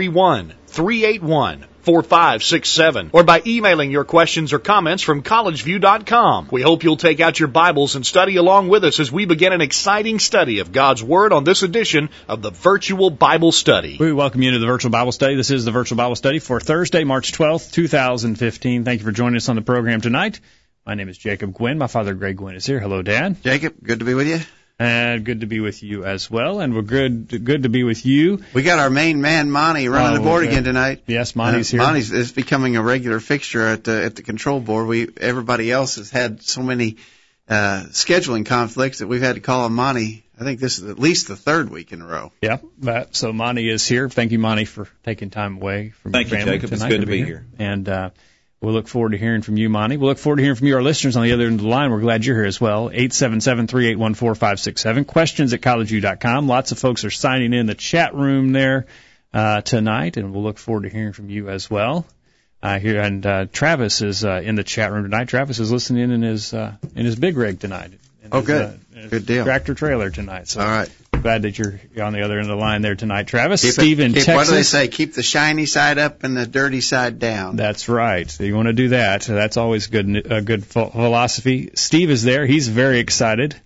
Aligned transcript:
331 0.00 0.54
381 0.66 1.66
4567 1.82 3.10
or 3.12 3.22
by 3.22 3.42
emailing 3.46 3.90
your 3.90 4.04
questions 4.04 4.54
or 4.54 4.58
comments 4.58 5.02
from 5.02 5.22
collegeview.com. 5.22 6.48
We 6.50 6.62
hope 6.62 6.84
you'll 6.84 6.96
take 6.96 7.20
out 7.20 7.38
your 7.38 7.48
Bibles 7.48 7.96
and 7.96 8.06
study 8.06 8.36
along 8.36 8.68
with 8.68 8.84
us 8.84 8.98
as 8.98 9.12
we 9.12 9.26
begin 9.26 9.52
an 9.52 9.60
exciting 9.60 10.18
study 10.18 10.60
of 10.60 10.72
God's 10.72 11.02
Word 11.02 11.34
on 11.34 11.44
this 11.44 11.62
edition 11.62 12.08
of 12.28 12.40
the 12.40 12.50
Virtual 12.50 13.10
Bible 13.10 13.52
Study. 13.52 13.98
We 14.00 14.12
welcome 14.12 14.40
you 14.40 14.52
to 14.52 14.58
the 14.58 14.66
Virtual 14.66 14.90
Bible 14.90 15.12
Study. 15.12 15.36
This 15.36 15.50
is 15.50 15.66
the 15.66 15.70
Virtual 15.70 15.96
Bible 15.96 16.16
Study 16.16 16.38
for 16.38 16.60
Thursday, 16.60 17.04
March 17.04 17.32
12th, 17.32 17.70
2015. 17.72 18.84
Thank 18.84 19.00
you 19.00 19.04
for 19.04 19.12
joining 19.12 19.36
us 19.36 19.50
on 19.50 19.56
the 19.56 19.62
program 19.62 20.00
tonight. 20.00 20.40
My 20.86 20.94
name 20.94 21.10
is 21.10 21.18
Jacob 21.18 21.52
Gwynn. 21.52 21.76
My 21.76 21.88
father, 21.88 22.14
Greg 22.14 22.36
Gwynn, 22.36 22.56
is 22.56 22.64
here. 22.64 22.80
Hello, 22.80 23.02
Dad. 23.02 23.42
Jacob, 23.42 23.74
good 23.82 23.98
to 23.98 24.06
be 24.06 24.14
with 24.14 24.28
you. 24.28 24.40
And 24.80 25.26
good 25.26 25.42
to 25.42 25.46
be 25.46 25.60
with 25.60 25.82
you 25.82 26.06
as 26.06 26.30
well. 26.30 26.60
And 26.60 26.74
we're 26.74 26.80
good 26.80 27.44
good 27.44 27.64
to 27.64 27.68
be 27.68 27.84
with 27.84 28.06
you. 28.06 28.42
We 28.54 28.62
got 28.62 28.78
our 28.78 28.88
main 28.88 29.20
man 29.20 29.50
Monty 29.50 29.88
running 29.88 30.12
oh, 30.12 30.22
the 30.22 30.24
board 30.24 30.44
okay. 30.44 30.52
again 30.52 30.64
tonight. 30.64 31.02
Yes, 31.06 31.36
Monty's 31.36 31.68
uh, 31.68 31.76
here. 31.76 31.80
Monty's 31.82 32.10
is 32.10 32.32
becoming 32.32 32.76
a 32.76 32.82
regular 32.82 33.20
fixture 33.20 33.66
at 33.66 33.84
the 33.84 34.02
at 34.02 34.16
the 34.16 34.22
control 34.22 34.58
board. 34.58 34.86
We 34.86 35.06
everybody 35.18 35.70
else 35.70 35.96
has 35.96 36.10
had 36.10 36.42
so 36.42 36.62
many 36.62 36.96
uh, 37.46 37.84
scheduling 37.90 38.46
conflicts 38.46 39.00
that 39.00 39.06
we've 39.06 39.20
had 39.20 39.34
to 39.34 39.42
call 39.42 39.66
on 39.66 39.74
Monty. 39.74 40.24
I 40.40 40.44
think 40.44 40.60
this 40.60 40.78
is 40.78 40.88
at 40.88 40.98
least 40.98 41.28
the 41.28 41.36
third 41.36 41.68
week 41.68 41.92
in 41.92 42.00
a 42.00 42.06
row. 42.06 42.32
Yeah, 42.40 42.56
but, 42.78 43.14
so 43.14 43.34
Monty 43.34 43.68
is 43.68 43.86
here. 43.86 44.08
Thank 44.08 44.32
you, 44.32 44.38
Monty, 44.38 44.64
for 44.64 44.88
taking 45.04 45.28
time 45.28 45.56
away 45.56 45.90
from 45.90 46.12
Thank 46.12 46.30
your 46.30 46.38
you, 46.38 46.44
family 46.46 46.58
Jacob. 46.58 46.70
tonight 46.70 46.86
It's 46.86 46.94
good 46.94 47.00
to 47.02 47.06
be 47.06 47.18
here. 47.18 47.26
here. 47.26 47.46
And 47.58 47.86
uh, 47.86 48.10
We'll 48.60 48.74
look 48.74 48.88
forward 48.88 49.12
to 49.12 49.18
hearing 49.18 49.40
from 49.40 49.56
you, 49.56 49.70
Monty. 49.70 49.96
We'll 49.96 50.10
look 50.10 50.18
forward 50.18 50.36
to 50.36 50.42
hearing 50.42 50.56
from 50.56 50.66
you, 50.66 50.76
our 50.76 50.82
listeners 50.82 51.16
on 51.16 51.22
the 51.22 51.32
other 51.32 51.46
end 51.46 51.60
of 51.60 51.62
the 51.62 51.68
line. 51.68 51.90
We're 51.90 52.00
glad 52.00 52.26
you're 52.26 52.36
here 52.36 52.44
as 52.44 52.60
well. 52.60 52.90
877-381-4567. 52.90 55.06
Questions 55.06 55.54
at 55.54 55.62
collegeview.com. 55.62 56.46
Lots 56.46 56.70
of 56.70 56.78
folks 56.78 57.06
are 57.06 57.10
signing 57.10 57.54
in 57.54 57.64
the 57.64 57.74
chat 57.74 58.14
room 58.14 58.52
there 58.52 58.84
uh, 59.32 59.62
tonight, 59.62 60.18
and 60.18 60.34
we'll 60.34 60.42
look 60.42 60.58
forward 60.58 60.82
to 60.82 60.90
hearing 60.90 61.14
from 61.14 61.30
you 61.30 61.48
as 61.48 61.70
well. 61.70 62.04
Uh, 62.62 62.78
here 62.78 63.00
and 63.00 63.24
uh, 63.24 63.46
Travis 63.50 64.02
is 64.02 64.26
uh, 64.26 64.42
in 64.44 64.56
the 64.56 64.64
chat 64.64 64.92
room 64.92 65.04
tonight. 65.04 65.28
Travis 65.28 65.58
is 65.58 65.72
listening 65.72 66.10
in 66.10 66.20
his 66.20 66.52
uh, 66.52 66.76
in 66.94 67.06
his 67.06 67.16
big 67.16 67.38
rig 67.38 67.58
tonight. 67.58 67.92
Oh, 68.32 68.42
good, 68.42 68.80
good 69.10 69.26
deal. 69.26 69.44
Tractor 69.44 69.74
trailer 69.74 70.10
tonight. 70.10 70.48
So 70.48 70.60
all 70.60 70.66
right 70.66 70.90
glad 71.22 71.42
that 71.42 71.58
you're 71.58 71.78
on 72.02 72.12
the 72.12 72.22
other 72.22 72.38
end 72.38 72.50
of 72.50 72.56
the 72.56 72.62
line 72.62 72.82
there 72.82 72.94
tonight, 72.94 73.26
Travis. 73.26 73.62
Keep 73.62 73.72
Steve 73.72 74.00
it, 74.00 74.04
in 74.04 74.12
keep, 74.12 74.24
Texas. 74.24 74.36
What 74.36 74.46
do 74.46 74.54
they 74.54 74.62
say? 74.62 74.88
Keep 74.88 75.14
the 75.14 75.22
shiny 75.22 75.66
side 75.66 75.98
up 75.98 76.24
and 76.24 76.36
the 76.36 76.46
dirty 76.46 76.80
side 76.80 77.18
down. 77.18 77.56
That's 77.56 77.88
right. 77.88 78.40
You 78.40 78.54
want 78.54 78.66
to 78.66 78.72
do 78.72 78.88
that. 78.90 79.22
That's 79.22 79.56
always 79.56 79.86
good. 79.88 80.26
A 80.30 80.42
good 80.42 80.64
philosophy. 80.64 81.70
Steve 81.74 82.10
is 82.10 82.22
there. 82.22 82.46
He's 82.46 82.68
very 82.68 82.98
excited 82.98 83.60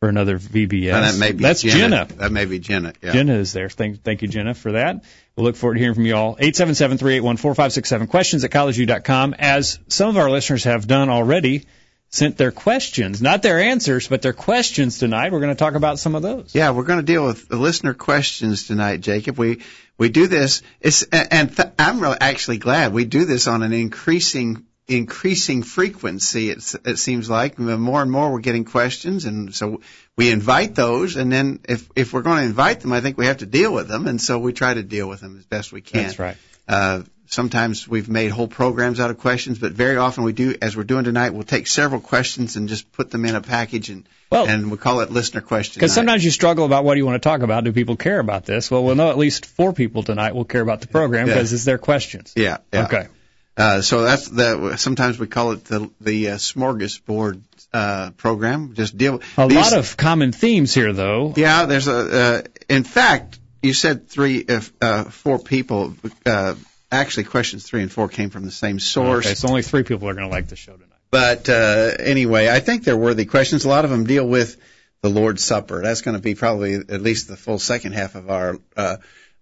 for 0.00 0.08
another 0.08 0.38
VBS. 0.38 0.94
And 0.94 1.04
that 1.04 1.18
may 1.18 1.32
be 1.32 1.42
That's 1.42 1.62
Jenna. 1.62 2.06
Jenna. 2.06 2.06
That 2.18 2.32
may 2.32 2.44
be 2.44 2.58
Jenna. 2.58 2.92
Yeah. 3.02 3.12
Jenna 3.12 3.34
is 3.34 3.52
there. 3.52 3.68
Thank, 3.68 4.02
thank 4.02 4.22
you, 4.22 4.28
Jenna, 4.28 4.54
for 4.54 4.72
that. 4.72 5.04
We'll 5.36 5.44
look 5.44 5.56
forward 5.56 5.74
to 5.74 5.80
hearing 5.80 5.94
from 5.94 6.06
you 6.06 6.16
all. 6.16 6.36
877-381-4567. 6.36 8.08
Questions 8.08 8.44
at 8.44 8.50
collegeview.com. 8.50 9.34
As 9.38 9.78
some 9.88 10.08
of 10.08 10.16
our 10.16 10.30
listeners 10.30 10.64
have 10.64 10.86
done 10.86 11.08
already, 11.08 11.66
sent 12.12 12.36
their 12.36 12.52
questions, 12.52 13.22
not 13.22 13.42
their 13.42 13.58
answers, 13.58 14.06
but 14.06 14.22
their 14.22 14.34
questions 14.34 14.98
tonight. 14.98 15.32
We're 15.32 15.40
going 15.40 15.54
to 15.54 15.58
talk 15.58 15.74
about 15.74 15.98
some 15.98 16.14
of 16.14 16.22
those. 16.22 16.54
Yeah, 16.54 16.70
we're 16.70 16.84
going 16.84 17.00
to 17.00 17.04
deal 17.04 17.24
with 17.24 17.48
the 17.48 17.56
listener 17.56 17.94
questions 17.94 18.66
tonight, 18.66 19.00
Jacob. 19.00 19.38
We 19.38 19.62
we 19.98 20.10
do 20.10 20.26
this. 20.26 20.62
It's 20.80 21.02
and 21.04 21.56
th- 21.56 21.70
I'm 21.78 22.00
really 22.00 22.18
actually 22.20 22.58
glad 22.58 22.92
we 22.92 23.06
do 23.06 23.24
this 23.24 23.48
on 23.48 23.62
an 23.62 23.72
increasing 23.72 24.66
increasing 24.88 25.62
frequency. 25.62 26.50
It, 26.50 26.74
it 26.84 26.98
seems 26.98 27.30
like 27.30 27.58
more 27.58 28.02
and 28.02 28.10
more 28.10 28.30
we're 28.30 28.40
getting 28.40 28.66
questions, 28.66 29.24
and 29.24 29.54
so 29.54 29.80
we 30.14 30.30
invite 30.30 30.74
those. 30.74 31.16
And 31.16 31.32
then 31.32 31.60
if 31.66 31.88
if 31.96 32.12
we're 32.12 32.22
going 32.22 32.38
to 32.38 32.44
invite 32.44 32.80
them, 32.80 32.92
I 32.92 33.00
think 33.00 33.16
we 33.16 33.26
have 33.26 33.38
to 33.38 33.46
deal 33.46 33.72
with 33.72 33.88
them, 33.88 34.06
and 34.06 34.20
so 34.20 34.38
we 34.38 34.52
try 34.52 34.74
to 34.74 34.82
deal 34.82 35.08
with 35.08 35.20
them 35.20 35.38
as 35.38 35.46
best 35.46 35.72
we 35.72 35.80
can. 35.80 36.02
That's 36.02 36.18
right. 36.18 36.36
Uh, 36.68 37.02
sometimes 37.32 37.88
we've 37.88 38.08
made 38.08 38.30
whole 38.30 38.46
programs 38.46 39.00
out 39.00 39.10
of 39.10 39.18
questions, 39.18 39.58
but 39.58 39.72
very 39.72 39.96
often 39.96 40.24
we 40.24 40.32
do, 40.32 40.54
as 40.60 40.76
we're 40.76 40.84
doing 40.84 41.04
tonight, 41.04 41.30
we'll 41.30 41.42
take 41.42 41.66
several 41.66 42.00
questions 42.00 42.56
and 42.56 42.68
just 42.68 42.92
put 42.92 43.10
them 43.10 43.24
in 43.24 43.34
a 43.34 43.40
package 43.40 43.88
and 43.88 44.06
well, 44.30 44.46
and 44.46 44.70
we 44.70 44.76
call 44.76 45.00
it 45.00 45.10
listener 45.10 45.40
question. 45.40 45.80
Because 45.80 45.94
sometimes 45.94 46.24
you 46.24 46.30
struggle 46.30 46.64
about 46.64 46.84
what 46.84 46.94
do 46.94 46.98
you 46.98 47.06
want 47.06 47.22
to 47.22 47.26
talk 47.26 47.40
about. 47.40 47.64
Do 47.64 47.72
people 47.72 47.96
care 47.96 48.18
about 48.18 48.44
this? 48.44 48.70
Well, 48.70 48.84
we'll 48.84 48.94
know 48.94 49.10
at 49.10 49.18
least 49.18 49.46
four 49.46 49.72
people 49.72 50.02
tonight 50.02 50.34
will 50.34 50.44
care 50.44 50.60
about 50.60 50.80
the 50.80 50.88
program 50.88 51.26
because 51.26 51.52
yeah. 51.52 51.56
it's 51.56 51.64
their 51.64 51.78
questions. 51.78 52.32
Yeah. 52.36 52.58
yeah. 52.72 52.84
Okay. 52.84 53.08
Uh, 53.56 53.80
so 53.82 54.02
that's 54.02 54.28
the. 54.28 54.76
Sometimes 54.76 55.18
we 55.18 55.26
call 55.26 55.52
it 55.52 55.64
the 55.64 55.90
the 56.00 56.30
uh, 56.30 56.34
smorgasbord 56.36 57.42
uh, 57.72 58.10
program. 58.12 58.74
Just 58.74 58.96
deal. 58.96 59.20
A 59.36 59.46
these, 59.46 59.56
lot 59.56 59.74
of 59.74 59.96
common 59.96 60.32
themes 60.32 60.72
here, 60.72 60.92
though. 60.92 61.34
Yeah, 61.36 61.66
there's 61.66 61.88
a. 61.88 61.94
Uh, 61.94 62.42
in 62.70 62.84
fact, 62.84 63.38
you 63.62 63.74
said 63.74 64.08
three, 64.08 64.46
uh, 64.48 64.60
uh, 64.80 65.04
four 65.04 65.38
people. 65.38 65.94
Uh, 66.24 66.54
actually, 66.92 67.24
questions 67.24 67.64
three 67.64 67.82
and 67.82 67.90
four 67.90 68.08
came 68.08 68.30
from 68.30 68.44
the 68.44 68.52
same 68.52 68.78
source. 68.78 69.26
Okay, 69.26 69.34
so 69.34 69.48
only 69.48 69.62
three 69.62 69.82
people 69.82 70.08
are 70.08 70.14
going 70.14 70.28
to 70.28 70.32
like 70.32 70.48
the 70.48 70.56
show 70.56 70.74
tonight. 70.74 70.88
But 71.10 71.48
uh, 71.48 71.90
anyway, 71.98 72.48
I 72.48 72.60
think 72.60 72.84
they're 72.84 72.96
worthy 72.96 73.24
questions. 73.24 73.64
A 73.64 73.68
lot 73.68 73.84
of 73.84 73.90
them 73.90 74.04
deal 74.04 74.26
with 74.26 74.56
the 75.02 75.10
Lord's 75.10 75.42
Supper. 75.42 75.82
That's 75.82 76.00
going 76.00 76.16
to 76.16 76.22
be 76.22 76.34
probably 76.34 76.74
at 76.74 77.02
least 77.02 77.28
the 77.28 77.36
full 77.36 77.58
second 77.58 77.92
half 77.92 78.14
of 78.14 78.30
our 78.30 78.58
uh, 78.76 78.96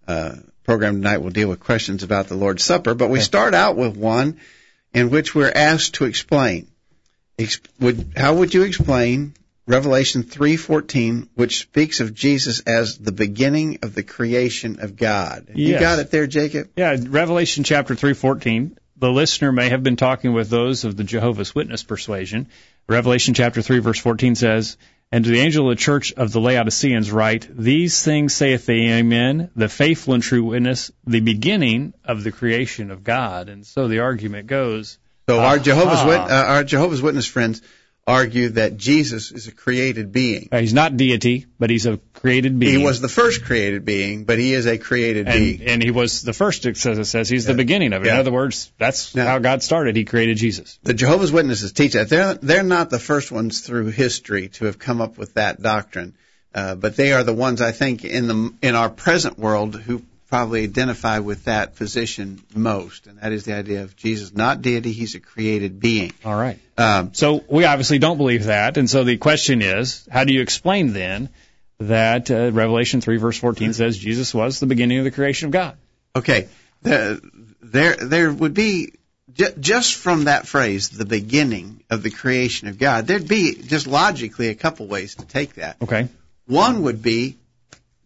uh, 0.09 0.37
program 0.65 0.97
tonight. 0.97 1.19
We'll 1.19 1.31
deal 1.31 1.49
with 1.49 1.61
questions 1.61 2.03
about 2.03 2.28
the 2.28 2.34
Lord's 2.34 2.65
Supper. 2.65 2.94
But 2.94 3.11
we 3.11 3.21
start 3.21 3.55
out 3.55 3.77
with 3.77 3.97
one 3.97 4.41
in 4.93 5.11
which 5.11 5.34
we're 5.34 5.53
asked 5.53 5.94
to 5.94 6.06
explain. 6.06 6.69
Ex- 7.38 7.61
would, 7.78 8.15
how 8.17 8.34
would 8.34 8.53
you 8.53 8.62
explain 8.62 9.34
Revelation 9.70 10.25
3:14, 10.25 11.28
which 11.34 11.60
speaks 11.60 12.00
of 12.00 12.12
Jesus 12.12 12.60
as 12.60 12.98
the 12.98 13.12
beginning 13.12 13.78
of 13.82 13.94
the 13.94 14.03
creation 14.03 14.78
of 14.81 14.97
God. 14.97 15.47
Yes. 15.54 15.56
You 15.56 15.78
got 15.78 15.98
it 16.00 16.10
there, 16.10 16.26
Jacob? 16.26 16.70
Yeah, 16.76 16.97
Revelation 17.08 17.62
chapter 17.62 17.94
3:14. 17.94 18.76
The 18.98 19.10
listener 19.10 19.53
may 19.53 19.69
have 19.69 19.82
been 19.82 19.97
talking 19.97 20.32
with 20.32 20.50
those 20.50 20.84
of 20.84 20.97
the 20.97 21.04
Jehovah's 21.04 21.54
Witness 21.54 21.84
persuasion. 21.84 22.48
Revelation 22.88 23.32
chapter 23.34 23.62
3 23.62 23.78
verse 23.78 23.98
14 23.98 24.34
says, 24.34 24.76
and 25.12 25.25
to 25.25 25.31
the 25.31 25.41
angel 25.41 25.70
of 25.70 25.76
the 25.76 25.82
church 25.82 26.12
of 26.12 26.32
the 26.32 26.41
Laodiceans 26.41 27.10
write, 27.10 27.48
These 27.50 28.02
things 28.02 28.34
saith 28.34 28.66
the 28.66 28.92
Amen, 28.92 29.50
the 29.56 29.69
faithful 29.69 30.14
and 30.14 30.22
true 30.22 30.44
witness, 30.44 30.92
the 31.06 31.20
beginning 31.20 31.94
of 32.04 32.22
the 32.22 32.31
creation 32.31 32.91
of 32.91 33.02
God. 33.02 33.48
And 33.48 33.66
so 33.66 33.88
the 33.88 34.00
argument 34.00 34.47
goes. 34.47 34.98
So 35.28 35.41
our 35.41 35.58
Jehovah's, 35.58 36.04
Wit- 36.04 36.19
uh, 36.19 36.44
our 36.48 36.64
Jehovah's 36.64 37.02
Witness 37.02 37.26
friends 37.26 37.62
argue 38.10 38.50
that 38.50 38.76
Jesus 38.76 39.32
is 39.32 39.47
a 39.47 39.53
created 39.53 40.12
being. 40.12 40.48
Uh, 40.53 40.59
he's 40.59 40.75
not 40.75 40.97
deity, 40.97 41.47
but 41.59 41.71
he's 41.71 41.87
a 41.87 41.98
created 42.12 42.59
being. 42.59 42.78
He 42.78 42.84
was 42.84 43.00
the 43.00 43.09
first 43.09 43.44
created 43.44 43.84
being, 43.84 44.25
but 44.25 44.38
he 44.38 44.53
is 44.53 44.66
a 44.66 44.76
created 44.76 45.28
and, 45.28 45.38
being. 45.38 45.62
And 45.69 45.82
he 45.82 45.91
was 45.91 46.22
the 46.22 46.32
first, 46.32 46.66
it 46.66 46.76
says, 46.76 46.99
it 46.99 47.04
says 47.06 47.28
he's 47.28 47.47
yeah. 47.47 47.53
the 47.53 47.56
beginning 47.56 47.93
of 47.93 48.03
it. 48.03 48.06
Yeah. 48.06 48.15
In 48.15 48.20
other 48.20 48.32
words, 48.32 48.70
that's 48.78 49.15
now, 49.15 49.26
how 49.26 49.38
God 49.38 49.62
started. 49.62 49.97
He 49.97 50.04
created 50.04 50.37
Jesus. 50.37 50.78
The 50.82 50.94
Jehovah's 50.94 51.32
Witnesses 51.32 51.72
teach 51.72 51.93
that. 51.94 52.09
They're, 52.09 52.34
they're 52.34 52.62
not 52.62 52.91
the 52.91 52.99
first 52.99 53.32
ones 53.32 53.60
through 53.60 53.87
history 53.87 54.49
to 54.50 54.66
have 54.66 54.78
come 54.78 55.00
up 55.00 55.16
with 55.16 55.34
that 55.34 55.62
doctrine. 55.62 56.16
Uh, 56.53 56.75
but 56.75 56.97
they 56.97 57.12
are 57.12 57.22
the 57.22 57.32
ones 57.32 57.60
I 57.60 57.70
think 57.70 58.04
in 58.04 58.26
the 58.26 58.54
in 58.60 58.75
our 58.75 58.91
present 58.91 59.38
world 59.38 59.76
who 59.76 60.03
probably 60.31 60.63
identify 60.63 61.19
with 61.19 61.45
that 61.45 61.77
position 61.77 62.41
most, 62.55 63.06
and 63.06 63.19
that 63.19 63.32
is 63.32 63.44
the 63.44 63.53
idea 63.53 63.82
of 63.82 63.97
Jesus 63.97 64.32
not 64.32 64.62
deity; 64.62 64.93
he's 64.93 65.15
a 65.17 65.21
created 65.21 65.81
being. 65.81 66.12
All 66.25 66.37
right. 66.37 66.59
Um, 66.79 67.12
so 67.12 67.44
we 67.49 67.65
obviously 67.65 67.99
don't 67.99 68.17
believe 68.17 68.44
that, 68.44 68.79
and 68.79 68.88
so 68.88 69.05
the 69.05 69.17
question 69.17 69.61
is, 69.61 70.09
how 70.11 70.25
do 70.25 70.32
you 70.32 70.41
explain 70.41 70.93
then 70.93 71.29
that 71.81 72.31
uh, 72.31 72.53
Revelation 72.53 73.00
three 73.00 73.19
verse 73.19 73.38
fourteen 73.38 73.73
says 73.73 73.99
Jesus 73.99 74.32
was 74.32 74.61
the 74.61 74.67
beginning 74.67 74.99
of 74.99 75.05
the 75.05 75.11
creation 75.11 75.47
of 75.47 75.53
God? 75.53 75.77
Okay, 76.15 76.49
the, 76.83 77.21
there 77.61 77.97
there 77.97 78.33
would 78.33 78.55
be 78.55 78.93
just 79.59 79.97
from 79.97 80.25
that 80.25 80.47
phrase, 80.47 80.88
the 80.91 81.05
beginning 81.05 81.83
of 81.91 82.03
the 82.03 82.11
creation 82.11 82.69
of 82.69 82.79
God, 82.79 83.06
there'd 83.06 83.29
be 83.29 83.55
just 83.55 83.87
logically 83.87 84.49
a 84.49 84.55
couple 84.55 84.87
ways 84.87 85.17
to 85.17 85.26
take 85.26 85.55
that. 85.55 85.76
Okay. 85.83 86.09
One 86.47 86.83
would 86.83 87.03
be 87.03 87.37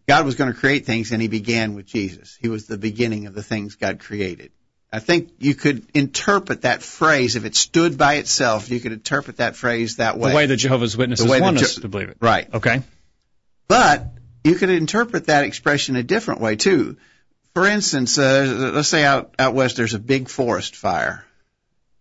God 0.07 0.25
was 0.25 0.35
going 0.35 0.53
to 0.53 0.59
create 0.59 0.85
things 0.85 1.11
and 1.11 1.21
he 1.21 1.27
began 1.27 1.75
with 1.75 1.85
Jesus. 1.85 2.37
He 2.39 2.47
was 2.47 2.67
the 2.67 2.77
beginning 2.77 3.25
of 3.25 3.33
the 3.33 3.43
things 3.43 3.75
God 3.75 3.99
created. 3.99 4.51
I 4.91 4.99
think 4.99 5.31
you 5.39 5.55
could 5.55 5.85
interpret 5.93 6.61
that 6.61 6.81
phrase, 6.81 7.35
if 7.35 7.43
it 7.43 7.55
stood 7.55 7.97
by 7.97 8.15
itself, 8.15 8.69
you 8.69 8.79
could 8.79 8.93
interpret 8.93 9.37
that 9.37 9.55
phrase 9.55 9.97
that 9.97 10.17
way. 10.17 10.29
The 10.29 10.35
way 10.35 10.45
that 10.45 10.57
Jehovah's 10.57 10.95
Witnesses 10.95 11.27
want 11.27 11.57
us 11.57 11.75
to 11.75 11.87
believe 11.89 12.09
it. 12.09 12.17
Right. 12.21 12.53
Okay. 12.53 12.81
But 13.67 14.13
you 14.43 14.55
could 14.55 14.69
interpret 14.69 15.25
that 15.25 15.43
expression 15.43 15.95
a 15.95 16.03
different 16.03 16.39
way 16.39 16.55
too. 16.55 16.97
for 17.53 17.65
instance, 17.65 18.17
uh, 18.17 18.71
let's 18.73 18.89
say 18.89 19.03
out 19.03 19.33
out 19.39 19.53
west 19.53 19.75
there's 19.75 19.95
a 19.95 19.99
big 19.99 20.29
forest 20.29 20.75
fire, 20.75 21.25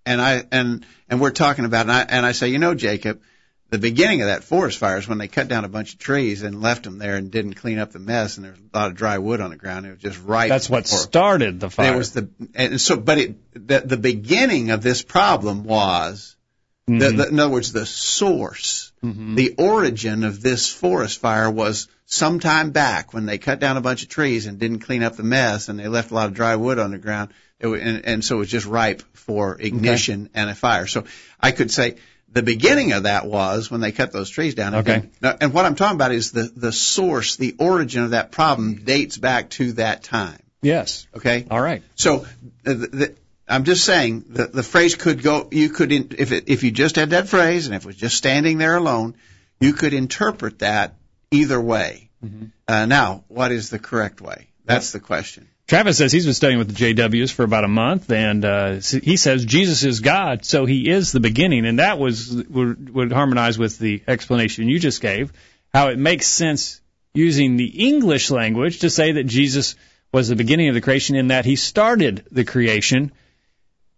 and 0.05 0.21
I 0.21 0.45
and 0.53 0.85
and 1.09 1.21
we're 1.21 1.31
talking 1.31 1.65
about 1.65 1.83
and 1.83 1.93
I 1.93 2.03
and 2.03 2.27
I 2.27 2.33
say, 2.33 2.49
you 2.49 2.59
know, 2.59 2.75
Jacob, 2.75 3.23
the 3.75 3.81
beginning 3.81 4.23
of 4.23 4.29
that 4.29 4.45
forest 4.45 4.79
fire 4.79 4.99
is 4.99 5.09
when 5.09 5.19
they 5.19 5.27
cut 5.27 5.49
down 5.49 5.65
a 5.65 5.69
bunch 5.69 5.95
of 5.95 5.99
trees 5.99 6.45
and 6.45 6.63
left 6.63 6.85
them 6.85 6.99
there 6.99 7.17
and 7.17 7.29
didn't 7.29 7.55
clean 7.55 7.81
up 7.81 7.91
the 7.91 7.99
mess, 7.99 8.37
and 8.37 8.47
there's 8.47 8.57
a 8.57 8.79
lot 8.79 8.93
of 8.93 8.97
dry 8.97 9.19
wood 9.19 9.41
on 9.41 9.51
the 9.51 9.57
ground. 9.57 9.85
It 9.85 9.91
was 9.91 9.99
just 9.99 10.23
right. 10.23 10.49
That's 10.49 10.71
what 10.71 10.87
started 10.87 11.59
the 11.59 11.71
fire. 11.71 11.93
It 11.93 11.97
was 11.99 12.13
the 12.13 12.29
and 12.55 12.81
so, 12.81 12.97
but 12.97 13.19
it 13.19 13.67
the, 13.67 13.81
the 13.81 13.97
beginning 13.97 14.71
of 14.71 14.83
this 14.83 15.03
problem 15.03 15.65
was. 15.65 16.37
Mm-hmm. 16.87 16.99
The, 16.99 17.11
the, 17.13 17.29
in 17.29 17.41
other 17.41 17.51
words, 17.51 17.73
the 17.73 17.87
source, 17.87 18.93
mm-hmm. 19.03 19.37
the 19.37 19.55
origin 19.57 20.23
of 20.23 20.43
this 20.43 20.71
forest 20.71 21.19
fire 21.19 21.51
was 21.51 21.89
some 22.05 22.41
time 22.41 22.73
back 22.73 23.15
when 23.15 23.25
they 23.25 23.39
cut 23.39 23.59
down 23.59 23.79
a 23.79 23.81
bunch 23.81 24.03
of 24.03 24.11
trees 24.11 24.45
and 24.45 24.59
didn't 24.59 24.81
clean 24.81 25.03
up 25.03 25.17
the 25.17 25.23
mess 25.23 25.71
and 25.71 25.79
they 25.79 25.89
left 25.89 26.11
a 26.11 26.15
lot 26.15 26.29
of 26.29 26.35
dry 26.35 26.57
wood 26.57 26.79
on 26.79 26.91
the 26.91 26.99
ground. 26.99 27.33
It, 27.59 27.69
and, 27.69 28.05
and 28.05 28.25
so 28.25 28.37
it 28.37 28.39
was 28.41 28.51
just 28.51 28.67
ripe 28.67 29.03
for 29.15 29.59
ignition 29.59 30.25
okay. 30.25 30.31
and 30.35 30.51
a 30.51 30.55
fire. 30.55 30.87
So 30.87 31.05
I 31.41 31.53
could 31.53 31.71
say 31.71 31.97
the 32.35 32.43
beginning 32.43 32.93
of 32.93 33.05
that 33.05 33.27
was 33.27 33.71
when 33.71 33.81
they 33.81 33.93
cut 33.93 34.13
those 34.13 34.29
trees 34.29 34.55
down. 34.55 34.75
Okay. 34.75 35.09
And, 35.23 35.55
what 35.55 35.65
I'm 35.65 35.77
talking 35.77 35.95
about 35.95 36.13
is 36.13 36.33
the, 36.33 36.51
the 36.55 36.73
source, 36.73 37.37
the 37.37 37.55
origin 37.59 38.03
of 38.03 38.11
that 38.11 38.33
problem 38.33 38.85
dates 38.85 39.17
back 39.17 39.51
to 39.51 39.73
that 39.75 40.03
time. 40.03 40.41
Yes. 40.61 41.07
Okay. 41.17 41.47
All 41.51 41.61
right. 41.61 41.83
So 41.95 42.27
the, 42.65 42.75
the, 42.75 43.15
I'm 43.47 43.65
just 43.65 43.85
saying 43.85 44.25
the, 44.29 44.47
the 44.47 44.63
phrase 44.63 44.97
could 44.97 45.23
go, 45.23 45.49
you 45.53 45.69
could, 45.69 45.93
in, 45.93 46.11
if 46.19 46.33
it, 46.33 46.49
if 46.49 46.65
you 46.65 46.73
just 46.73 46.97
had 46.97 47.11
that 47.11 47.29
phrase 47.29 47.67
and 47.67 47.75
if 47.75 47.83
it 47.83 47.87
was 47.87 47.97
just 47.97 48.17
standing 48.17 48.59
there 48.59 48.77
alone, 48.77 49.15
you 49.61 49.73
could 49.73 49.95
interpret 49.95 50.59
that 50.59 50.97
either 51.31 51.61
way. 51.61 52.11
Mm-hmm. 52.25 52.47
Uh, 52.67 52.87
now, 52.87 53.25
what 53.29 53.53
is 53.53 53.71
the 53.71 53.79
correct 53.79 54.21
way? 54.21 54.49
That's 54.65 54.93
the 54.93 55.01
question. 55.01 55.49
Travis 55.67 55.97
says 55.97 56.13
he's 56.13 56.27
been 56.27 56.35
studying 56.35 56.59
with 56.59 56.75
the 56.75 56.95
JWs 56.95 57.33
for 57.33 57.43
about 57.43 57.65
a 57.65 57.69
month, 57.69 58.11
and 58.11 58.45
uh, 58.45 58.75
he 58.75 59.17
says 59.17 59.47
Jesus 59.47 59.83
is 59.83 60.01
God, 60.01 60.45
so 60.45 60.67
He 60.67 60.89
is 60.91 61.11
the 61.11 61.21
beginning, 61.21 61.65
and 61.65 61.79
that 61.79 61.99
was 61.99 62.31
would, 62.31 62.95
would 62.95 63.13
harmonize 63.13 63.59
with 63.59 63.79
the 63.79 64.03
explanation 64.07 64.69
you 64.69 64.79
just 64.79 65.01
gave. 65.01 65.33
How 65.73 65.89
it 65.89 65.99
makes 65.99 66.27
sense 66.27 66.81
using 67.15 67.57
the 67.57 67.89
English 67.89 68.31
language 68.31 68.81
to 68.81 68.91
say 68.91 69.13
that 69.13 69.25
Jesus 69.25 69.75
was 70.13 70.29
the 70.29 70.37
beginning 70.37 70.69
of 70.69 70.75
the 70.75 70.81
creation, 70.81 71.17
in 71.17 71.29
that 71.29 71.47
He 71.47 71.57
started 71.57 72.27
the 72.31 72.45
creation 72.45 73.13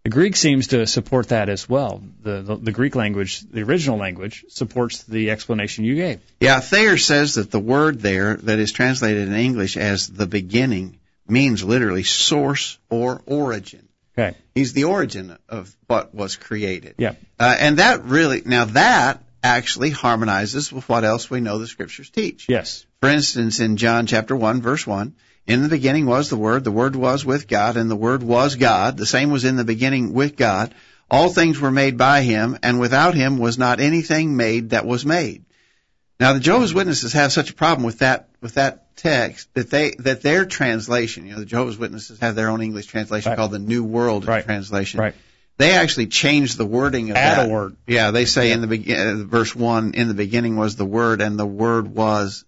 the 0.07 0.11
Greek 0.11 0.37
seems 0.37 0.67
to 0.67 0.87
support 0.87 1.27
that 1.27 1.49
as 1.49 1.67
well. 1.67 2.01
The, 2.21 2.41
the, 2.41 2.55
the 2.55 2.71
Greek 2.71 2.95
language, 2.95 3.41
the 3.41 3.63
original 3.63 3.97
language, 3.97 4.45
supports 4.47 5.03
the 5.03 5.31
explanation 5.31 5.83
you 5.83 5.95
gave. 5.95 6.21
Yeah, 6.39 6.61
Thayer 6.61 6.95
says 6.95 7.35
that 7.35 7.51
the 7.51 7.59
word 7.59 7.99
there 7.99 8.37
that 8.37 8.57
is 8.57 8.71
translated 8.71 9.27
in 9.27 9.33
English 9.33 9.75
as 9.75 10.07
the 10.07 10.25
beginning 10.25 10.96
means 11.29 11.63
literally 11.63 12.03
source 12.03 12.77
or 12.89 13.21
origin. 13.25 13.87
Okay. 14.17 14.35
He's 14.55 14.73
the 14.73 14.85
origin 14.85 15.37
of 15.47 15.75
what 15.87 16.13
was 16.13 16.35
created. 16.35 16.95
Yeah. 16.97 17.13
Uh, 17.39 17.55
and 17.59 17.77
that 17.77 18.05
really, 18.05 18.41
now 18.45 18.65
that 18.65 19.23
actually 19.43 19.91
harmonizes 19.91 20.73
with 20.73 20.89
what 20.89 21.03
else 21.03 21.29
we 21.29 21.39
know 21.39 21.59
the 21.59 21.67
scriptures 21.67 22.09
teach. 22.09 22.49
Yes. 22.49 22.85
For 22.99 23.09
instance, 23.09 23.59
in 23.59 23.77
John 23.77 24.07
chapter 24.07 24.35
1 24.35 24.61
verse 24.61 24.85
1, 24.87 25.13
in 25.45 25.61
the 25.61 25.69
beginning 25.69 26.05
was 26.05 26.29
the 26.29 26.37
Word, 26.37 26.63
the 26.63 26.71
Word 26.71 26.95
was 26.95 27.23
with 27.23 27.47
God, 27.47 27.77
and 27.77 27.89
the 27.89 27.95
Word 27.95 28.21
was 28.21 28.55
God. 28.55 28.97
The 28.97 29.05
same 29.05 29.31
was 29.31 29.45
in 29.45 29.55
the 29.55 29.63
beginning 29.63 30.13
with 30.13 30.35
God. 30.35 30.73
All 31.09 31.29
things 31.29 31.59
were 31.59 31.71
made 31.71 31.97
by 31.97 32.21
Him, 32.21 32.57
and 32.63 32.81
without 32.81 33.15
Him 33.15 33.37
was 33.37 33.57
not 33.57 33.79
anything 33.79 34.35
made 34.35 34.71
that 34.71 34.85
was 34.85 35.05
made. 35.05 35.45
Now 36.19 36.33
the 36.33 36.39
Jehovah's 36.39 36.73
Witnesses 36.73 37.13
have 37.13 37.31
such 37.31 37.51
a 37.51 37.53
problem 37.53 37.85
with 37.85 37.99
that, 37.99 38.29
with 38.41 38.55
that 38.55 38.95
text 38.95 39.53
that 39.53 39.69
they, 39.69 39.91
that 39.99 40.21
their 40.21 40.45
translation, 40.45 41.25
you 41.27 41.33
know, 41.33 41.39
the 41.39 41.45
Jehovah's 41.45 41.77
Witnesses 41.77 42.19
have 42.19 42.35
their 42.35 42.49
own 42.49 42.61
English 42.61 42.87
translation 42.87 43.31
right. 43.31 43.35
called 43.35 43.51
the 43.51 43.59
New 43.59 43.83
World 43.83 44.25
right. 44.25 44.43
Translation. 44.43 44.99
Right. 44.99 45.15
They 45.57 45.71
actually 45.71 46.07
changed 46.07 46.57
the 46.57 46.65
wording 46.65 47.09
of 47.09 47.17
Add 47.17 47.37
that. 47.37 47.49
a 47.49 47.49
word. 47.49 47.75
Yeah, 47.87 48.11
they 48.11 48.25
say 48.25 48.49
yeah. 48.49 48.55
in 48.55 48.61
the 48.61 48.67
begin, 48.67 49.21
uh, 49.21 49.23
verse 49.25 49.55
one, 49.55 49.93
in 49.95 50.07
the 50.07 50.13
beginning 50.13 50.55
was 50.55 50.75
the 50.75 50.85
Word, 50.85 51.19
and 51.19 51.37
the 51.37 51.47
Word 51.47 51.87
was 51.87 52.45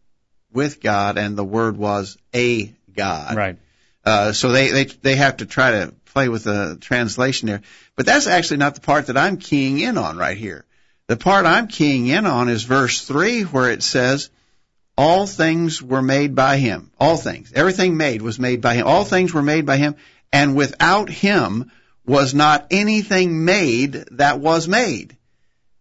with 0.53 0.79
God, 0.79 1.17
and 1.17 1.35
the 1.35 1.43
Word 1.43 1.75
was 1.75 2.17
a 2.35 2.71
God. 2.95 3.35
Right. 3.35 3.57
Uh, 4.05 4.31
so 4.31 4.51
they, 4.51 4.69
they, 4.69 4.85
they 4.85 5.15
have 5.15 5.37
to 5.37 5.47
try 5.47 5.71
to 5.71 5.93
play 6.13 6.29
with 6.29 6.43
the 6.43 6.77
translation 6.79 7.47
there. 7.47 7.61
But 7.95 8.05
that's 8.05 8.27
actually 8.27 8.57
not 8.57 8.75
the 8.75 8.81
part 8.81 9.07
that 9.07 9.17
I'm 9.17 9.37
keying 9.37 9.79
in 9.79 9.97
on 9.97 10.17
right 10.17 10.37
here. 10.37 10.65
The 11.09 11.17
part 11.17 11.47
I'm 11.47 11.67
keying 11.67 12.05
in 12.05 12.27
on 12.27 12.49
is 12.49 12.61
verse 12.61 13.01
3 13.01 13.41
where 13.41 13.71
it 13.71 13.81
says, 13.81 14.29
all 14.95 15.25
things 15.25 15.81
were 15.81 16.03
made 16.03 16.35
by 16.35 16.57
him. 16.57 16.91
All 16.99 17.17
things. 17.17 17.51
Everything 17.51 17.97
made 17.97 18.21
was 18.21 18.37
made 18.37 18.61
by 18.61 18.75
him. 18.75 18.85
All 18.85 19.03
things 19.03 19.33
were 19.33 19.41
made 19.41 19.65
by 19.65 19.77
him. 19.77 19.95
And 20.31 20.55
without 20.55 21.09
him 21.09 21.71
was 22.05 22.35
not 22.35 22.67
anything 22.69 23.43
made 23.43 23.93
that 24.11 24.39
was 24.39 24.67
made. 24.67 25.17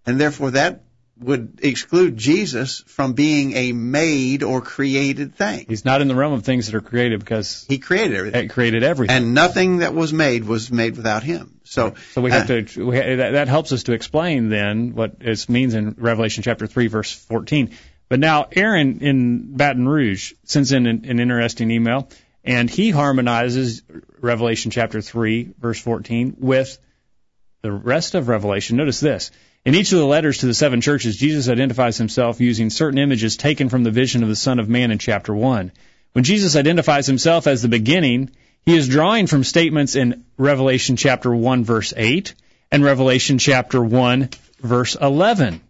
And 0.07 0.19
therefore 0.19 0.53
that 0.53 0.85
would 1.20 1.61
exclude 1.62 2.17
Jesus 2.17 2.81
from 2.87 3.15
being 3.15 3.55
a 3.55 3.73
made 3.73 4.43
or 4.43 4.61
created 4.61 5.35
thing. 5.35 5.67
He's 5.69 5.85
not 5.85 6.00
in 6.00 6.09
the 6.09 6.15
realm 6.15 6.32
of 6.32 6.44
things 6.44 6.67
that 6.67 6.75
are 6.75 6.81
created 6.81 7.20
because 7.20 7.67
he 7.69 7.79
created 7.79 8.17
everything. 8.17 8.43
He 8.43 8.49
created 8.49 8.82
everything, 8.82 9.17
and 9.17 9.35
nothing 9.35 9.79
that 9.79 9.94
was 9.94 10.12
made 10.12 10.44
was 10.44 10.70
made 10.70 10.97
without 10.97 11.23
him. 11.23 11.61
So, 11.65 11.94
so 12.12 12.20
we 12.20 12.31
have 12.31 12.50
uh, 12.50 12.62
to 12.62 12.87
we, 12.87 12.99
that, 12.99 13.32
that 13.32 13.49
helps 13.49 13.73
us 13.73 13.82
to 13.85 13.93
explain 13.93 14.49
then 14.49 14.94
what 14.94 15.17
it 15.20 15.49
means 15.49 15.75
in 15.75 15.97
Revelation 15.99 16.43
chapter 16.43 16.67
three, 16.67 16.87
verse 16.87 17.12
fourteen. 17.12 17.76
But 18.09 18.20
now 18.20 18.47
Aaron 18.53 19.00
in 19.00 19.56
Baton 19.56 19.87
Rouge 19.87 20.32
sends 20.44 20.73
in 20.73 20.87
an, 20.87 21.05
an 21.05 21.20
interesting 21.20 21.70
email, 21.70 22.09
and 22.44 22.70
he 22.70 22.91
harmonizes 22.91 23.82
Revelation 24.20 24.70
chapter 24.70 25.00
three, 25.03 25.53
verse 25.59 25.81
fourteen, 25.81 26.37
with 26.38 26.79
the 27.61 27.73
rest 27.73 28.15
of 28.15 28.29
Revelation. 28.29 28.76
Notice 28.76 29.00
this. 29.00 29.31
In 29.64 29.75
each 29.75 29.93
of 29.93 29.99
the 29.99 30.06
letters 30.06 30.38
to 30.38 30.46
the 30.46 30.55
seven 30.55 30.81
churches, 30.81 31.16
Jesus 31.16 31.49
identifies 31.49 31.99
himself 31.99 32.40
using 32.40 32.70
certain 32.70 32.99
images 32.99 33.37
taken 33.37 33.69
from 33.69 33.84
the 33.84 33.90
vision 33.90 34.22
of 34.22 34.28
the 34.28 34.37
Son 34.37 34.58
of 34.58 34.69
Man 34.69 34.90
in 34.90 34.99
chapter 34.99 35.34
1. 35.34 35.72
When 36.12 36.25
Jesus 36.25 36.56
identifies 36.56 37.06
himself 37.06 37.46
as 37.46 37.62
the 37.62 37.69
beginning, 37.69 38.31
he 38.64 38.76
is 38.76 38.88
drawing 38.88 39.26
from 39.26 39.44
statements 39.44 39.96
in 39.96 40.25
Revelation 40.37 40.96
chapter 40.96 41.34
1 41.34 41.64
verse 41.64 41.93
8 41.96 42.34
and 42.70 42.84
Revelation 42.84 43.38
chapter 43.38 43.82
1 43.82 44.31
verse 44.60 44.94
11. 44.94 45.60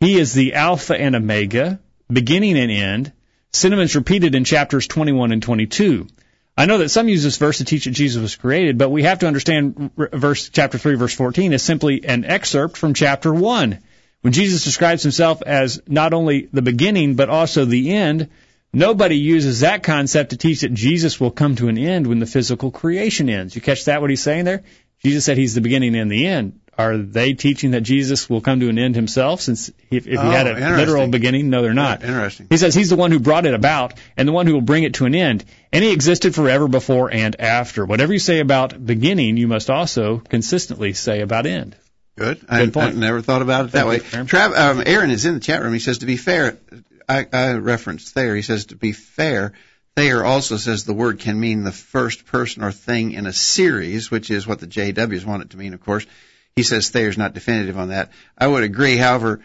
He 0.00 0.18
is 0.18 0.32
the 0.32 0.54
Alpha 0.54 0.94
and 0.94 1.14
Omega, 1.14 1.80
beginning 2.10 2.58
and 2.58 2.70
end, 2.70 3.12
sentiments 3.52 3.94
repeated 3.94 4.34
in 4.34 4.44
chapters 4.44 4.86
21 4.86 5.32
and 5.32 5.42
22. 5.42 6.08
I 6.56 6.66
know 6.66 6.78
that 6.78 6.90
some 6.90 7.08
use 7.08 7.22
this 7.22 7.38
verse 7.38 7.58
to 7.58 7.64
teach 7.64 7.86
that 7.86 7.92
Jesus 7.92 8.20
was 8.20 8.36
created, 8.36 8.76
but 8.76 8.90
we 8.90 9.04
have 9.04 9.20
to 9.20 9.26
understand 9.26 9.90
verse 9.96 10.50
chapter 10.50 10.78
3 10.78 10.96
verse 10.96 11.14
14 11.14 11.52
is 11.52 11.62
simply 11.62 12.04
an 12.04 12.24
excerpt 12.24 12.76
from 12.76 12.94
chapter 12.94 13.32
1. 13.32 13.78
When 14.20 14.32
Jesus 14.32 14.64
describes 14.64 15.02
himself 15.02 15.42
as 15.42 15.80
not 15.86 16.12
only 16.12 16.48
the 16.52 16.62
beginning 16.62 17.14
but 17.14 17.30
also 17.30 17.64
the 17.64 17.94
end, 17.94 18.28
nobody 18.72 19.16
uses 19.16 19.60
that 19.60 19.82
concept 19.82 20.30
to 20.30 20.36
teach 20.36 20.60
that 20.60 20.74
Jesus 20.74 21.18
will 21.18 21.30
come 21.30 21.56
to 21.56 21.68
an 21.68 21.78
end 21.78 22.06
when 22.06 22.18
the 22.18 22.26
physical 22.26 22.70
creation 22.70 23.28
ends. 23.28 23.56
You 23.56 23.62
catch 23.62 23.86
that 23.86 24.00
what 24.00 24.10
he's 24.10 24.22
saying 24.22 24.44
there? 24.44 24.62
Jesus 25.02 25.24
said 25.24 25.38
he's 25.38 25.54
the 25.54 25.60
beginning 25.62 25.96
and 25.96 26.10
the 26.10 26.26
end 26.26 26.60
are 26.78 26.96
they 26.96 27.34
teaching 27.34 27.72
that 27.72 27.82
Jesus 27.82 28.30
will 28.30 28.40
come 28.40 28.60
to 28.60 28.68
an 28.68 28.78
end 28.78 28.94
himself 28.94 29.42
since 29.42 29.68
if, 29.90 30.06
if 30.06 30.18
oh, 30.18 30.22
he 30.22 30.30
had 30.30 30.46
a 30.46 30.76
literal 30.76 31.06
beginning? 31.06 31.50
No, 31.50 31.60
they're 31.60 31.74
not. 31.74 32.02
Interesting. 32.02 32.46
He 32.48 32.56
says 32.56 32.74
he's 32.74 32.88
the 32.88 32.96
one 32.96 33.10
who 33.10 33.20
brought 33.20 33.44
it 33.44 33.52
about 33.52 33.94
and 34.16 34.26
the 34.26 34.32
one 34.32 34.46
who 34.46 34.54
will 34.54 34.62
bring 34.62 34.84
it 34.84 34.94
to 34.94 35.04
an 35.04 35.14
end. 35.14 35.44
And 35.70 35.84
he 35.84 35.92
existed 35.92 36.34
forever 36.34 36.68
before 36.68 37.12
and 37.12 37.38
after. 37.38 37.84
Whatever 37.84 38.14
you 38.14 38.18
say 38.18 38.40
about 38.40 38.84
beginning, 38.84 39.36
you 39.36 39.48
must 39.48 39.68
also 39.68 40.18
consistently 40.18 40.94
say 40.94 41.20
about 41.20 41.44
end. 41.46 41.76
Good. 42.16 42.40
Good 42.40 42.50
I, 42.50 42.70
point. 42.70 42.96
I 42.96 42.98
never 42.98 43.20
thought 43.20 43.42
about 43.42 43.66
it 43.66 43.72
that 43.72 43.86
way. 43.86 43.98
Trav, 43.98 44.56
um, 44.56 44.82
Aaron 44.84 45.10
is 45.10 45.26
in 45.26 45.34
the 45.34 45.40
chat 45.40 45.62
room. 45.62 45.74
He 45.74 45.78
says, 45.78 45.98
to 45.98 46.06
be 46.06 46.16
fair, 46.16 46.58
I, 47.06 47.26
I 47.30 47.52
referenced 47.54 48.14
Thayer. 48.14 48.34
He 48.34 48.42
says, 48.42 48.66
to 48.66 48.76
be 48.76 48.92
fair, 48.92 49.52
Thayer 49.94 50.24
also 50.24 50.56
says 50.56 50.84
the 50.84 50.94
word 50.94 51.20
can 51.20 51.38
mean 51.38 51.64
the 51.64 51.72
first 51.72 52.24
person 52.24 52.62
or 52.64 52.72
thing 52.72 53.12
in 53.12 53.26
a 53.26 53.32
series, 53.32 54.10
which 54.10 54.30
is 54.30 54.46
what 54.46 54.58
the 54.58 54.66
JWs 54.66 55.26
want 55.26 55.42
it 55.42 55.50
to 55.50 55.58
mean, 55.58 55.74
of 55.74 55.82
course. 55.82 56.06
He 56.56 56.62
says 56.62 56.90
Thayer's 56.90 57.18
not 57.18 57.34
definitive 57.34 57.78
on 57.78 57.88
that. 57.88 58.10
I 58.36 58.46
would 58.46 58.62
agree. 58.62 58.96
However, 58.96 59.40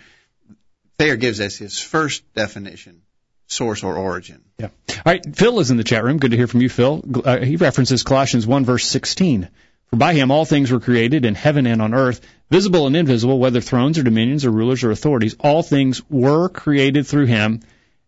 Thayer 0.97 1.15
gives 1.15 1.39
us 1.39 1.55
his 1.55 1.79
first 1.79 2.23
definition, 2.33 3.01
source 3.47 3.83
or 3.83 3.95
origin. 3.95 4.43
Yeah. 4.57 4.69
All 4.89 5.01
right. 5.05 5.35
Phil 5.35 5.59
is 5.59 5.71
in 5.71 5.77
the 5.77 5.83
chat 5.83 6.03
room. 6.03 6.17
Good 6.17 6.31
to 6.31 6.37
hear 6.37 6.47
from 6.47 6.61
you, 6.61 6.69
Phil. 6.69 7.03
Uh, 7.23 7.39
he 7.39 7.55
references 7.55 8.03
Colossians 8.03 8.45
1 8.45 8.65
verse 8.65 8.85
16. 8.85 9.47
For 9.89 9.95
by 9.95 10.13
him 10.13 10.31
all 10.31 10.43
things 10.43 10.69
were 10.69 10.81
created 10.81 11.23
in 11.23 11.33
heaven 11.33 11.65
and 11.65 11.81
on 11.81 11.93
earth, 11.93 12.19
visible 12.51 12.87
and 12.87 12.95
invisible, 12.95 13.39
whether 13.39 13.61
thrones 13.61 13.97
or 13.97 14.03
dominions 14.03 14.43
or 14.43 14.51
rulers 14.51 14.83
or 14.83 14.91
authorities, 14.91 15.37
all 15.39 15.63
things 15.63 16.01
were 16.09 16.49
created 16.49 17.07
through 17.07 17.27
him 17.27 17.61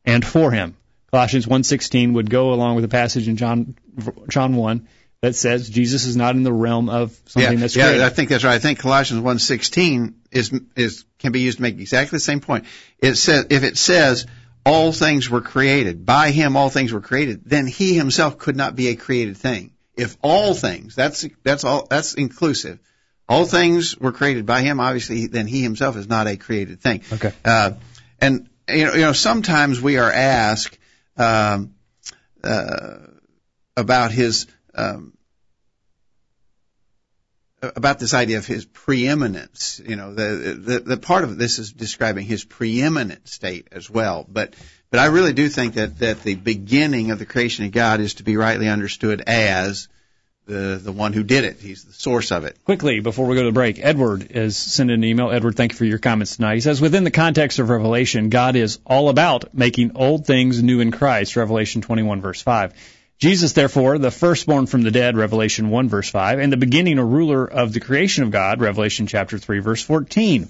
and 0.03 0.25
for 0.25 0.51
him. 0.51 0.75
Colossians 1.11 1.47
1:16 1.47 2.13
would 2.13 2.29
go 2.29 2.53
along 2.53 2.75
with 2.75 2.83
the 2.83 2.89
passage 2.89 3.27
in 3.27 3.37
John 3.37 3.75
John 4.27 4.55
1 4.55 4.87
that 5.21 5.35
says 5.35 5.69
Jesus 5.69 6.05
is 6.05 6.15
not 6.15 6.35
in 6.35 6.43
the 6.43 6.53
realm 6.53 6.89
of 6.89 7.11
something 7.25 7.53
yeah, 7.53 7.59
that's 7.59 7.75
yeah, 7.75 7.87
created. 7.87 8.03
I 8.03 8.09
think 8.09 8.29
that's 8.29 8.43
right. 8.43 8.55
I 8.55 8.59
think 8.59 8.79
Colossians 8.79 9.21
1:16 9.21 10.13
is 10.31 10.59
is 10.75 11.05
can 11.17 11.31
be 11.31 11.41
used 11.41 11.57
to 11.57 11.61
make 11.61 11.79
exactly 11.79 12.15
the 12.15 12.21
same 12.21 12.39
point. 12.39 12.65
It 12.99 13.15
says 13.15 13.47
if 13.49 13.63
it 13.63 13.77
says 13.77 14.25
all 14.65 14.91
things 14.91 15.29
were 15.29 15.41
created. 15.41 16.05
By 16.05 16.31
him 16.31 16.55
all 16.55 16.69
things 16.69 16.93
were 16.93 17.01
created. 17.01 17.41
Then 17.45 17.67
he 17.67 17.95
himself 17.95 18.37
could 18.37 18.55
not 18.55 18.75
be 18.75 18.89
a 18.89 18.95
created 18.95 19.37
thing. 19.37 19.71
If 19.95 20.15
all 20.21 20.53
things, 20.53 20.95
that's 20.95 21.25
that's 21.43 21.63
all 21.63 21.85
that's 21.89 22.13
inclusive. 22.13 22.79
All 23.27 23.45
things 23.45 23.97
were 23.97 24.11
created 24.11 24.45
by 24.45 24.61
him. 24.61 24.79
Obviously, 24.79 25.27
then 25.27 25.45
he 25.45 25.61
himself 25.61 25.97
is 25.97 26.07
not 26.07 26.27
a 26.27 26.37
created 26.37 26.81
thing. 26.81 27.03
Okay. 27.11 27.33
Uh, 27.43 27.73
and 28.19 28.49
you 28.67 28.85
know, 28.85 28.93
you 28.93 29.01
know, 29.01 29.13
sometimes 29.13 29.81
we 29.81 29.97
are 29.97 30.11
asked 30.11 30.77
um, 31.17 31.75
uh, 32.43 32.97
about 33.75 34.11
his 34.11 34.47
um, 34.75 35.13
about 37.61 37.99
this 37.99 38.13
idea 38.13 38.37
of 38.37 38.45
his 38.45 38.65
preeminence. 38.65 39.81
You 39.85 39.95
know, 39.95 40.13
the, 40.13 40.53
the 40.53 40.79
the 40.79 40.97
part 40.97 41.23
of 41.23 41.37
this 41.37 41.59
is 41.59 41.71
describing 41.71 42.25
his 42.25 42.43
preeminent 42.43 43.27
state 43.27 43.67
as 43.71 43.89
well. 43.89 44.25
But 44.27 44.55
but 44.89 44.99
I 44.99 45.07
really 45.07 45.33
do 45.33 45.49
think 45.49 45.75
that 45.75 45.99
that 45.99 46.23
the 46.23 46.35
beginning 46.35 47.11
of 47.11 47.19
the 47.19 47.25
creation 47.25 47.65
of 47.65 47.71
God 47.71 47.99
is 47.99 48.15
to 48.15 48.23
be 48.23 48.37
rightly 48.37 48.69
understood 48.69 49.21
as 49.27 49.87
the 50.45 50.79
the 50.81 50.91
one 50.91 51.13
who 51.13 51.23
did 51.23 51.43
it. 51.43 51.59
He's 51.59 51.83
the 51.83 51.93
source 51.93 52.31
of 52.31 52.45
it. 52.45 52.57
Quickly, 52.63 53.01
before 53.01 53.27
we 53.27 53.35
go 53.35 53.41
to 53.41 53.49
the 53.49 53.53
break, 53.53 53.79
Edward 53.79 54.31
is 54.31 54.55
sending 54.57 54.95
an 54.95 55.03
email. 55.03 55.29
Edward, 55.29 55.55
thank 55.55 55.73
you 55.73 55.77
for 55.77 55.85
your 55.85 55.99
comments 55.99 56.37
tonight. 56.37 56.55
He 56.55 56.61
says, 56.61 56.81
within 56.81 57.03
the 57.03 57.11
context 57.11 57.59
of 57.59 57.69
Revelation, 57.69 58.29
God 58.29 58.55
is 58.55 58.79
all 58.85 59.09
about 59.09 59.53
making 59.53 59.91
old 59.95 60.25
things 60.25 60.63
new 60.63 60.79
in 60.79 60.91
Christ, 60.91 61.35
Revelation 61.35 61.81
21, 61.81 62.21
verse 62.21 62.41
5. 62.41 62.73
Jesus, 63.19 63.51
therefore, 63.51 63.97
the 63.97 64.11
firstborn 64.11 64.65
from 64.65 64.81
the 64.81 64.91
dead, 64.91 65.17
Revelation 65.17 65.69
1, 65.69 65.89
verse 65.89 66.09
5, 66.09 66.39
and 66.39 66.53
the 66.53 66.57
beginning 66.57 66.99
or 66.99 67.05
ruler 67.05 67.45
of 67.45 67.73
the 67.73 67.81
creation 67.81 68.23
of 68.23 68.31
God, 68.31 68.61
Revelation 68.61 69.07
chapter 69.07 69.37
3, 69.37 69.59
verse 69.59 69.83
14. 69.83 70.47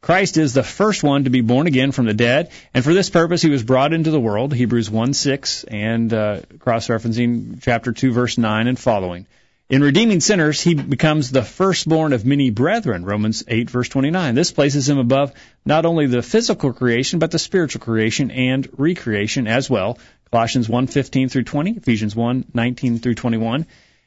Christ 0.00 0.38
is 0.38 0.54
the 0.54 0.62
first 0.62 1.02
one 1.02 1.24
to 1.24 1.30
be 1.30 1.42
born 1.42 1.66
again 1.66 1.92
from 1.92 2.06
the 2.06 2.14
dead, 2.14 2.50
and 2.72 2.82
for 2.82 2.94
this 2.94 3.10
purpose 3.10 3.42
he 3.42 3.50
was 3.50 3.62
brought 3.62 3.92
into 3.92 4.10
the 4.10 4.18
world, 4.18 4.54
Hebrews 4.54 4.88
1, 4.88 5.12
6, 5.12 5.64
and 5.64 6.14
uh, 6.14 6.40
cross-referencing 6.58 7.60
chapter 7.60 7.92
2, 7.92 8.12
verse 8.12 8.38
9 8.38 8.68
and 8.68 8.78
following. 8.78 9.26
In 9.68 9.82
redeeming 9.82 10.20
sinners, 10.20 10.62
he 10.62 10.72
becomes 10.72 11.30
the 11.30 11.42
firstborn 11.42 12.14
of 12.14 12.24
many 12.24 12.48
brethren, 12.48 13.04
Romans 13.04 13.44
8, 13.46 13.68
verse 13.68 13.90
29. 13.90 14.34
This 14.34 14.50
places 14.50 14.88
him 14.88 14.96
above 14.96 15.34
not 15.66 15.84
only 15.84 16.06
the 16.06 16.22
physical 16.22 16.72
creation, 16.72 17.18
but 17.18 17.32
the 17.32 17.38
spiritual 17.38 17.82
creation 17.82 18.30
and 18.30 18.66
recreation 18.78 19.46
as 19.46 19.68
well, 19.68 19.98
Colossians 20.30 20.68
1:15 20.68 21.30
through 21.30 21.44
20, 21.44 21.72
Ephesians 21.72 22.14
1:19 22.14 23.00
through 23.00 23.14
21. 23.14 23.66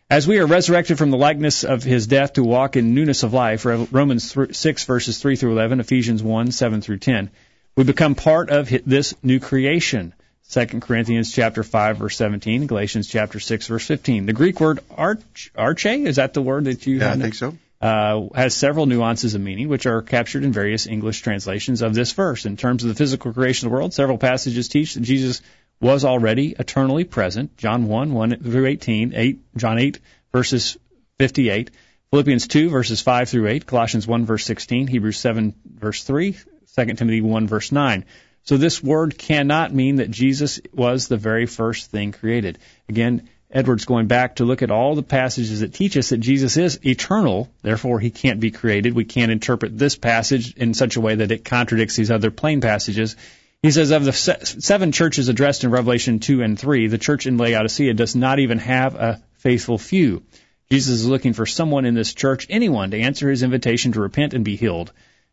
As 0.09 0.27
we 0.27 0.39
are 0.39 0.45
resurrected 0.45 0.97
from 0.97 1.09
the 1.09 1.17
likeness 1.17 1.63
of 1.63 1.83
his 1.83 2.05
death 2.05 2.33
to 2.33 2.43
walk 2.43 2.75
in 2.75 2.93
newness 2.93 3.23
of 3.23 3.33
life, 3.33 3.65
Romans 3.65 4.35
6 4.51 4.83
verses 4.83 5.17
3 5.19 5.37
through 5.37 5.53
11, 5.53 5.79
Ephesians 5.79 6.21
1, 6.21 6.51
7 6.51 6.81
through 6.81 6.97
10, 6.97 7.29
we 7.77 7.85
become 7.85 8.15
part 8.15 8.49
of 8.49 8.69
this 8.85 9.13
new 9.23 9.39
creation. 9.39 10.13
2 10.51 10.65
Corinthians 10.81 11.31
chapter 11.31 11.63
5 11.63 11.97
verse 11.97 12.17
17, 12.17 12.67
Galatians 12.67 13.07
chapter 13.07 13.39
6 13.39 13.67
verse 13.67 13.85
15. 13.85 14.25
The 14.25 14.33
Greek 14.33 14.59
word 14.59 14.81
arch, 14.89 15.51
arche, 15.57 16.05
is 16.05 16.17
that 16.17 16.33
the 16.33 16.41
word 16.41 16.65
that 16.65 16.85
you 16.85 16.97
Yeah, 16.97 17.13
I 17.13 17.15
think 17.15 17.35
so. 17.35 17.57
Uh, 17.81 18.27
has 18.35 18.53
several 18.53 18.85
nuances 18.85 19.33
of 19.33 19.41
meaning, 19.41 19.67
which 19.67 19.87
are 19.87 20.03
captured 20.03 20.43
in 20.43 20.51
various 20.51 20.85
English 20.85 21.21
translations 21.21 21.81
of 21.81 21.95
this 21.95 22.11
verse. 22.11 22.45
In 22.45 22.55
terms 22.55 22.83
of 22.83 22.89
the 22.89 22.95
physical 22.95 23.33
creation 23.33 23.65
of 23.65 23.71
the 23.71 23.75
world, 23.75 23.93
several 23.93 24.19
passages 24.19 24.67
teach 24.67 24.93
that 24.93 25.01
Jesus 25.01 25.41
was 25.81 26.05
already 26.05 26.55
eternally 26.57 27.03
present. 27.03 27.57
John 27.57 27.88
1, 27.88 28.13
1 28.13 28.38
through 28.38 28.67
18, 28.67 29.13
8, 29.15 29.57
John 29.57 29.79
8, 29.79 30.00
verses 30.31 30.77
58, 31.19 31.71
Philippians 32.11 32.47
2, 32.47 32.69
verses 32.69 33.01
5 33.01 33.29
through 33.29 33.47
8, 33.47 33.65
Colossians 33.65 34.07
1, 34.07 34.25
verse 34.25 34.45
16, 34.45 34.88
Hebrews 34.88 35.19
7, 35.19 35.55
verse 35.65 36.03
3, 36.03 36.33
2 36.75 36.85
Timothy 36.93 37.21
1, 37.21 37.47
verse 37.47 37.71
9. 37.71 38.05
So 38.43 38.57
this 38.57 38.81
word 38.83 39.17
cannot 39.17 39.73
mean 39.73 39.97
that 39.97 40.11
Jesus 40.11 40.59
was 40.73 41.07
the 41.07 41.17
very 41.17 41.45
first 41.45 41.91
thing 41.91 42.11
created. 42.11 42.59
Again, 42.88 43.29
Edwards 43.53 43.85
going 43.85 44.07
back 44.07 44.38
to 44.38 44.45
look 44.45 44.61
at 44.61 44.71
all 44.71 44.95
the 44.95 45.03
passages 45.03 45.59
that 45.59 45.73
teach 45.73 45.97
us 45.97 46.09
that 46.09 46.19
Jesus 46.19 46.55
is 46.55 46.79
eternal, 46.85 47.50
therefore 47.61 48.00
he 48.00 48.09
can't 48.09 48.39
be 48.39 48.51
created. 48.51 48.93
We 48.93 49.03
can't 49.03 49.31
interpret 49.31 49.77
this 49.77 49.97
passage 49.97 50.55
in 50.55 50.73
such 50.73 50.95
a 50.95 51.01
way 51.01 51.15
that 51.15 51.31
it 51.31 51.43
contradicts 51.43 51.97
these 51.97 52.11
other 52.11 52.31
plain 52.31 52.61
passages. 52.61 53.17
He 53.63 53.69
says 53.69 53.91
of 53.91 54.03
the 54.03 54.11
seven 54.11 54.91
churches 54.91 55.29
addressed 55.29 55.63
in 55.63 55.69
Revelation 55.69 56.17
2 56.19 56.41
and 56.41 56.57
3, 56.57 56.87
the 56.87 56.97
church 56.97 57.27
in 57.27 57.37
Laodicea 57.37 57.93
does 57.93 58.15
not 58.15 58.39
even 58.39 58.57
have 58.57 58.95
a 58.95 59.21
faithful 59.37 59.77
few. 59.77 60.23
Jesus 60.71 60.95
is 60.95 61.07
looking 61.07 61.33
for 61.33 61.45
someone 61.45 61.85
in 61.85 61.93
this 61.93 62.15
church, 62.15 62.47
anyone, 62.49 62.89
to 62.89 62.99
answer 62.99 63.29
his 63.29 63.43
invitation 63.43 63.91
to 63.91 64.01
repent 64.01 64.33
and 64.33 64.43
be 64.43 64.55
healed. 64.55 64.91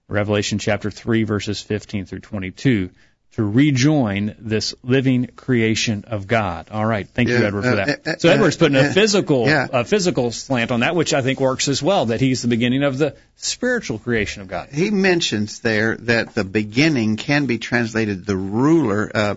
Revelation 0.09 0.59
chapter 0.59 0.91
3 0.91 1.25
verses 1.25 1.63
15 1.63 2.05
through 2.05 2.21
22 2.21 2.91
to 3.39 3.45
rejoin 3.45 4.35
this 4.41 4.75
living 4.83 5.29
creation 5.37 6.05
of 6.09 6.27
God. 6.27 6.71
All 6.73 6.85
right, 6.85 7.09
thank 7.09 7.29
Yeah, 7.29 7.39
you, 7.39 7.45
Edward, 7.45 7.63
for 7.63 7.69
uh, 7.69 7.85
that. 7.85 8.09
uh, 8.09 8.17
so 8.19 8.29
uh, 8.29 8.33
Edward's 8.33 8.57
putting 8.57 8.77
a 8.77 8.93
physical, 8.93 9.47
yeah. 9.47 9.69
a 9.73 9.85
physical 9.85 10.33
slant 10.33 10.73
on 10.73 10.81
that, 10.81 10.97
which 10.97 11.15
I 11.15 11.23
think 11.23 11.39
works 11.39 11.69
as 11.69 11.81
well. 11.81 12.07
That 12.07 12.21
he's 12.21 12.43
the 12.43 12.49
beginning 12.49 12.83
of 12.83 12.99
the 12.99 13.15
spiritual 13.37 14.01
creation 14.01 14.43
of 14.43 14.49
God. 14.49 14.71
He 14.73 14.91
mentions 14.91 15.61
there 15.61 15.97
that 15.99 16.35
the 16.35 16.43
beginning 16.43 17.17
can 17.17 17.47
be 17.47 17.59
translated 17.59 18.27
the 18.27 18.37
ruler. 18.37 19.09
Uh, 19.15 19.35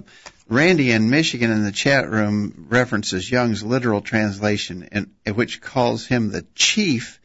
Randy 0.49 0.91
in 0.91 1.11
Michigan 1.11 1.51
in 1.51 1.63
the 1.63 1.71
chat 1.71 2.09
room 2.09 2.65
references 2.69 3.29
Young's 3.29 3.61
literal 3.61 4.01
translation, 4.01 4.89
in, 4.91 5.11
in 5.27 5.35
which 5.35 5.61
calls 5.61 6.07
him 6.07 6.31
the 6.31 6.43
chief 6.55 7.21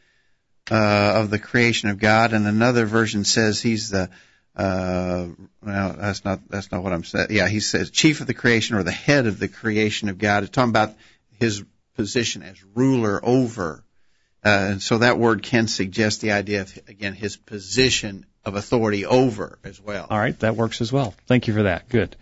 uh, 0.69 0.75
of 0.75 1.31
the 1.31 1.39
creation 1.39 1.89
of 1.89 1.97
God, 1.97 2.33
and 2.33 2.45
another 2.45 2.85
version 2.85 3.25
says 3.25 3.63
he's 3.63 3.89
the 3.89 4.11
uh, 4.57 5.27
not 5.61 6.49
that's 6.49 6.71
not 6.71 6.83
what 6.83 6.91
I'm 6.91 7.03
saying. 7.03 7.27
Yeah, 7.29 7.47
he 7.47 7.59
says 7.59 7.91
chief 7.91 8.21
of 8.21 8.27
the 8.27 8.33
creation 8.33 8.75
or 8.75 8.83
the 8.83 8.91
head 8.91 9.27
of 9.27 9.37
the 9.37 9.47
creation 9.47 10.09
of 10.09 10.17
God. 10.17 10.43
It's 10.43 10.51
talking 10.51 10.71
about 10.71 10.95
his 11.39 11.63
position 11.95 12.41
as 12.41 12.57
ruler 12.73 13.19
over. 13.23 13.83
Uh, 14.43 14.49
and 14.71 14.81
so 14.81 14.99
that 14.99 15.19
word 15.19 15.43
can 15.43 15.67
suggest 15.67 16.21
the 16.21 16.31
idea 16.31 16.61
of 16.61 16.79
again 16.87 17.13
his 17.13 17.37
position 17.37 18.25
of 18.45 18.55
authority 18.55 19.05
over 19.05 19.59
as 19.63 19.79
well. 19.79 20.07
All 20.09 20.17
right, 20.17 20.37
that 20.39 20.55
works 20.55 20.81
as 20.81 20.91
well. 20.91 21.13
Thank 21.27 21.47
you 21.47 21.53
for 21.53 21.63
that. 21.63 21.87
Good. 21.89 22.15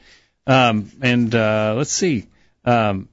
Um, 0.46 0.92
and 1.02 1.34
uh, 1.34 1.74
let's 1.78 1.92
see. 1.92 2.28
Um, 2.66 3.08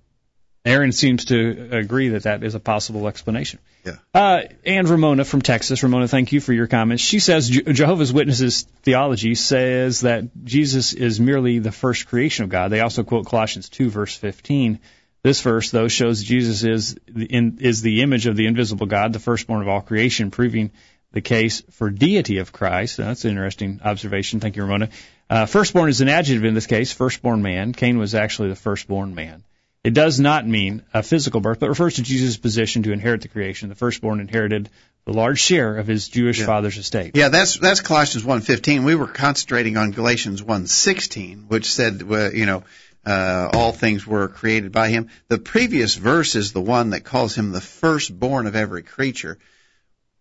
Aaron 0.65 0.93
seems 0.93 1.27
to 1.27 1.69
agree 1.73 2.09
that 2.09 2.25
that 2.25 2.43
is 2.43 2.55
a 2.55 2.61
possible 2.61 3.07
explanation. 3.07 3.61
Yeah. 3.85 3.97
Uh, 4.15 4.43
and 4.65 4.89
Ramona 4.89 5.25
from 5.25 5.43
Texas. 5.43 5.83
Ramona, 5.83 6.07
thank 6.07 6.33
you 6.33 6.41
for 6.41 6.53
your 6.53 6.69
comments. 6.69 7.03
She 7.03 7.19
says 7.19 7.49
Je- 7.49 7.73
Jehovah's 7.73 8.13
Witnesses 8.13 8.63
theology 8.83 9.35
says 9.35 10.03
that 10.03 10.45
Jesus 10.45 10.93
is 10.93 11.19
merely 11.19 11.59
the 11.59 11.73
first 11.73 12.07
creation 12.07 12.45
of 12.45 12.51
God. 12.51 12.69
They 12.69 12.81
also 12.81 13.03
quote 13.03 13.27
Colossians 13.27 13.69
2 13.69 13.91
verse 13.91 14.15
15. 14.17 14.79
This 15.25 15.41
verse, 15.41 15.71
though, 15.71 15.89
shows 15.89 16.23
Jesus 16.23 16.65
is 16.65 16.97
the, 17.07 17.27
in, 17.27 17.59
is 17.61 17.81
the 17.81 18.03
image 18.03 18.27
of 18.27 18.37
the 18.37 18.47
invisible 18.47 18.87
God, 18.87 19.13
the 19.13 19.21
firstborn 19.21 19.63
of 19.63 19.69
all 19.69 19.81
creation, 19.81 20.33
proving 20.33 20.73
the 21.13 21.21
case 21.21 21.63
for 21.71 21.91
deity 21.91 22.39
of 22.39 22.53
Christ. 22.53 22.97
That's 22.97 23.25
an 23.25 23.31
interesting 23.31 23.81
observation. 23.85 24.41
Thank 24.41 24.57
you, 24.57 24.63
Ramona. 24.63 24.89
Uh, 25.31 25.47
firstborn 25.47 25.91
is 25.91 26.01
an 26.01 26.09
adjective 26.09 26.45
in 26.45 26.55
this 26.55 26.67
case, 26.67 26.93
firstborn 26.93 27.43
man. 27.43 27.73
Cain 27.73 27.99
was 27.99 28.15
actually 28.15 28.49
the 28.49 28.57
firstborn 28.57 29.15
man. 29.15 29.45
It 29.85 29.95
does 29.95 30.21
not 30.21 30.47
mean 30.47 30.83
a 30.95 31.03
physical 31.03 31.41
birth, 31.41 31.59
but 31.59 31.69
refers 31.69 31.95
to 31.95 32.03
Jesus' 32.03 32.37
position 32.37 32.85
to 32.85 32.93
inherit 32.93 33.23
the 33.23 33.29
creation. 33.29 33.69
The 33.69 33.75
firstborn 33.75 34.21
inherited 34.21 34.71
the 35.05 35.13
large 35.13 35.41
share 35.41 35.77
of 35.77 35.89
his 35.89 36.09
Jewish 36.09 36.39
Yeah. 36.39 36.47
father's 36.47 36.77
estate. 36.79 37.17
Yeah, 37.17 37.29
that's 37.31 37.59
that's 37.59 37.81
Colossians 37.81 38.25
1:15. 38.25 38.85
We 38.85 38.95
were 38.95 39.09
concentrating 39.09 39.77
on 39.77 39.91
Galatians 39.91 40.41
1:16, 40.41 41.47
which 41.49 41.73
said, 41.73 42.05
uh, 42.09 42.31
you 42.31 42.47
know, 42.47 42.63
uh, 43.05 43.49
all 43.53 43.73
things 43.73 44.07
were 44.07 44.29
created 44.29 44.71
by 44.71 44.89
him. 44.91 45.09
The 45.27 45.39
previous 45.39 45.97
verse 45.97 46.37
is 46.37 46.53
the 46.53 46.61
one 46.61 46.91
that 46.91 47.03
calls 47.03 47.35
him 47.35 47.51
the 47.51 47.61
firstborn 47.61 48.47
of 48.47 48.55
every 48.55 48.85
creature. 48.85 49.39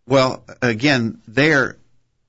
Well, 0.08 0.44
again, 0.64 1.20
there 1.28 1.78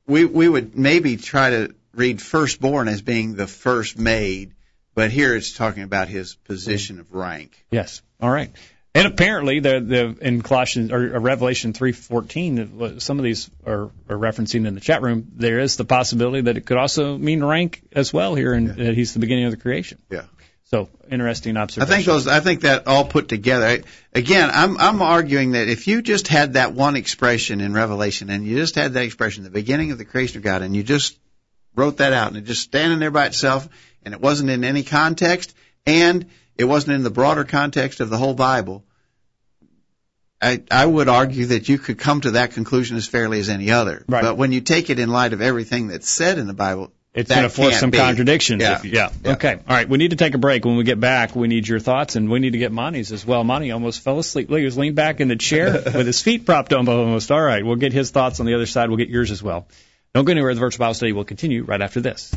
we 0.06 0.26
we 0.26 0.46
would 0.46 0.76
maybe 0.76 1.16
try 1.16 1.50
to 1.50 1.74
read 1.94 2.20
firstborn 2.20 2.88
as 2.88 3.00
being 3.00 3.34
the 3.34 3.46
first 3.46 3.98
made, 3.98 4.52
but 4.94 5.10
here 5.10 5.34
it's 5.34 5.52
talking 5.52 5.82
about 5.82 6.08
his 6.08 6.34
position 6.34 7.00
of 7.00 7.12
rank. 7.12 7.64
Yes. 7.70 8.02
All 8.20 8.30
right. 8.30 8.50
And 8.94 9.06
apparently, 9.06 9.60
the 9.60 9.80
the 9.80 10.16
in 10.20 10.42
Colossians 10.42 10.92
or, 10.92 11.18
Revelation 11.18 11.72
three 11.72 11.92
fourteen, 11.92 13.00
some 13.00 13.18
of 13.18 13.24
these 13.24 13.50
are, 13.66 13.84
are 14.08 14.18
referencing 14.18 14.66
in 14.66 14.74
the 14.74 14.80
chat 14.82 15.00
room. 15.00 15.28
There 15.34 15.60
is 15.60 15.76
the 15.76 15.86
possibility 15.86 16.42
that 16.42 16.58
it 16.58 16.66
could 16.66 16.76
also 16.76 17.16
mean 17.16 17.42
rank 17.42 17.82
as 17.92 18.12
well 18.12 18.34
here, 18.34 18.52
and 18.52 18.68
that 18.68 18.90
uh, 18.90 18.92
he's 18.92 19.14
the 19.14 19.20
beginning 19.20 19.46
of 19.46 19.50
the 19.50 19.56
creation. 19.56 19.96
Yeah. 20.10 20.24
So 20.64 20.90
interesting 21.10 21.56
observation. 21.56 21.90
I 21.90 21.96
think 21.96 22.06
those. 22.06 22.26
I 22.26 22.40
think 22.40 22.60
that 22.62 22.86
all 22.86 23.06
put 23.06 23.28
together. 23.28 23.66
I- 23.66 23.82
Again, 24.14 24.50
I'm 24.52 24.76
I'm 24.76 25.00
arguing 25.00 25.52
that 25.52 25.68
if 25.68 25.86
you 25.86 26.02
just 26.02 26.28
had 26.28 26.52
that 26.52 26.74
one 26.74 26.96
expression 26.96 27.62
in 27.62 27.72
Revelation, 27.72 28.28
and 28.28 28.44
you 28.44 28.56
just 28.56 28.74
had 28.74 28.92
that 28.92 29.04
expression, 29.04 29.42
the 29.42 29.48
beginning 29.48 29.90
of 29.92 29.96
the 29.96 30.04
creation 30.04 30.36
of 30.36 30.42
God, 30.42 30.60
and 30.60 30.76
you 30.76 30.82
just 30.82 31.18
wrote 31.74 31.96
that 31.96 32.12
out, 32.12 32.28
and 32.28 32.36
it 32.36 32.44
just 32.44 32.60
standing 32.60 32.98
there 32.98 33.10
by 33.10 33.24
itself, 33.24 33.66
and 34.04 34.14
it 34.14 34.20
wasn't 34.20 34.50
in 34.50 34.64
any 34.64 34.82
context, 34.82 35.54
and 35.86 36.26
it 36.56 36.64
wasn't 36.64 36.94
in 36.94 37.02
the 37.02 37.10
broader 37.10 37.44
context 37.44 38.00
of 38.00 38.10
the 38.10 38.18
whole 38.18 38.34
Bible. 38.34 38.84
I, 40.40 40.62
I 40.70 40.84
would 40.84 41.08
argue 41.08 41.46
that 41.46 41.68
you 41.68 41.78
could 41.78 41.98
come 41.98 42.20
to 42.22 42.32
that 42.32 42.52
conclusion 42.52 42.96
as 42.96 43.06
fairly 43.06 43.38
as 43.38 43.48
any 43.48 43.70
other. 43.70 44.04
Right. 44.08 44.22
But 44.22 44.36
when 44.36 44.50
you 44.50 44.60
take 44.60 44.90
it 44.90 44.98
in 44.98 45.08
light 45.08 45.32
of 45.32 45.40
everything 45.40 45.86
that's 45.86 46.10
said 46.10 46.38
in 46.38 46.48
the 46.48 46.54
Bible, 46.54 46.92
it's 47.14 47.30
going 47.30 47.42
to 47.42 47.48
force 47.48 47.78
some 47.78 47.90
be. 47.90 47.98
contradictions. 47.98 48.62
Yeah. 48.62 48.76
If, 48.76 48.84
yeah. 48.86 49.10
Yeah. 49.22 49.32
Okay. 49.32 49.52
All 49.52 49.76
right. 49.76 49.88
We 49.88 49.98
need 49.98 50.10
to 50.10 50.16
take 50.16 50.34
a 50.34 50.38
break. 50.38 50.64
When 50.64 50.76
we 50.76 50.84
get 50.84 50.98
back, 50.98 51.36
we 51.36 51.46
need 51.46 51.68
your 51.68 51.78
thoughts, 51.78 52.16
and 52.16 52.30
we 52.30 52.40
need 52.40 52.52
to 52.52 52.58
get 52.58 52.72
Monty's 52.72 53.12
as 53.12 53.24
well. 53.24 53.44
Monty 53.44 53.70
almost 53.70 54.00
fell 54.00 54.18
asleep. 54.18 54.50
Look, 54.50 54.58
he 54.58 54.64
was 54.64 54.78
leaned 54.78 54.96
back 54.96 55.20
in 55.20 55.28
the 55.28 55.36
chair 55.36 55.72
with 55.84 56.06
his 56.06 56.22
feet 56.22 56.46
propped 56.46 56.72
up 56.72 56.88
almost. 56.88 57.30
All 57.30 57.40
right. 57.40 57.64
We'll 57.64 57.76
get 57.76 57.92
his 57.92 58.10
thoughts 58.10 58.40
on 58.40 58.46
the 58.46 58.54
other 58.54 58.66
side. 58.66 58.88
We'll 58.88 58.98
get 58.98 59.10
yours 59.10 59.30
as 59.30 59.42
well. 59.42 59.68
Don't 60.14 60.24
go 60.24 60.32
anywhere. 60.32 60.54
The 60.54 60.60
virtual 60.60 60.80
Bible 60.80 60.94
study 60.94 61.12
will 61.12 61.24
continue 61.24 61.64
right 61.64 61.80
after 61.80 62.00
this. 62.00 62.34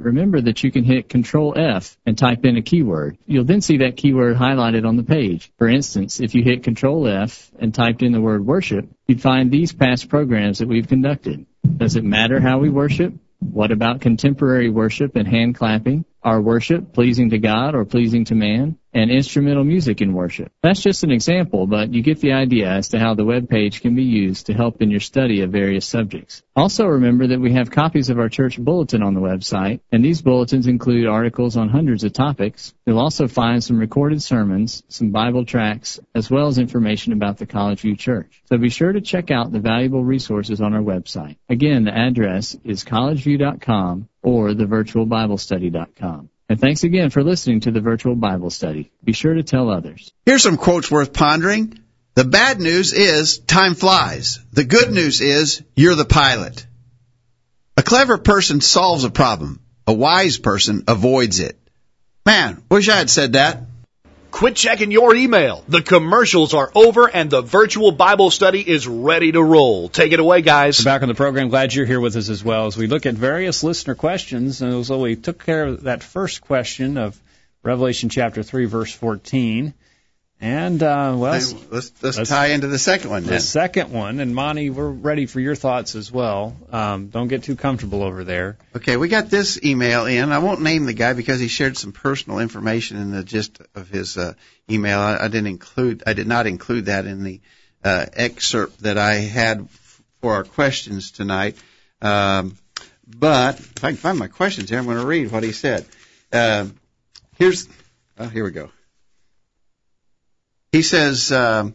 remember 0.00 0.40
that 0.40 0.62
you 0.62 0.70
can 0.70 0.84
hit 0.84 1.08
Control 1.08 1.54
F 1.56 1.96
and 2.06 2.16
type 2.16 2.44
in 2.44 2.56
a 2.56 2.62
keyword. 2.62 3.18
You'll 3.26 3.44
then 3.44 3.60
see 3.60 3.78
that 3.78 3.96
keyword 3.96 4.36
highlighted 4.36 4.86
on 4.86 4.96
the 4.96 5.02
page. 5.02 5.52
For 5.58 5.68
instance, 5.68 6.20
if 6.20 6.34
you 6.34 6.42
hit 6.42 6.62
Control 6.62 7.06
F 7.06 7.50
and 7.58 7.74
typed 7.74 8.02
in 8.02 8.12
the 8.12 8.20
word 8.20 8.44
worship, 8.44 8.88
you'd 9.06 9.22
find 9.22 9.50
these 9.50 9.72
past 9.72 10.08
programs 10.08 10.58
that 10.58 10.68
we've 10.68 10.88
conducted. 10.88 11.46
Does 11.76 11.96
it 11.96 12.04
matter 12.04 12.40
how 12.40 12.58
we 12.58 12.70
worship? 12.70 13.14
What 13.38 13.72
about 13.72 14.00
contemporary 14.00 14.68
worship 14.68 15.16
and 15.16 15.26
hand 15.26 15.56
clapping? 15.56 16.04
Our 16.22 16.40
worship 16.40 16.92
pleasing 16.92 17.30
to 17.30 17.38
God 17.38 17.74
or 17.74 17.84
pleasing 17.84 18.26
to 18.26 18.34
man? 18.34 18.76
And 18.92 19.10
instrumental 19.10 19.62
music 19.62 20.00
in 20.00 20.12
worship. 20.14 20.50
That's 20.62 20.82
just 20.82 21.04
an 21.04 21.12
example, 21.12 21.68
but 21.68 21.94
you 21.94 22.02
get 22.02 22.20
the 22.20 22.32
idea 22.32 22.68
as 22.68 22.88
to 22.88 22.98
how 22.98 23.14
the 23.14 23.24
web 23.24 23.48
page 23.48 23.82
can 23.82 23.94
be 23.94 24.02
used 24.02 24.46
to 24.46 24.52
help 24.52 24.82
in 24.82 24.90
your 24.90 24.98
study 24.98 25.42
of 25.42 25.50
various 25.50 25.86
subjects. 25.86 26.42
Also 26.56 26.86
remember 26.86 27.28
that 27.28 27.40
we 27.40 27.52
have 27.52 27.70
copies 27.70 28.10
of 28.10 28.18
our 28.18 28.28
church 28.28 28.58
bulletin 28.58 29.02
on 29.02 29.14
the 29.14 29.20
website, 29.20 29.80
and 29.92 30.04
these 30.04 30.22
bulletins 30.22 30.66
include 30.66 31.06
articles 31.06 31.56
on 31.56 31.68
hundreds 31.68 32.02
of 32.02 32.12
topics. 32.12 32.74
You'll 32.84 32.98
also 32.98 33.28
find 33.28 33.62
some 33.62 33.78
recorded 33.78 34.22
sermons, 34.22 34.82
some 34.88 35.10
Bible 35.10 35.44
tracts, 35.44 36.00
as 36.14 36.28
well 36.28 36.48
as 36.48 36.58
information 36.58 37.12
about 37.12 37.38
the 37.38 37.46
College 37.46 37.82
View 37.82 37.96
Church. 37.96 38.42
So 38.46 38.58
be 38.58 38.70
sure 38.70 38.92
to 38.92 39.00
check 39.00 39.30
out 39.30 39.52
the 39.52 39.60
valuable 39.60 40.04
resources 40.04 40.60
on 40.60 40.74
our 40.74 40.82
website. 40.82 41.36
Again, 41.48 41.84
the 41.84 41.96
address 41.96 42.56
is 42.64 42.84
collegeview.com 42.84 44.08
or 44.22 44.50
thevirtualbiblestudy.com. 44.50 46.30
And 46.50 46.60
thanks 46.60 46.82
again 46.82 47.10
for 47.10 47.22
listening 47.22 47.60
to 47.60 47.70
the 47.70 47.80
Virtual 47.80 48.16
Bible 48.16 48.50
Study. 48.50 48.90
Be 49.04 49.12
sure 49.12 49.34
to 49.34 49.44
tell 49.44 49.70
others. 49.70 50.12
Here's 50.26 50.42
some 50.42 50.56
quotes 50.56 50.90
worth 50.90 51.12
pondering. 51.12 51.78
The 52.16 52.24
bad 52.24 52.58
news 52.60 52.92
is 52.92 53.38
time 53.38 53.76
flies. 53.76 54.40
The 54.52 54.64
good 54.64 54.90
news 54.90 55.20
is 55.20 55.62
you're 55.76 55.94
the 55.94 56.04
pilot. 56.04 56.66
A 57.76 57.84
clever 57.84 58.18
person 58.18 58.60
solves 58.60 59.04
a 59.04 59.10
problem. 59.10 59.60
A 59.86 59.92
wise 59.92 60.38
person 60.38 60.82
avoids 60.88 61.38
it. 61.38 61.56
Man, 62.26 62.64
wish 62.68 62.88
I 62.88 62.96
had 62.96 63.10
said 63.10 63.34
that. 63.34 63.62
Quit 64.30 64.56
checking 64.56 64.90
your 64.90 65.14
email. 65.14 65.64
The 65.68 65.82
commercials 65.82 66.54
are 66.54 66.70
over 66.74 67.08
and 67.08 67.30
the 67.30 67.42
virtual 67.42 67.92
Bible 67.92 68.30
study 68.30 68.60
is 68.60 68.86
ready 68.86 69.32
to 69.32 69.42
roll. 69.42 69.88
Take 69.88 70.12
it 70.12 70.20
away, 70.20 70.42
guys. 70.42 70.82
Back 70.82 71.02
on 71.02 71.08
the 71.08 71.14
program. 71.14 71.48
Glad 71.48 71.74
you're 71.74 71.86
here 71.86 72.00
with 72.00 72.16
us 72.16 72.28
as 72.28 72.42
well 72.42 72.66
as 72.66 72.76
we 72.76 72.86
look 72.86 73.06
at 73.06 73.14
various 73.14 73.62
listener 73.62 73.94
questions. 73.94 74.62
And 74.62 74.86
so 74.86 75.00
we 75.00 75.16
took 75.16 75.44
care 75.44 75.64
of 75.64 75.82
that 75.82 76.02
first 76.02 76.40
question 76.40 76.96
of 76.96 77.20
Revelation 77.62 78.08
chapter 78.08 78.42
3, 78.42 78.66
verse 78.66 78.92
14. 78.92 79.74
And, 80.42 80.82
uh, 80.82 81.14
well, 81.18 81.32
Let's, 81.32 81.54
let's, 81.70 82.02
let's- 82.02 82.28
tie 82.30 82.46
into 82.46 82.66
the 82.66 82.78
second 82.78 83.10
one 83.10 83.24
the 83.24 83.30
then. 83.30 83.40
second 83.40 83.92
one, 83.92 84.20
and 84.20 84.34
Monty, 84.34 84.70
we're 84.70 84.88
ready 84.88 85.26
for 85.26 85.38
your 85.38 85.54
thoughts 85.54 85.94
as 85.94 86.10
well. 86.10 86.56
Um, 86.72 87.08
don't 87.08 87.28
get 87.28 87.42
too 87.42 87.56
comfortable 87.56 88.02
over 88.02 88.24
there. 88.24 88.56
Okay, 88.74 88.96
we 88.96 89.08
got 89.08 89.28
this 89.28 89.62
email 89.62 90.06
in. 90.06 90.32
I 90.32 90.38
won't 90.38 90.62
name 90.62 90.86
the 90.86 90.94
guy 90.94 91.12
because 91.12 91.40
he 91.40 91.48
shared 91.48 91.76
some 91.76 91.92
personal 91.92 92.38
information 92.38 92.96
in 92.96 93.10
the 93.10 93.22
gist 93.22 93.60
of 93.74 93.90
his 93.90 94.16
uh, 94.16 94.32
email. 94.70 94.98
I, 94.98 95.18
I 95.24 95.28
didn't 95.28 95.48
include, 95.48 96.04
I 96.06 96.14
did 96.14 96.26
not 96.26 96.46
include 96.46 96.86
that 96.86 97.04
in 97.04 97.22
the 97.22 97.40
uh, 97.84 98.06
excerpt 98.14 98.82
that 98.84 98.96
I 98.96 99.14
had 99.16 99.60
f- 99.60 100.02
for 100.22 100.34
our 100.36 100.44
questions 100.44 101.10
tonight. 101.10 101.56
Um, 102.00 102.56
but 103.06 103.58
if 103.60 103.84
I 103.84 103.88
can 103.88 103.96
find 103.98 104.18
my 104.18 104.28
questions 104.28 104.70
here, 104.70 104.78
I'm 104.78 104.86
going 104.86 104.96
to 104.98 105.06
read 105.06 105.30
what 105.32 105.42
he 105.42 105.52
said. 105.52 105.84
Um 106.32 106.76
here's, 107.36 107.68
oh, 108.18 108.28
here 108.28 108.44
we 108.44 108.50
go. 108.52 108.70
He 110.72 110.82
says, 110.82 111.32
um, 111.32 111.74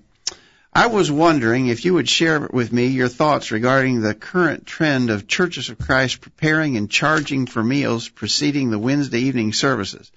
I 0.71 0.87
was 0.87 1.11
wondering 1.11 1.67
if 1.67 1.83
you 1.83 1.95
would 1.95 2.07
share 2.07 2.47
with 2.51 2.71
me 2.71 2.87
your 2.87 3.09
thoughts 3.09 3.51
regarding 3.51 3.99
the 3.99 4.13
current 4.13 4.65
trend 4.65 5.09
of 5.09 5.27
Churches 5.27 5.69
of 5.69 5.77
Christ 5.77 6.21
preparing 6.21 6.77
and 6.77 6.89
charging 6.89 7.45
for 7.45 7.61
meals 7.61 8.07
preceding 8.07 8.69
the 8.69 8.79
Wednesday 8.79 9.19
evening 9.19 9.51
services. 9.51 10.11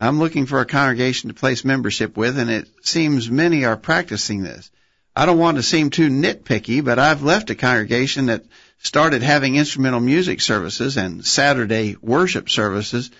I'm 0.00 0.20
looking 0.20 0.46
for 0.46 0.60
a 0.60 0.66
congregation 0.66 1.28
to 1.28 1.34
place 1.34 1.64
membership 1.64 2.16
with, 2.16 2.38
and 2.38 2.48
it 2.48 2.68
seems 2.82 3.28
many 3.28 3.64
are 3.64 3.76
practicing 3.76 4.42
this. 4.42 4.70
I 5.16 5.26
don't 5.26 5.38
want 5.38 5.56
to 5.56 5.62
seem 5.64 5.90
too 5.90 6.08
nitpicky, 6.08 6.84
but 6.84 7.00
I've 7.00 7.24
left 7.24 7.50
a 7.50 7.56
congregation 7.56 8.26
that 8.26 8.44
started 8.78 9.22
having 9.22 9.56
instrumental 9.56 10.00
music 10.00 10.40
services 10.40 10.96
and 10.96 11.24
Saturday 11.26 11.96
worship 12.00 12.48
services. 12.48 13.10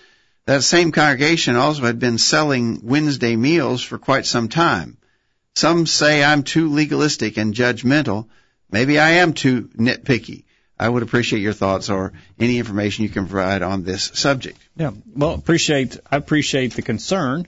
That 0.45 0.63
same 0.63 0.91
congregation 0.91 1.55
also 1.55 1.83
had 1.83 1.99
been 1.99 2.17
selling 2.17 2.81
Wednesday 2.83 3.35
meals 3.35 3.81
for 3.81 3.97
quite 3.97 4.25
some 4.25 4.49
time. 4.49 4.97
Some 5.55 5.85
say 5.85 6.23
I'm 6.23 6.43
too 6.43 6.69
legalistic 6.69 7.37
and 7.37 7.53
judgmental. 7.53 8.27
Maybe 8.69 8.99
I 8.99 9.11
am 9.11 9.33
too 9.33 9.69
nitpicky. 9.77 10.43
I 10.79 10.89
would 10.89 11.03
appreciate 11.03 11.39
your 11.39 11.53
thoughts 11.53 11.89
or 11.89 12.11
any 12.39 12.57
information 12.57 13.03
you 13.03 13.09
can 13.09 13.27
provide 13.27 13.61
on 13.61 13.83
this 13.83 14.11
subject. 14.15 14.57
Yeah. 14.75 14.91
Well, 15.15 15.33
appreciate 15.35 15.97
I 16.11 16.17
appreciate 16.17 16.73
the 16.73 16.81
concern. 16.81 17.47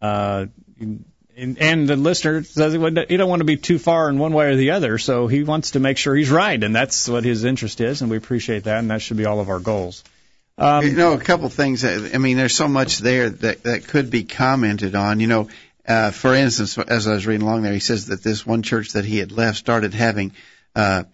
Uh, 0.00 0.46
and, 0.78 1.58
and 1.58 1.88
the 1.88 1.96
listener 1.96 2.44
says 2.44 2.72
he 2.74 3.16
don't 3.16 3.28
want 3.28 3.40
to 3.40 3.44
be 3.44 3.56
too 3.56 3.78
far 3.78 4.08
in 4.08 4.18
one 4.18 4.32
way 4.32 4.46
or 4.46 4.56
the 4.56 4.70
other, 4.70 4.98
so 4.98 5.26
he 5.26 5.42
wants 5.42 5.72
to 5.72 5.80
make 5.80 5.98
sure 5.98 6.14
he's 6.14 6.30
right, 6.30 6.62
and 6.62 6.74
that's 6.74 7.08
what 7.08 7.24
his 7.24 7.44
interest 7.44 7.80
is, 7.80 8.00
and 8.00 8.10
we 8.10 8.16
appreciate 8.16 8.64
that, 8.64 8.78
and 8.78 8.90
that 8.90 9.02
should 9.02 9.16
be 9.16 9.26
all 9.26 9.40
of 9.40 9.50
our 9.50 9.58
goals. 9.58 10.02
Um, 10.58 10.84
you 10.84 10.92
know, 10.92 11.12
a 11.12 11.18
couple 11.18 11.48
things. 11.50 11.84
I 11.84 12.16
mean, 12.18 12.36
there's 12.36 12.54
so 12.54 12.66
much 12.68 12.98
there 12.98 13.28
that 13.28 13.62
that 13.64 13.88
could 13.88 14.10
be 14.10 14.24
commented 14.24 14.94
on. 14.94 15.20
You 15.20 15.26
know, 15.26 15.48
uh, 15.86 16.10
for 16.10 16.34
instance, 16.34 16.78
as 16.78 17.06
I 17.06 17.12
was 17.12 17.26
reading 17.26 17.46
along 17.46 17.62
there, 17.62 17.74
he 17.74 17.80
says 17.80 18.06
that 18.06 18.22
this 18.22 18.46
one 18.46 18.62
church 18.62 18.92
that 18.92 19.04
he 19.04 19.18
had 19.18 19.32
left 19.32 19.58
started 19.58 19.92
having 19.92 20.32
uh, 20.74 21.04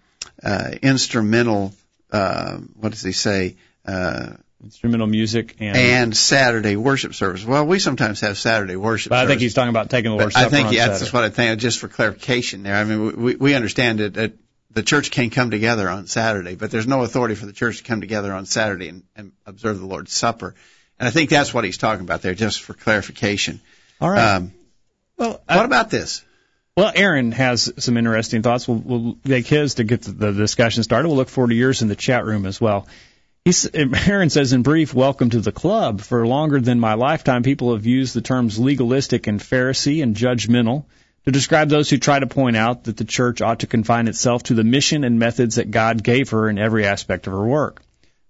uh, 0.43 0.71
instrumental. 0.83 1.75
Uh, 2.11 2.59
what 2.77 2.93
does 2.93 3.03
he 3.03 3.13
say? 3.13 3.57
Uh, 3.85 4.35
instrumental 4.63 5.09
music 5.09 5.57
and, 5.59 5.77
and 5.77 6.17
Saturday 6.17 6.77
worship 6.77 7.15
service. 7.15 7.45
Well, 7.45 7.67
we 7.67 7.81
sometimes 7.81 8.21
have 8.21 8.39
Saturday 8.39 8.77
worship. 8.77 9.11
but 9.11 9.19
I 9.19 9.23
think 9.23 9.31
service. 9.31 9.43
he's 9.43 9.55
talking 9.55 9.71
about 9.71 9.91
taking 9.91 10.13
the 10.13 10.19
Lord's 10.19 10.35
But 10.35 10.41
I 10.41 10.43
Supper 10.45 10.57
think 10.57 10.69
on 10.69 10.75
yeah, 10.75 10.89
that's 10.89 11.13
what 11.13 11.25
I 11.25 11.31
think. 11.31 11.59
Just 11.59 11.81
for 11.81 11.89
clarification, 11.89 12.63
there. 12.63 12.77
I 12.77 12.85
mean, 12.85 13.21
we 13.21 13.35
we 13.35 13.55
understand 13.55 13.99
that 13.99 14.35
the 14.73 14.83
church 14.83 15.11
can 15.11 15.31
come 15.31 15.51
together 15.51 15.89
on 15.89 16.07
Saturday, 16.07 16.55
but 16.55 16.71
there's 16.71 16.87
no 16.87 17.03
authority 17.03 17.35
for 17.35 17.47
the 17.47 17.53
church 17.53 17.79
to 17.79 17.85
come 17.85 18.01
together 18.01 18.33
on 18.33 18.47
Saturday 18.47 18.89
and, 18.89 19.03
and 19.17 19.33
observe 19.47 19.79
the 19.79 19.87
Lord's 19.87 20.13
Supper. 20.13 20.55
And 20.99 21.07
I 21.07 21.11
think 21.11 21.31
that's 21.31 21.53
what 21.53 21.65
he's 21.65 21.79
talking 21.79 22.05
about 22.05 22.23
there, 22.23 22.35
just 22.35 22.63
for 22.63 22.75
clarification. 22.75 23.61
All 24.01 24.11
right. 24.11 24.37
Um, 24.37 24.53
well, 25.17 25.41
what 25.47 25.65
about 25.65 25.91
this? 25.91 26.25
Well, 26.77 26.93
Aaron 26.95 27.33
has 27.33 27.73
some 27.79 27.97
interesting 27.97 28.43
thoughts. 28.43 28.67
We'll, 28.67 28.79
we'll 28.79 29.19
make 29.25 29.47
his 29.47 29.75
to 29.75 29.85
get 29.85 30.03
the, 30.03 30.13
the 30.13 30.33
discussion 30.33 30.83
started. 30.83 31.09
We'll 31.09 31.19
look 31.19 31.29
forward 31.29 31.51
to 31.51 31.55
yours 31.55 31.83
in 31.83 31.89
the 31.89 31.97
chat 31.97 32.25
room 32.25 32.47
as 32.47 32.61
well. 32.61 32.89
He's, 33.45 33.69
Aaron 33.75 34.31
says, 34.31 34.53
in 34.53 34.63
brief, 34.63 34.95
welcome 34.95 35.31
to 35.31 35.41
the 35.41 35.53
club. 35.53 36.01
For 36.01 36.27
longer 36.27 36.61
than 36.61 36.81
my 36.81 36.95
lifetime, 36.95 37.43
people 37.43 37.75
have 37.75 37.85
used 37.85 38.15
the 38.15 38.23
terms 38.23 38.59
legalistic 38.59 39.27
and 39.27 39.39
Pharisee 39.39 40.03
and 40.03 40.17
judgmental 40.17 40.85
to 41.25 41.31
describe 41.31 41.69
those 41.69 41.89
who 41.89 41.99
try 41.99 42.19
to 42.19 42.27
point 42.27 42.57
out 42.57 42.85
that 42.85 42.97
the 42.97 43.05
church 43.05 43.41
ought 43.41 43.61
to 43.61 43.67
confine 43.67 44.09
itself 44.09 44.45
to 44.45 44.55
the 44.55 44.65
mission 44.65 45.05
and 45.05 45.19
methods 45.19 45.57
that 45.57 45.71
God 45.71 46.03
gave 46.03 46.31
her 46.31 46.49
in 46.49 46.59
every 46.59 46.85
aspect 46.85 47.27
of 47.27 47.33
her 47.33 47.45
work. 47.45 47.83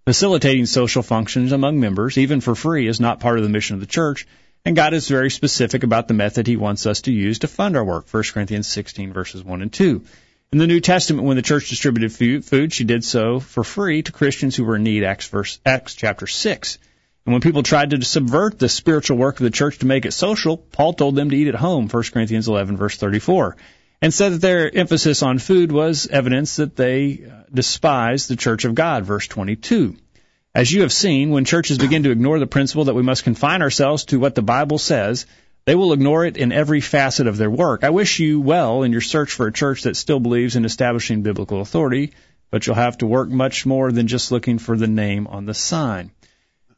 Facilitating 0.04 0.66
social 0.66 1.02
functions 1.02 1.52
among 1.52 1.78
members, 1.78 2.18
even 2.18 2.40
for 2.40 2.54
free, 2.54 2.88
is 2.88 3.00
not 3.00 3.20
part 3.20 3.38
of 3.38 3.44
the 3.44 3.50
mission 3.50 3.74
of 3.74 3.80
the 3.80 3.86
church, 3.86 4.26
and 4.64 4.76
God 4.76 4.94
is 4.94 5.08
very 5.08 5.30
specific 5.30 5.84
about 5.84 6.08
the 6.08 6.14
method 6.14 6.46
He 6.46 6.56
wants 6.56 6.86
us 6.86 7.02
to 7.02 7.12
use 7.12 7.40
to 7.40 7.48
fund 7.48 7.76
our 7.76 7.84
work. 7.84 8.06
1 8.12 8.22
Corinthians 8.32 8.66
16 8.66 9.12
verses 9.12 9.42
1 9.42 9.62
and 9.62 9.72
2. 9.72 10.04
In 10.52 10.58
the 10.58 10.66
New 10.66 10.80
Testament, 10.80 11.26
when 11.26 11.36
the 11.36 11.42
church 11.42 11.70
distributed 11.70 12.12
food, 12.12 12.72
she 12.72 12.84
did 12.84 13.04
so 13.04 13.40
for 13.40 13.64
free 13.64 14.02
to 14.02 14.12
Christians 14.12 14.54
who 14.54 14.64
were 14.64 14.76
in 14.76 14.82
need. 14.82 15.02
Acts, 15.02 15.28
verse, 15.28 15.58
Acts 15.64 15.94
chapter 15.94 16.26
6. 16.26 16.78
And 17.24 17.32
when 17.32 17.40
people 17.40 17.62
tried 17.62 17.90
to 17.90 18.04
subvert 18.04 18.58
the 18.58 18.68
spiritual 18.68 19.16
work 19.16 19.36
of 19.38 19.44
the 19.44 19.50
church 19.50 19.78
to 19.78 19.86
make 19.86 20.04
it 20.04 20.12
social, 20.12 20.56
Paul 20.56 20.92
told 20.92 21.14
them 21.14 21.30
to 21.30 21.36
eat 21.36 21.48
at 21.48 21.54
home, 21.54 21.88
1 21.88 22.02
Corinthians 22.12 22.48
11 22.48 22.76
verse 22.76 22.96
34, 22.96 23.56
and 24.00 24.12
said 24.12 24.32
that 24.32 24.40
their 24.40 24.74
emphasis 24.76 25.22
on 25.22 25.38
food 25.38 25.70
was 25.70 26.08
evidence 26.08 26.56
that 26.56 26.74
they 26.74 27.24
uh, 27.24 27.44
despised 27.52 28.28
the 28.28 28.36
church 28.36 28.64
of 28.64 28.74
God, 28.74 29.04
verse 29.04 29.28
22. 29.28 29.96
As 30.54 30.70
you 30.70 30.82
have 30.82 30.92
seen, 30.92 31.30
when 31.30 31.44
churches 31.44 31.78
begin 31.78 32.02
to 32.02 32.10
ignore 32.10 32.38
the 32.40 32.46
principle 32.46 32.84
that 32.86 32.94
we 32.94 33.02
must 33.02 33.24
confine 33.24 33.62
ourselves 33.62 34.04
to 34.06 34.18
what 34.18 34.34
the 34.34 34.42
Bible 34.42 34.78
says, 34.78 35.24
they 35.64 35.76
will 35.76 35.92
ignore 35.92 36.26
it 36.26 36.36
in 36.36 36.50
every 36.50 36.80
facet 36.80 37.28
of 37.28 37.36
their 37.36 37.50
work. 37.50 37.84
I 37.84 37.90
wish 37.90 38.18
you 38.18 38.40
well 38.40 38.82
in 38.82 38.90
your 38.90 39.00
search 39.00 39.32
for 39.32 39.46
a 39.46 39.52
church 39.52 39.84
that 39.84 39.96
still 39.96 40.18
believes 40.18 40.56
in 40.56 40.64
establishing 40.64 41.22
biblical 41.22 41.60
authority, 41.60 42.12
but 42.50 42.66
you'll 42.66 42.74
have 42.74 42.98
to 42.98 43.06
work 43.06 43.28
much 43.28 43.64
more 43.64 43.92
than 43.92 44.08
just 44.08 44.32
looking 44.32 44.58
for 44.58 44.76
the 44.76 44.88
name 44.88 45.28
on 45.28 45.46
the 45.46 45.54
sign. 45.54 46.10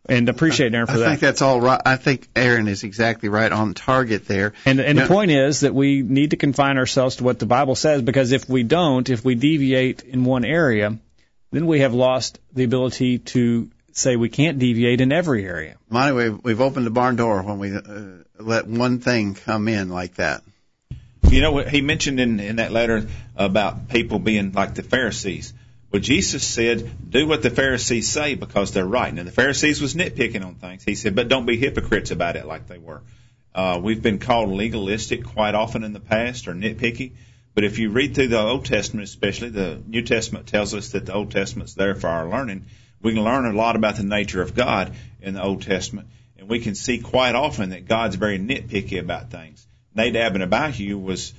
And 0.06 0.28
appreciate 0.28 0.74
Aaron 0.74 0.86
for 0.86 0.92
I 0.92 0.96
that. 0.98 1.04
think 1.08 1.20
that's 1.20 1.40
all 1.40 1.60
right. 1.60 1.80
I 1.86 1.96
think 1.96 2.28
Aaron 2.36 2.68
is 2.68 2.84
exactly 2.84 3.30
right 3.30 3.50
on 3.50 3.72
target 3.72 4.26
there. 4.26 4.52
And, 4.66 4.78
and 4.80 4.98
Yeah. 4.98 5.04
the 5.04 5.08
point 5.08 5.30
is 5.30 5.60
that 5.60 5.74
we 5.74 6.02
need 6.02 6.30
to 6.30 6.36
confine 6.36 6.76
ourselves 6.76 7.16
to 7.16 7.24
what 7.24 7.38
the 7.38 7.46
Bible 7.46 7.74
says 7.74 8.02
because 8.02 8.32
if 8.32 8.46
we 8.48 8.64
don't, 8.64 9.08
if 9.08 9.24
we 9.24 9.34
deviate 9.34 10.02
in 10.02 10.24
one 10.24 10.44
area, 10.44 10.98
then 11.52 11.66
we 11.66 11.80
have 11.80 11.94
lost 11.94 12.38
the 12.52 12.64
ability 12.64 13.18
to 13.18 13.70
say 13.92 14.16
we 14.16 14.28
can't 14.28 14.58
deviate 14.58 15.00
in 15.00 15.10
every 15.12 15.46
area. 15.46 15.76
Monty, 15.88 16.12
we've, 16.12 16.44
we've 16.44 16.60
opened 16.60 16.84
the 16.84 16.90
barn 16.90 17.16
door 17.16 17.42
when 17.42 17.58
we 17.58 17.74
uh, 17.74 17.80
let 18.38 18.66
one 18.66 18.98
thing 18.98 19.34
come 19.34 19.68
in 19.68 19.88
like 19.88 20.16
that. 20.16 20.42
You 21.30 21.40
know 21.40 21.52
what 21.52 21.68
he 21.68 21.80
mentioned 21.80 22.20
in, 22.20 22.40
in 22.40 22.56
that 22.56 22.72
letter 22.72 23.08
about 23.36 23.88
people 23.88 24.18
being 24.18 24.52
like 24.52 24.74
the 24.74 24.82
Pharisees. 24.82 25.54
Well, 25.94 26.00
Jesus 26.00 26.44
said, 26.44 26.90
do 27.08 27.28
what 27.28 27.42
the 27.42 27.50
Pharisees 27.50 28.10
say 28.10 28.34
because 28.34 28.72
they're 28.72 28.84
right. 28.84 29.14
Now, 29.14 29.22
the 29.22 29.30
Pharisees 29.30 29.80
was 29.80 29.94
nitpicking 29.94 30.44
on 30.44 30.56
things. 30.56 30.82
He 30.82 30.96
said, 30.96 31.14
but 31.14 31.28
don't 31.28 31.46
be 31.46 31.56
hypocrites 31.56 32.10
about 32.10 32.34
it 32.34 32.46
like 32.46 32.66
they 32.66 32.78
were. 32.78 33.02
Uh, 33.54 33.78
we've 33.80 34.02
been 34.02 34.18
called 34.18 34.48
legalistic 34.48 35.22
quite 35.22 35.54
often 35.54 35.84
in 35.84 35.92
the 35.92 36.00
past 36.00 36.48
or 36.48 36.52
nitpicky. 36.52 37.12
But 37.54 37.62
if 37.62 37.78
you 37.78 37.90
read 37.90 38.16
through 38.16 38.26
the 38.26 38.40
Old 38.40 38.64
Testament, 38.64 39.04
especially, 39.04 39.50
the 39.50 39.80
New 39.86 40.02
Testament 40.02 40.48
tells 40.48 40.74
us 40.74 40.88
that 40.88 41.06
the 41.06 41.14
Old 41.14 41.30
Testament's 41.30 41.74
there 41.74 41.94
for 41.94 42.08
our 42.08 42.28
learning. 42.28 42.64
We 43.00 43.14
can 43.14 43.22
learn 43.22 43.46
a 43.46 43.52
lot 43.52 43.76
about 43.76 43.94
the 43.94 44.02
nature 44.02 44.42
of 44.42 44.56
God 44.56 44.96
in 45.22 45.34
the 45.34 45.44
Old 45.44 45.62
Testament. 45.62 46.08
And 46.36 46.48
we 46.48 46.58
can 46.58 46.74
see 46.74 46.98
quite 46.98 47.36
often 47.36 47.70
that 47.70 47.86
God's 47.86 48.16
very 48.16 48.40
nitpicky 48.40 48.98
about 48.98 49.30
things. 49.30 49.64
Nadab 49.94 50.34
and 50.34 50.42
Abihu 50.42 50.98
was 50.98 51.32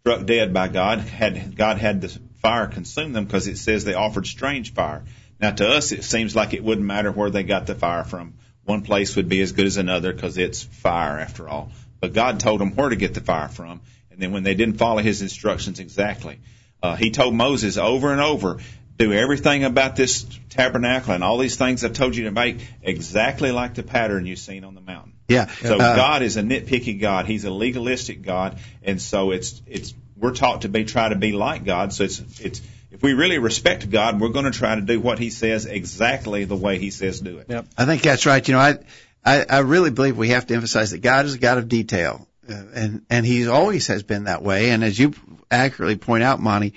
struck 0.00 0.24
dead 0.24 0.54
by 0.54 0.68
God. 0.68 1.00
Had 1.00 1.54
God 1.54 1.76
had 1.76 2.00
the 2.00 2.18
fire 2.44 2.66
consume 2.66 3.12
them 3.14 3.24
because 3.24 3.46
it 3.48 3.56
says 3.56 3.84
they 3.84 3.94
offered 3.94 4.26
strange 4.26 4.74
fire. 4.74 5.02
Now 5.40 5.50
to 5.50 5.68
us, 5.68 5.92
it 5.92 6.04
seems 6.04 6.36
like 6.36 6.52
it 6.52 6.62
wouldn't 6.62 6.86
matter 6.86 7.10
where 7.10 7.30
they 7.30 7.42
got 7.42 7.66
the 7.66 7.74
fire 7.74 8.04
from. 8.04 8.34
One 8.64 8.82
place 8.82 9.16
would 9.16 9.28
be 9.28 9.40
as 9.40 9.52
good 9.52 9.66
as 9.66 9.78
another 9.78 10.12
because 10.12 10.36
it's 10.38 10.62
fire 10.62 11.18
after 11.18 11.48
all. 11.48 11.70
But 12.00 12.12
God 12.12 12.40
told 12.40 12.60
them 12.60 12.74
where 12.76 12.90
to 12.90 12.96
get 12.96 13.14
the 13.14 13.20
fire 13.20 13.48
from. 13.48 13.80
And 14.10 14.20
then 14.20 14.32
when 14.32 14.42
they 14.42 14.54
didn't 14.54 14.76
follow 14.76 15.02
His 15.02 15.22
instructions 15.22 15.80
exactly, 15.80 16.38
uh, 16.82 16.96
He 16.96 17.10
told 17.10 17.34
Moses 17.34 17.78
over 17.78 18.12
and 18.12 18.20
over, 18.20 18.58
do 18.96 19.12
everything 19.12 19.64
about 19.64 19.96
this 19.96 20.24
tabernacle 20.50 21.14
and 21.14 21.24
all 21.24 21.38
these 21.38 21.56
things 21.56 21.82
I've 21.82 21.94
told 21.94 22.14
you 22.14 22.24
to 22.24 22.30
make 22.30 22.58
exactly 22.82 23.50
like 23.52 23.74
the 23.74 23.82
pattern 23.82 24.26
you've 24.26 24.38
seen 24.38 24.64
on 24.64 24.74
the 24.74 24.80
mountain. 24.80 25.14
Yeah. 25.28 25.46
So 25.46 25.76
Uh, 25.76 25.96
God 25.96 26.22
is 26.22 26.36
a 26.36 26.42
nitpicky 26.42 27.00
God. 27.00 27.26
He's 27.26 27.44
a 27.44 27.50
legalistic 27.50 28.22
God, 28.22 28.58
and 28.82 29.00
so 29.00 29.32
it's 29.32 29.62
it's 29.66 29.94
we're 30.16 30.34
taught 30.34 30.62
to 30.62 30.68
be 30.68 30.84
try 30.84 31.08
to 31.08 31.16
be 31.16 31.32
like 31.32 31.64
God. 31.64 31.92
So 31.92 32.04
it's 32.04 32.20
it's 32.40 32.60
if 32.90 33.02
we 33.02 33.12
really 33.12 33.38
respect 33.38 33.90
God, 33.90 34.20
we're 34.20 34.28
going 34.28 34.44
to 34.44 34.52
try 34.52 34.76
to 34.76 34.80
do 34.80 35.00
what 35.00 35.18
He 35.18 35.30
says 35.30 35.66
exactly 35.66 36.44
the 36.44 36.56
way 36.56 36.78
He 36.78 36.90
says 36.90 37.20
do 37.20 37.38
it. 37.38 37.46
Yep. 37.48 37.66
I 37.76 37.84
think 37.86 38.02
that's 38.02 38.24
right. 38.24 38.46
You 38.46 38.54
know, 38.54 38.60
I, 38.60 38.78
I, 39.24 39.44
I 39.48 39.58
really 39.60 39.90
believe 39.90 40.16
we 40.16 40.28
have 40.28 40.46
to 40.46 40.54
emphasize 40.54 40.92
that 40.92 40.98
God 40.98 41.26
is 41.26 41.34
a 41.34 41.38
God 41.38 41.58
of 41.58 41.68
detail, 41.68 42.28
uh, 42.48 42.62
and 42.74 43.06
and 43.10 43.26
He 43.26 43.48
always 43.48 43.88
has 43.88 44.02
been 44.02 44.24
that 44.24 44.42
way. 44.42 44.70
And 44.70 44.84
as 44.84 44.98
you 44.98 45.14
accurately 45.50 45.96
point 45.96 46.22
out, 46.22 46.40
Monty, 46.40 46.74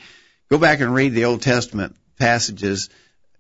go 0.50 0.58
back 0.58 0.80
and 0.80 0.94
read 0.94 1.14
the 1.14 1.26
Old 1.26 1.42
Testament 1.42 1.96
passages 2.18 2.90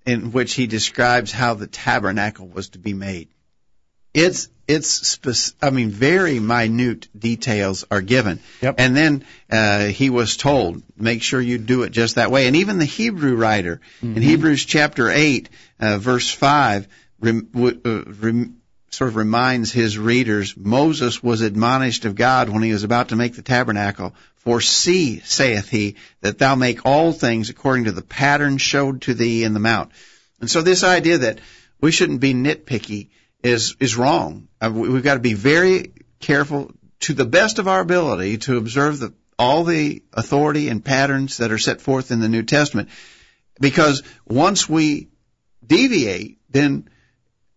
in 0.06 0.32
which 0.32 0.54
He 0.54 0.68
describes 0.68 1.32
how 1.32 1.56
the 1.56 1.68
tabernacle 1.68 2.48
was 2.48 2.70
to 2.70 2.80
be 2.80 2.94
made. 2.94 3.30
It's 4.14 4.50
it's 4.68 4.90
spec- 4.90 5.56
I 5.62 5.70
mean 5.70 5.92
very 5.92 6.40
minute 6.40 7.08
details 7.18 7.86
are 7.90 8.02
given, 8.02 8.40
Yep. 8.62 8.76
and 8.80 8.96
then 8.98 9.26
uh, 9.50 9.86
he 9.86 10.10
was 10.10 10.36
told 10.38 10.84
make 10.98 11.22
sure 11.22 11.40
you 11.40 11.58
do 11.58 11.84
it 11.84 11.92
just 11.92 12.16
that 12.16 12.32
way. 12.32 12.48
And 12.48 12.56
even 12.58 12.78
the 12.80 12.86
Hebrew 12.86 13.36
writer 13.36 13.80
in 14.02 14.22
Hebrews 14.22 14.66
chapter 14.66 15.10
eight, 15.10 15.50
uh, 15.80 15.98
verse 16.00 16.30
five, 16.30 16.88
rem, 17.22 17.48
w- 17.54 17.80
uh, 17.86 18.04
rem, 18.20 18.58
sort 18.90 19.10
of 19.10 19.16
reminds 19.16 19.72
his 19.72 19.98
readers 19.98 20.56
Moses 20.58 21.22
was 21.24 21.42
admonished 21.42 22.06
of 22.06 22.16
God 22.16 22.50
when 22.50 22.64
he 22.64 22.74
was 22.74 22.84
about 22.84 23.10
to 23.10 23.16
make 23.16 23.36
the 23.36 23.42
tabernacle. 23.42 24.16
For 24.38 24.62
see, 24.62 25.20
saith 25.26 25.70
he, 25.70 25.96
that 26.22 26.38
thou 26.40 26.56
make 26.56 26.86
all 26.86 27.12
things 27.12 27.50
according 27.50 27.86
to 27.86 27.92
the 27.92 28.02
pattern 28.02 28.58
showed 28.58 29.02
to 29.04 29.14
thee 29.14 29.44
in 29.44 29.54
the 29.54 29.60
mount. 29.60 29.92
And 30.40 30.50
so 30.50 30.62
this 30.62 30.84
idea 30.86 31.18
that 31.20 31.40
we 31.82 31.92
shouldn't 31.92 32.22
be 32.22 32.34
nitpicky 32.34 33.10
is 33.48 33.76
is 33.80 33.96
wrong. 33.98 34.48
Uh, 34.62 34.72
we- 34.74 34.90
We've 34.90 35.04
got 35.04 35.16
to 35.16 35.20
be 35.20 35.34
very 35.34 35.94
careful 36.20 36.72
to 37.02 37.14
the 37.14 37.26
best 37.26 37.60
of 37.60 37.68
our 37.68 37.80
ability 37.80 38.38
to 38.40 38.58
observe 38.58 39.00
the 39.00 39.14
all 39.40 39.64
the 39.64 40.02
authority 40.14 40.68
and 40.70 40.84
patterns 40.84 41.38
that 41.38 41.52
are 41.52 41.60
set 41.60 41.80
forth 41.80 42.12
in 42.12 42.20
the 42.20 42.28
New 42.30 42.42
Testament. 42.44 42.90
Because 43.60 44.02
once 44.28 44.68
we 44.68 45.10
deviate, 45.66 46.40
then 46.50 46.88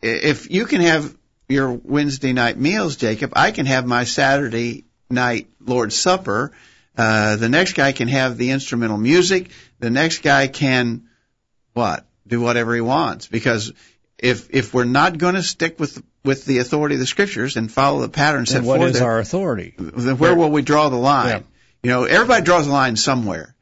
if 0.03 0.51
you 0.51 0.67
can 0.67 0.83
have 0.83 1.17
your 1.49 1.73
Wednesday 1.73 2.33
night 2.33 2.59
meals, 2.59 2.97
Jacob, 2.97 3.33
I 3.35 3.51
can 3.51 3.67
have 3.67 3.87
my 3.87 4.05
Saturday 4.05 4.85
night 5.09 5.49
Lord's 5.59 5.97
Supper. 5.97 6.53
Uh, 6.97 7.37
the 7.37 7.49
next 7.49 7.73
guy 7.73 7.93
can 7.93 8.09
have 8.09 8.37
the 8.37 8.51
instrumental 8.51 8.99
music. 8.99 9.51
The 9.79 9.91
next 9.91 10.23
guy 10.23 10.49
can 10.49 11.09
what? 11.73 12.07
Do 12.27 12.41
whatever 12.43 12.75
he 12.75 12.81
wants. 12.83 13.27
Because 13.27 13.73
if 14.23 14.51
if 14.51 14.75
we're 14.75 14.85
not 14.85 15.19
going 15.19 15.35
to 15.35 15.43
stick 15.43 15.79
with 15.79 16.03
with 16.25 16.45
the 16.45 16.59
authority 16.59 16.95
of 16.95 17.01
the 17.01 17.07
scriptures 17.07 17.57
and 17.57 17.71
follow 17.71 18.01
the 18.01 18.09
pattern 18.09 18.47
set 18.47 18.59
And 18.59 18.67
what 18.67 18.83
is 18.83 18.99
there, 18.99 19.09
our 19.09 19.19
authority? 19.19 19.75
then 19.79 20.19
where 20.19 20.35
will 20.35 20.51
we 20.51 20.63
draw 20.63 20.89
the 20.89 20.97
line? 20.97 21.29
Yeah. 21.29 21.41
You 21.83 21.91
know, 21.91 22.05
everybody 22.05 22.45
draws 22.45 22.67
a 22.67 22.71
line 22.71 22.97
somewhere. 22.97 23.55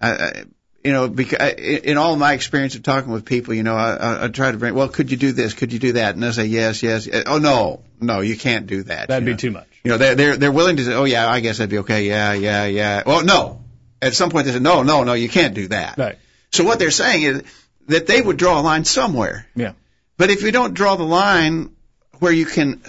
I, 0.00 0.10
I, 0.10 0.44
you 0.82 0.92
know, 0.92 1.08
because 1.08 1.54
in 1.58 1.98
all 1.98 2.16
my 2.16 2.32
experience 2.32 2.76
of 2.76 2.82
talking 2.84 3.10
with 3.10 3.24
people, 3.24 3.54
you 3.54 3.64
know, 3.64 3.74
I, 3.74 4.24
I, 4.24 4.28
try 4.28 4.52
to 4.52 4.56
bring, 4.56 4.72
well, 4.74 4.88
could 4.88 5.10
you 5.10 5.16
do 5.16 5.32
this? 5.32 5.52
Could 5.52 5.72
you 5.72 5.80
do 5.80 5.92
that? 5.92 6.14
And 6.14 6.22
they 6.22 6.30
say 6.30 6.46
yes, 6.46 6.82
yes. 6.82 7.08
Uh, 7.08 7.24
oh 7.26 7.38
no, 7.38 7.82
no, 8.00 8.20
you 8.20 8.36
can't 8.36 8.66
do 8.66 8.84
that. 8.84 9.08
That'd 9.08 9.26
be 9.26 9.32
know. 9.32 9.36
too 9.36 9.50
much. 9.50 9.66
You 9.82 9.90
know, 9.90 9.98
they're 9.98 10.14
they're 10.14 10.36
they're 10.36 10.52
willing 10.52 10.76
to 10.76 10.84
say, 10.84 10.94
oh 10.94 11.04
yeah, 11.04 11.28
I 11.28 11.40
guess 11.40 11.58
that'd 11.58 11.70
be 11.70 11.78
okay. 11.78 12.06
Yeah, 12.06 12.34
yeah, 12.34 12.66
yeah. 12.66 13.02
Well, 13.04 13.24
no. 13.24 13.62
At 14.00 14.14
some 14.14 14.30
point 14.30 14.46
they 14.46 14.52
say, 14.52 14.60
no, 14.60 14.82
no, 14.82 15.04
no, 15.04 15.14
you 15.14 15.28
can't 15.28 15.54
do 15.54 15.68
that. 15.68 15.98
Right. 15.98 16.18
So 16.52 16.64
what 16.64 16.78
they're 16.78 16.90
saying 16.90 17.22
is 17.22 17.42
that 17.88 18.06
they 18.06 18.20
would 18.20 18.36
draw 18.36 18.60
a 18.60 18.62
line 18.62 18.84
somewhere. 18.84 19.46
Yeah. 19.56 19.72
But 20.16 20.30
if 20.30 20.42
you 20.42 20.52
don't 20.52 20.74
draw 20.74 20.96
the 20.96 21.04
line 21.04 21.76
where 22.18 22.32
you 22.32 22.46
can 22.46 22.82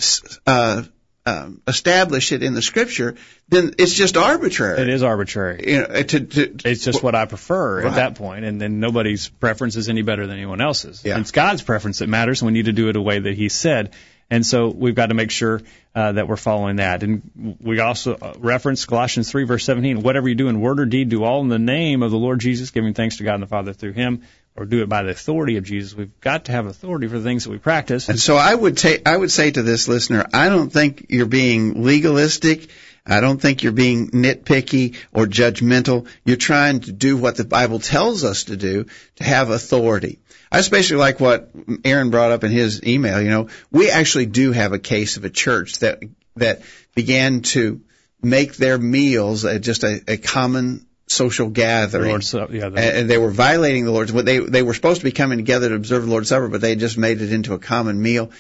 uh, 0.46 0.84
um, 1.26 1.62
establish 1.68 2.32
it 2.32 2.42
in 2.42 2.54
the 2.54 2.62
scripture, 2.62 3.16
then 3.50 3.74
it's 3.78 3.94
just 3.94 4.16
arbitrary. 4.16 4.82
It 4.82 4.90
is 4.90 5.04
arbitrary. 5.04 5.63
You 5.68 5.80
know, 5.80 6.02
to, 6.04 6.20
to, 6.22 6.56
It's 6.63 6.86
just 6.86 7.04
what 7.04 7.16
I 7.16 7.26
prefer 7.26 7.82
Right. 7.82 7.88
at 7.88 7.96
that 7.96 8.16
point, 8.16 8.46
and 8.46 8.62
then 8.62 8.80
nobody's 8.80 9.28
preference 9.28 9.76
is 9.76 9.90
any 9.90 10.04
better 10.04 10.26
than 10.26 10.38
anyone 10.38 10.62
else's. 10.62 11.04
Yeah. 11.04 11.20
It's 11.20 11.32
God's 11.32 11.62
preference 11.62 12.00
that 12.00 12.08
matters, 12.08 12.42
and 12.42 12.48
we 12.48 12.54
need 12.54 12.66
to 12.66 12.74
do 12.74 12.88
it 12.88 12.96
a 12.96 13.02
way 13.02 13.20
that 13.20 13.36
He 13.36 13.50
said. 13.50 13.94
And 14.30 14.46
so 14.46 14.70
we've 14.70 14.96
got 14.96 15.08
to 15.08 15.13
make 15.13 15.32
sure 15.32 15.62
uh, 15.96 16.12
that 16.13 16.28
we're 16.28 16.36
following 16.36 16.78
that. 16.78 17.02
And 17.02 17.58
we 17.62 17.80
also 17.80 18.13
uh, 18.16 18.34
reference 18.40 18.86
Colossians 18.86 19.32
3, 19.32 19.46
verse 19.46 19.63
17. 19.63 20.02
Whatever 20.02 20.28
you 20.28 20.36
do 20.36 20.50
in 20.50 20.60
word 20.60 20.82
or 20.82 20.86
deed, 20.86 21.10
do 21.10 21.24
all 21.24 21.42
in 21.42 21.48
the 21.48 21.60
name 21.60 22.04
of 22.04 22.12
the 22.12 22.18
Lord 22.18 22.40
Jesus, 22.40 22.72
giving 22.72 22.94
thanks 22.94 23.18
to 23.18 23.24
God 23.24 23.36
and 23.36 23.44
the 23.44 23.48
Father 23.48 23.72
through 23.72 23.94
Him, 23.94 24.24
or 24.58 24.65
do 24.65 24.82
it 24.82 24.89
by 24.89 25.04
the 25.04 25.12
authority 25.12 25.58
of 25.58 25.63
Jesus. 25.63 25.96
We've 25.96 26.20
got 26.20 26.46
to 26.46 26.52
have 26.52 26.65
authority 26.65 27.08
for 27.08 27.20
the 27.20 27.24
things 27.24 27.43
that 27.43 27.52
we 27.52 27.60
practice. 27.60 28.10
And 28.10 28.20
so 28.20 28.36
I 28.36 28.54
would 28.54 28.80
say 28.80 29.02
I 29.06 29.15
would 29.15 29.32
say 29.32 29.52
to 29.52 29.62
this 29.62 29.88
listener, 29.88 30.26
I 30.34 30.50
don't 30.50 30.72
think 30.72 31.06
you're 31.10 31.28
being 31.28 31.84
legalistic. 31.84 32.70
I 33.06 33.22
don't 33.22 33.39
think 33.39 33.63
you're 33.63 33.72
being 33.72 34.10
nitpicky 34.10 34.98
or 35.13 35.28
judgmental. 35.28 36.08
You're 36.26 36.36
trying 36.36 36.82
to 36.82 36.91
do 36.91 37.15
what 37.15 37.38
the 37.38 37.46
Bible 37.46 37.80
tells 37.80 38.26
us 38.26 38.46
to 38.46 38.58
do 38.58 38.88
to 39.17 39.24
have 39.24 39.50
authority. 39.50 40.20
I 40.52 40.60
especially 40.60 40.98
like 40.98 41.20
what 41.20 41.52
Aaron 41.86 42.10
brought 42.10 42.32
up 42.32 42.43
in 42.43 42.52
his 42.52 42.84
email. 42.84 43.22
You 43.22 43.30
know, 43.30 43.50
we 43.72 43.91
actually 43.91 44.26
do 44.26 44.52
have 44.52 44.74
a 44.74 44.80
case 44.80 45.17
of 45.17 45.24
a 45.24 45.30
church 45.30 45.80
that 45.80 46.04
that 46.36 46.63
began 46.96 47.41
to 47.41 47.82
make 48.22 48.56
their 48.56 48.78
meals 48.78 49.46
just 49.60 49.84
a, 49.84 50.02
a 50.08 50.17
common 50.17 50.88
social 51.08 51.50
gathering. 51.50 52.10
Lord's 52.10 52.34
yeah, 52.34 52.70
the- 52.70 52.98
and 53.00 53.10
they 53.10 53.17
were 53.17 53.32
violating 53.32 53.86
the 53.86 53.91
Lord's. 53.91 54.13
They 54.13 54.39
they 54.39 54.62
were 54.62 54.74
supposed 54.74 55.02
to 55.02 55.06
be 55.06 55.12
coming 55.12 55.38
together 55.38 55.70
to 55.70 55.76
observe 55.76 56.04
the 56.04 56.10
Lord's 56.12 56.30
Supper, 56.30 56.48
but 56.48 56.62
they 56.62 56.76
just 56.76 56.98
made 56.98 57.22
it 57.22 57.32
into 57.32 57.54
a 57.54 57.60
common 57.60 58.02
meal. 58.02 58.32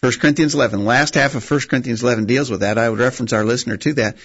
1 0.00 0.12
Corinthians 0.20 0.54
11, 0.54 0.84
last 0.84 1.14
half 1.14 1.34
of 1.34 1.50
1 1.50 1.60
Corinthians 1.60 2.02
11 2.02 2.26
deals 2.26 2.50
with 2.50 2.60
that. 2.60 2.76
I 2.76 2.90
would 2.90 2.98
reference 2.98 3.32
our 3.32 3.42
listener 3.44 3.78
to 3.78 3.94
that. 3.94 4.16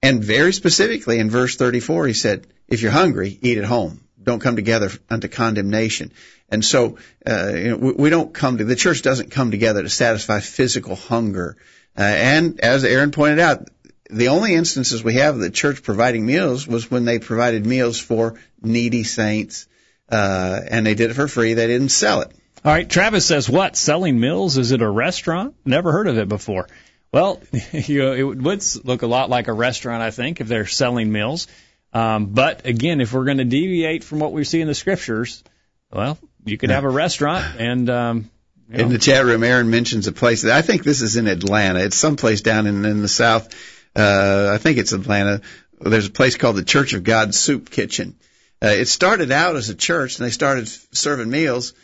And 0.00 0.22
very 0.22 0.52
specifically 0.52 1.18
in 1.18 1.28
verse 1.28 1.56
34, 1.56 2.06
he 2.06 2.12
said, 2.12 2.46
if 2.68 2.82
you're 2.82 2.92
hungry, 2.92 3.36
eat 3.42 3.58
at 3.58 3.64
home. 3.64 4.00
don't 4.22 4.38
come 4.38 4.54
together 4.54 4.90
unto 5.10 5.26
condemnation. 5.26 6.12
And 6.50 6.64
so, 6.64 6.98
uh, 7.26 7.52
you 7.52 7.70
know, 7.70 7.76
we, 7.78 7.92
we 7.92 8.10
don't 8.10 8.32
come 8.32 8.58
to, 8.58 8.64
the 8.64 8.76
church 8.76 9.02
doesn't 9.02 9.32
come 9.32 9.50
together 9.50 9.82
to 9.82 9.88
satisfy 9.88 10.38
physical 10.38 10.94
hunger. 10.94 11.56
Uh, 11.98 12.02
and 12.02 12.60
as 12.60 12.84
Aaron 12.84 13.10
pointed 13.10 13.40
out, 13.40 13.68
the 14.10 14.28
only 14.28 14.54
instances 14.54 15.02
we 15.02 15.14
have 15.14 15.34
of 15.34 15.40
the 15.40 15.50
church 15.50 15.82
providing 15.82 16.26
meals 16.26 16.66
was 16.66 16.90
when 16.90 17.04
they 17.04 17.18
provided 17.18 17.64
meals 17.64 17.98
for 17.98 18.34
needy 18.62 19.02
saints, 19.02 19.66
uh, 20.10 20.60
and 20.68 20.86
they 20.86 20.94
did 20.94 21.10
it 21.10 21.14
for 21.14 21.28
free. 21.28 21.54
They 21.54 21.66
didn't 21.66 21.88
sell 21.88 22.20
it. 22.20 22.32
All 22.64 22.72
right, 22.72 22.88
Travis 22.88 23.26
says, 23.26 23.48
"What 23.48 23.76
selling 23.76 24.18
meals? 24.18 24.56
Is 24.56 24.72
it 24.72 24.82
a 24.82 24.88
restaurant? 24.88 25.54
Never 25.64 25.92
heard 25.92 26.06
of 26.06 26.18
it 26.18 26.28
before." 26.28 26.68
Well, 27.12 27.40
you 27.72 28.02
know, 28.02 28.12
it 28.12 28.22
would 28.22 28.62
look 28.84 29.02
a 29.02 29.06
lot 29.06 29.30
like 29.30 29.48
a 29.48 29.52
restaurant, 29.52 30.02
I 30.02 30.10
think, 30.10 30.40
if 30.40 30.48
they're 30.48 30.66
selling 30.66 31.12
meals. 31.12 31.46
Um, 31.92 32.26
but 32.26 32.66
again, 32.66 33.00
if 33.00 33.12
we're 33.12 33.24
going 33.24 33.38
to 33.38 33.44
deviate 33.44 34.02
from 34.02 34.18
what 34.18 34.32
we 34.32 34.44
see 34.44 34.60
in 34.60 34.66
the 34.66 34.74
scriptures, 34.74 35.44
well, 35.92 36.18
you 36.44 36.58
could 36.58 36.70
have 36.70 36.84
a 36.84 36.90
restaurant 36.90 37.44
and. 37.58 37.88
Um, 37.88 38.30
you 38.68 38.78
know. 38.78 38.84
In 38.84 38.88
the 38.88 38.98
chat 38.98 39.26
room, 39.26 39.44
Aaron 39.44 39.68
mentions 39.68 40.06
a 40.06 40.12
place 40.12 40.42
that 40.42 40.52
I 40.52 40.62
think 40.62 40.84
this 40.84 41.02
is 41.02 41.16
in 41.16 41.26
Atlanta. 41.26 41.80
It's 41.80 41.96
someplace 41.96 42.40
down 42.40 42.66
in, 42.66 42.84
in 42.86 43.02
the 43.02 43.08
south. 43.08 43.54
Uh, 43.96 44.50
I 44.52 44.58
think 44.58 44.78
it's 44.78 44.92
Atlanta. 44.92 45.40
There's 45.80 46.06
a 46.06 46.10
place 46.10 46.36
called 46.36 46.56
the 46.56 46.64
Church 46.64 46.94
of 46.94 47.04
God 47.04 47.34
Soup 47.34 47.70
Kitchen. 47.70 48.16
Uh, 48.62 48.68
it 48.68 48.86
started 48.86 49.30
out 49.30 49.56
as 49.56 49.68
a 49.68 49.74
church, 49.74 50.18
and 50.18 50.26
they 50.26 50.30
started 50.30 50.68
serving 50.68 51.30
meals 51.30 51.74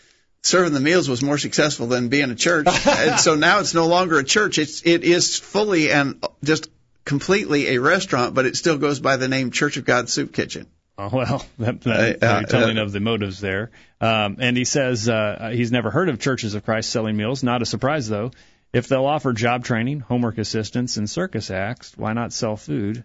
serving 0.42 0.73
the 0.73 0.81
meals 0.81 1.09
was 1.09 1.23
more 1.23 1.38
successful 1.38 1.87
than 1.87 2.09
being 2.09 2.31
a 2.31 2.35
church. 2.35 2.66
and 2.87 3.20
so 3.20 3.35
now 3.35 3.61
it's 3.61 3.75
no 3.75 3.87
longer 3.87 4.18
a 4.18 4.25
church. 4.25 4.59
It's 4.59 4.83
it 4.85 5.05
is 5.05 5.38
fully 5.38 5.90
and 5.90 6.25
just 6.42 6.70
completely 7.05 7.68
a 7.75 7.81
restaurant, 7.81 8.35
but 8.35 8.46
it 8.46 8.57
still 8.57 8.79
goes 8.79 9.01
by 9.01 9.16
the 9.16 9.29
name 9.29 9.51
Church 9.51 9.77
of 9.77 9.85
God 9.85 10.09
Soup 10.09 10.33
Kitchen. 10.33 10.66
Oh, 10.99 11.09
well, 11.12 11.46
that, 11.59 11.81
that, 11.83 12.23
uh, 12.23 12.42
telling 12.42 12.79
uh, 12.79 12.83
of 12.83 12.92
the 12.92 13.01
motives 13.01 13.40
there. 13.40 13.70
Um, 14.01 14.37
and 14.38 14.57
he 14.57 14.64
says 14.64 15.09
uh, 15.09 15.51
he's 15.55 15.73
never 15.73 15.90
heard 15.90 16.09
of 16.09 16.20
churches 16.20 16.55
of 16.55 16.64
Christ 16.64 16.90
selling 16.90 17.16
meals. 17.16 17.42
Not 17.42 17.62
a 17.62 17.66
surprise 17.66 18.09
though. 18.09 18.33
If 18.72 18.88
they'll 18.88 19.06
offer 19.06 19.33
job 19.33 19.64
training, 19.64 20.00
homework 20.00 20.38
assistance, 20.38 20.96
and 20.96 21.11
circus 21.11 21.50
acts, 21.50 21.96
why 21.96 22.12
not 22.12 22.33
sell 22.33 22.56
food? 22.56 23.04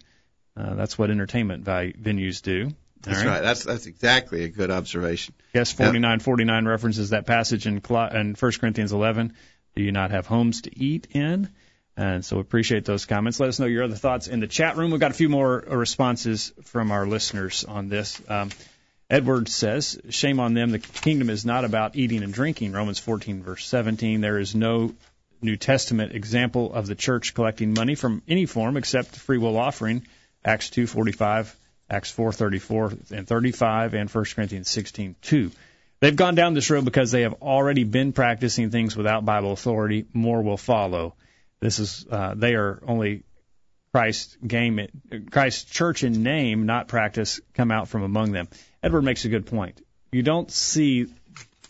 Uh, 0.55 0.75
that's 0.75 0.97
what 0.97 1.09
entertainment 1.09 1.63
value, 1.63 1.93
venues 1.93 2.41
do. 2.41 2.71
That's 3.01 3.19
right. 3.19 3.27
right. 3.27 3.41
That's 3.41 3.63
that's 3.63 3.85
exactly 3.85 4.43
a 4.43 4.49
good 4.49 4.71
observation. 4.71 5.35
Yes, 5.53 5.71
forty 5.71 5.99
nine 5.99 6.19
forty 6.19 6.43
nine 6.43 6.65
references 6.65 7.11
that 7.11 7.25
passage 7.25 7.67
in 7.67 7.81
in 8.13 8.35
First 8.35 8.59
Corinthians 8.59 8.93
eleven. 8.93 9.33
Do 9.75 9.83
you 9.83 9.91
not 9.91 10.11
have 10.11 10.25
homes 10.25 10.61
to 10.61 10.77
eat 10.77 11.07
in? 11.11 11.49
And 11.97 12.25
so 12.25 12.39
appreciate 12.39 12.85
those 12.85 13.05
comments. 13.05 13.39
Let 13.39 13.49
us 13.49 13.59
know 13.59 13.67
your 13.67 13.83
other 13.83 13.95
thoughts 13.95 14.27
in 14.27 14.39
the 14.39 14.47
chat 14.47 14.75
room. 14.75 14.91
We've 14.91 14.99
got 14.99 15.11
a 15.11 15.15
few 15.15 15.29
more 15.29 15.63
responses 15.67 16.51
from 16.63 16.91
our 16.91 17.05
listeners 17.05 17.63
on 17.63 17.87
this. 17.87 18.21
Um, 18.27 18.49
Edward 19.09 19.49
says, 19.49 19.99
"Shame 20.09 20.39
on 20.39 20.53
them. 20.53 20.71
The 20.71 20.79
kingdom 20.79 21.29
is 21.29 21.45
not 21.45 21.63
about 21.63 21.95
eating 21.95 22.23
and 22.23 22.33
drinking." 22.33 22.71
Romans 22.71 22.99
14 22.99 23.43
verse 23.43 23.65
17. 23.65 24.21
There 24.21 24.39
is 24.39 24.55
no 24.55 24.95
New 25.45 25.57
Testament 25.57 26.13
example 26.13 26.73
of 26.73 26.87
the 26.87 26.95
church 26.95 27.33
collecting 27.33 27.73
money 27.73 27.95
from 27.95 28.21
any 28.27 28.45
form 28.45 28.77
except 28.77 29.15
free 29.15 29.37
will 29.37 29.57
offering. 29.57 30.05
Acts 30.43 30.69
2:45 30.69 31.55
Acts 31.89 32.11
4:34 32.11 33.11
and 33.11 33.27
35 33.27 33.93
and 33.93 34.09
1 34.09 34.25
Corinthians 34.35 34.69
16:2. 34.69 35.51
They've 35.99 36.15
gone 36.15 36.35
down 36.35 36.53
this 36.53 36.69
road 36.69 36.85
because 36.85 37.11
they 37.11 37.21
have 37.21 37.35
already 37.41 37.83
been 37.83 38.11
practicing 38.11 38.69
things 38.69 38.95
without 38.95 39.25
Bible 39.25 39.51
authority. 39.51 40.05
More 40.13 40.41
will 40.41 40.57
follow. 40.57 41.15
This 41.59 41.79
is 41.79 42.05
uh, 42.09 42.33
they 42.35 42.55
are 42.55 42.81
only 42.87 43.23
Christ 43.93 44.37
game 44.45 44.87
Christ 45.31 45.71
church 45.71 46.03
in 46.03 46.21
name, 46.23 46.65
not 46.65 46.87
practice, 46.87 47.39
come 47.53 47.71
out 47.71 47.87
from 47.87 48.03
among 48.03 48.31
them. 48.33 48.47
Edward 48.83 49.03
makes 49.03 49.25
a 49.25 49.29
good 49.29 49.45
point. 49.45 49.81
You 50.11 50.21
don't 50.21 50.51
see 50.51 51.07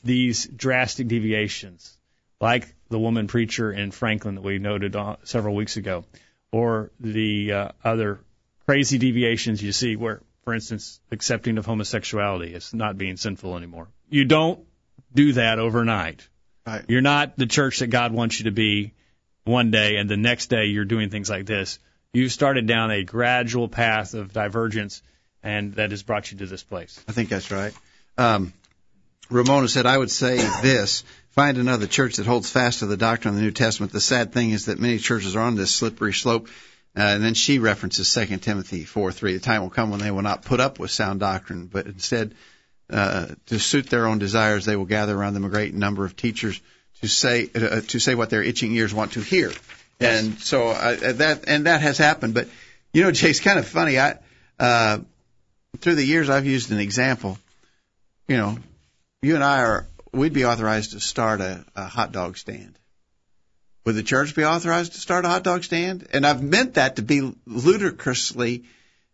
these 0.03 0.45
drastic 0.45 1.07
deviations 1.07 1.97
like 2.39 2.74
the 2.89 2.99
woman 2.99 3.27
preacher 3.27 3.71
in 3.71 3.91
Franklin 3.91 4.35
that 4.35 4.41
we 4.41 4.59
noted 4.59 4.95
several 5.23 5.55
weeks 5.55 5.77
ago, 5.77 6.05
or 6.51 6.91
the 6.99 7.51
uh, 7.51 7.69
other 7.83 8.19
crazy 8.65 8.97
deviations 8.97 9.61
you 9.61 9.71
see 9.71 9.95
where, 9.95 10.21
for 10.43 10.53
instance, 10.53 10.99
accepting 11.11 11.57
of 11.57 11.65
homosexuality 11.65 12.53
is 12.53 12.73
not 12.73 12.97
being 12.97 13.17
sinful 13.17 13.57
anymore. 13.57 13.87
You 14.09 14.25
don't 14.25 14.59
do 15.13 15.33
that 15.33 15.59
overnight. 15.59 16.27
Right. 16.65 16.83
You're 16.87 17.01
not 17.01 17.37
the 17.37 17.45
church 17.45 17.79
that 17.79 17.87
God 17.87 18.11
wants 18.11 18.39
you 18.39 18.45
to 18.45 18.51
be 18.51 18.93
one 19.43 19.69
day 19.71 19.97
and 19.97 20.09
the 20.09 20.17
next 20.17 20.47
day 20.47 20.65
you're 20.65 20.85
doing 20.85 21.09
things 21.09 21.29
like 21.29 21.45
this. 21.45 21.79
You've 22.13 22.31
started 22.31 22.65
down 22.65 22.91
a 22.91 23.03
gradual 23.03 23.67
path 23.67 24.13
of 24.13 24.33
divergence 24.33 25.03
and 25.43 25.75
that 25.75 25.91
has 25.91 26.01
brought 26.01 26.31
you 26.31 26.39
to 26.39 26.47
this 26.47 26.63
place. 26.63 27.03
I 27.07 27.11
think 27.11 27.29
that's 27.29 27.51
right. 27.51 27.73
Um, 28.17 28.53
Ramona 29.29 29.67
said, 29.67 29.85
I 29.85 29.97
would 29.97 30.11
say 30.11 30.37
this. 30.61 31.03
Find 31.35 31.57
another 31.57 31.87
church 31.87 32.15
that 32.15 32.25
holds 32.25 32.49
fast 32.49 32.79
to 32.79 32.85
the 32.85 32.97
doctrine 32.97 33.33
of 33.33 33.35
the 33.35 33.45
New 33.45 33.51
Testament. 33.51 33.91
The 33.91 34.01
sad 34.01 34.31
thing 34.31 34.51
is 34.51 34.65
that 34.65 34.79
many 34.79 34.97
churches 34.97 35.35
are 35.35 35.41
on 35.41 35.55
this 35.55 35.73
slippery 35.73 36.13
slope 36.13 36.47
uh, 36.97 37.01
and 37.01 37.23
then 37.23 37.33
she 37.33 37.59
references 37.59 38.13
2 38.13 38.37
Timothy 38.37 38.85
4:3. 38.85 39.33
The 39.33 39.39
time 39.39 39.61
will 39.61 39.69
come 39.69 39.91
when 39.91 39.99
they 39.99 40.11
will 40.11 40.21
not 40.21 40.45
put 40.45 40.61
up 40.61 40.79
with 40.79 40.91
sound 40.91 41.19
doctrine, 41.19 41.65
but 41.65 41.87
instead, 41.87 42.33
uh, 42.89 43.27
to 43.47 43.59
suit 43.59 43.89
their 43.89 44.07
own 44.07 44.17
desires, 44.17 44.63
they 44.63 44.77
will 44.77 44.85
gather 44.85 45.17
around 45.17 45.33
them 45.33 45.43
a 45.43 45.49
great 45.49 45.73
number 45.73 46.05
of 46.05 46.15
teachers 46.15 46.61
to 47.01 47.07
say 47.07 47.49
uh, 47.53 47.81
to 47.81 47.99
say 47.99 48.15
what 48.15 48.29
their 48.29 48.41
itching 48.41 48.73
ears 48.73 48.93
want 48.93 49.13
to 49.13 49.21
hear. 49.21 49.51
Yes. 49.99 50.23
And 50.23 50.39
so 50.39 50.69
uh, 50.69 51.13
that 51.13 51.49
and 51.49 51.65
that 51.65 51.81
has 51.81 51.97
happened. 51.97 52.33
But 52.33 52.47
you 52.93 53.03
know, 53.03 53.11
Jay, 53.11 53.29
it's 53.29 53.41
kind 53.41 53.59
of 53.59 53.67
funny. 53.67 53.99
I 53.99 54.17
uh, 54.57 54.99
through 55.81 55.95
the 55.95 56.05
years, 56.05 56.29
I've 56.29 56.45
used 56.45 56.71
an 56.71 56.79
example. 56.79 57.37
You 58.29 58.37
know, 58.37 58.57
you 59.21 59.35
and 59.35 59.43
I 59.43 59.63
are 59.63 59.85
we'd 60.15 60.33
be 60.33 60.45
authorized 60.45 60.91
to 60.91 60.99
start 60.99 61.41
a, 61.41 61.65
a 61.75 61.85
hot 61.85 62.11
dog 62.11 62.37
stand 62.37 62.79
would 63.85 63.95
the 63.95 64.03
church 64.03 64.35
be 64.35 64.43
authorized 64.43 64.93
to 64.93 64.99
start 64.99 65.25
a 65.25 65.29
hot 65.29 65.43
dog 65.43 65.63
stand? 65.63 66.07
And 66.11 66.25
I've 66.25 66.41
meant 66.41 66.73
that 66.73 66.95
to 66.95 67.03
be 67.03 67.33
ludicrously 67.45 68.63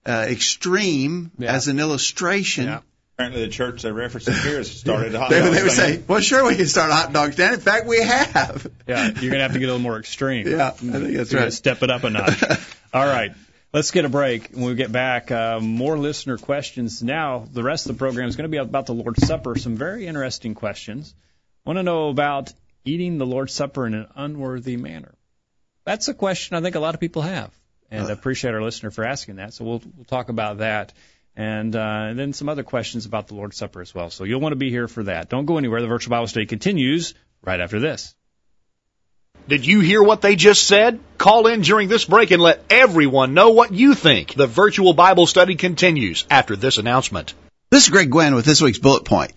uh, 0.05 0.25
extreme 0.29 1.31
yeah. 1.37 1.53
as 1.53 1.67
an 1.67 1.79
illustration. 1.79 2.65
Yeah. 2.65 2.79
Apparently, 3.17 3.45
the 3.45 3.51
church 3.51 3.83
they 3.83 3.91
reference 3.91 4.25
here 4.25 4.57
has 4.57 4.71
started 4.71 5.13
a 5.13 5.19
hot 5.19 5.29
they, 5.29 5.41
dog 5.41 5.53
They 5.53 5.61
would 5.61 5.71
stand. 5.71 5.95
say, 5.95 6.03
well, 6.07 6.21
sure, 6.21 6.47
we 6.47 6.55
can 6.55 6.65
start 6.65 6.89
a 6.89 6.93
hot 6.93 7.13
dog 7.13 7.33
stand. 7.33 7.55
In 7.55 7.59
fact, 7.59 7.85
we 7.85 8.01
have. 8.01 8.65
Yeah, 8.87 9.07
you're 9.07 9.13
going 9.13 9.31
to 9.33 9.39
have 9.41 9.53
to 9.53 9.59
get 9.59 9.65
a 9.65 9.73
little 9.73 9.79
more 9.79 9.99
extreme. 9.99 10.47
yeah, 10.49 10.67
I 10.67 10.71
think 10.71 11.17
that's 11.17 11.33
right. 11.33 11.51
Step 11.51 11.83
it 11.83 11.91
up 11.91 12.03
a 12.05 12.09
notch. 12.09 12.41
All 12.93 13.05
right. 13.05 13.33
Let's 13.73 13.91
get 13.91 14.03
a 14.03 14.09
break. 14.09 14.49
When 14.51 14.65
we 14.65 14.75
get 14.75 14.91
back, 14.91 15.31
uh, 15.31 15.61
more 15.61 15.97
listener 15.97 16.37
questions. 16.37 17.01
Now, 17.01 17.47
the 17.49 17.63
rest 17.63 17.85
of 17.85 17.95
the 17.95 17.99
program 17.99 18.27
is 18.27 18.35
going 18.35 18.43
to 18.43 18.49
be 18.49 18.57
about 18.57 18.85
the 18.85 18.93
Lord's 18.93 19.25
Supper. 19.25 19.55
Some 19.55 19.77
very 19.77 20.07
interesting 20.07 20.55
questions. 20.55 21.15
Want 21.65 21.77
to 21.77 21.83
know 21.83 22.09
about 22.09 22.51
eating 22.83 23.17
the 23.17 23.25
Lord's 23.25 23.53
Supper 23.53 23.87
in 23.87 23.93
an 23.93 24.07
unworthy 24.13 24.75
manner? 24.75 25.13
That's 25.85 26.09
a 26.09 26.13
question 26.13 26.57
I 26.57 26.61
think 26.61 26.75
a 26.75 26.81
lot 26.81 26.95
of 26.95 26.99
people 26.99 27.21
have, 27.21 27.51
and 27.89 28.07
I 28.07 28.11
appreciate 28.11 28.53
our 28.53 28.61
listener 28.61 28.91
for 28.91 29.05
asking 29.05 29.37
that. 29.37 29.53
So 29.53 29.63
we'll, 29.63 29.81
we'll 29.95 30.05
talk 30.05 30.27
about 30.27 30.57
that. 30.57 30.91
And, 31.37 31.73
uh, 31.73 32.07
and 32.09 32.19
then 32.19 32.33
some 32.33 32.49
other 32.49 32.63
questions 32.63 33.05
about 33.05 33.29
the 33.29 33.35
Lord's 33.35 33.55
Supper 33.55 33.79
as 33.79 33.95
well. 33.95 34.09
So 34.09 34.25
you'll 34.25 34.41
want 34.41 34.51
to 34.51 34.57
be 34.57 34.69
here 34.69 34.89
for 34.89 35.03
that. 35.03 35.29
Don't 35.29 35.45
go 35.45 35.57
anywhere. 35.57 35.79
The 35.81 35.87
virtual 35.87 36.11
Bible 36.11 36.27
study 36.27 36.45
continues 36.45 37.13
right 37.41 37.61
after 37.61 37.79
this. 37.79 38.13
Did 39.47 39.65
you 39.65 39.79
hear 39.79 40.01
what 40.01 40.21
they 40.21 40.35
just 40.35 40.63
said? 40.63 40.99
Call 41.17 41.47
in 41.47 41.61
during 41.61 41.87
this 41.87 42.05
break 42.05 42.31
and 42.31 42.41
let 42.41 42.63
everyone 42.69 43.33
know 43.33 43.49
what 43.49 43.73
you 43.73 43.95
think. 43.95 44.33
The 44.33 44.47
virtual 44.47 44.93
Bible 44.93 45.27
study 45.27 45.55
continues 45.55 46.25
after 46.29 46.55
this 46.55 46.77
announcement. 46.77 47.33
This 47.69 47.83
is 47.83 47.89
Greg 47.89 48.09
Gwynn 48.09 48.35
with 48.35 48.45
this 48.45 48.61
week's 48.61 48.79
bullet 48.79 49.05
point. 49.05 49.33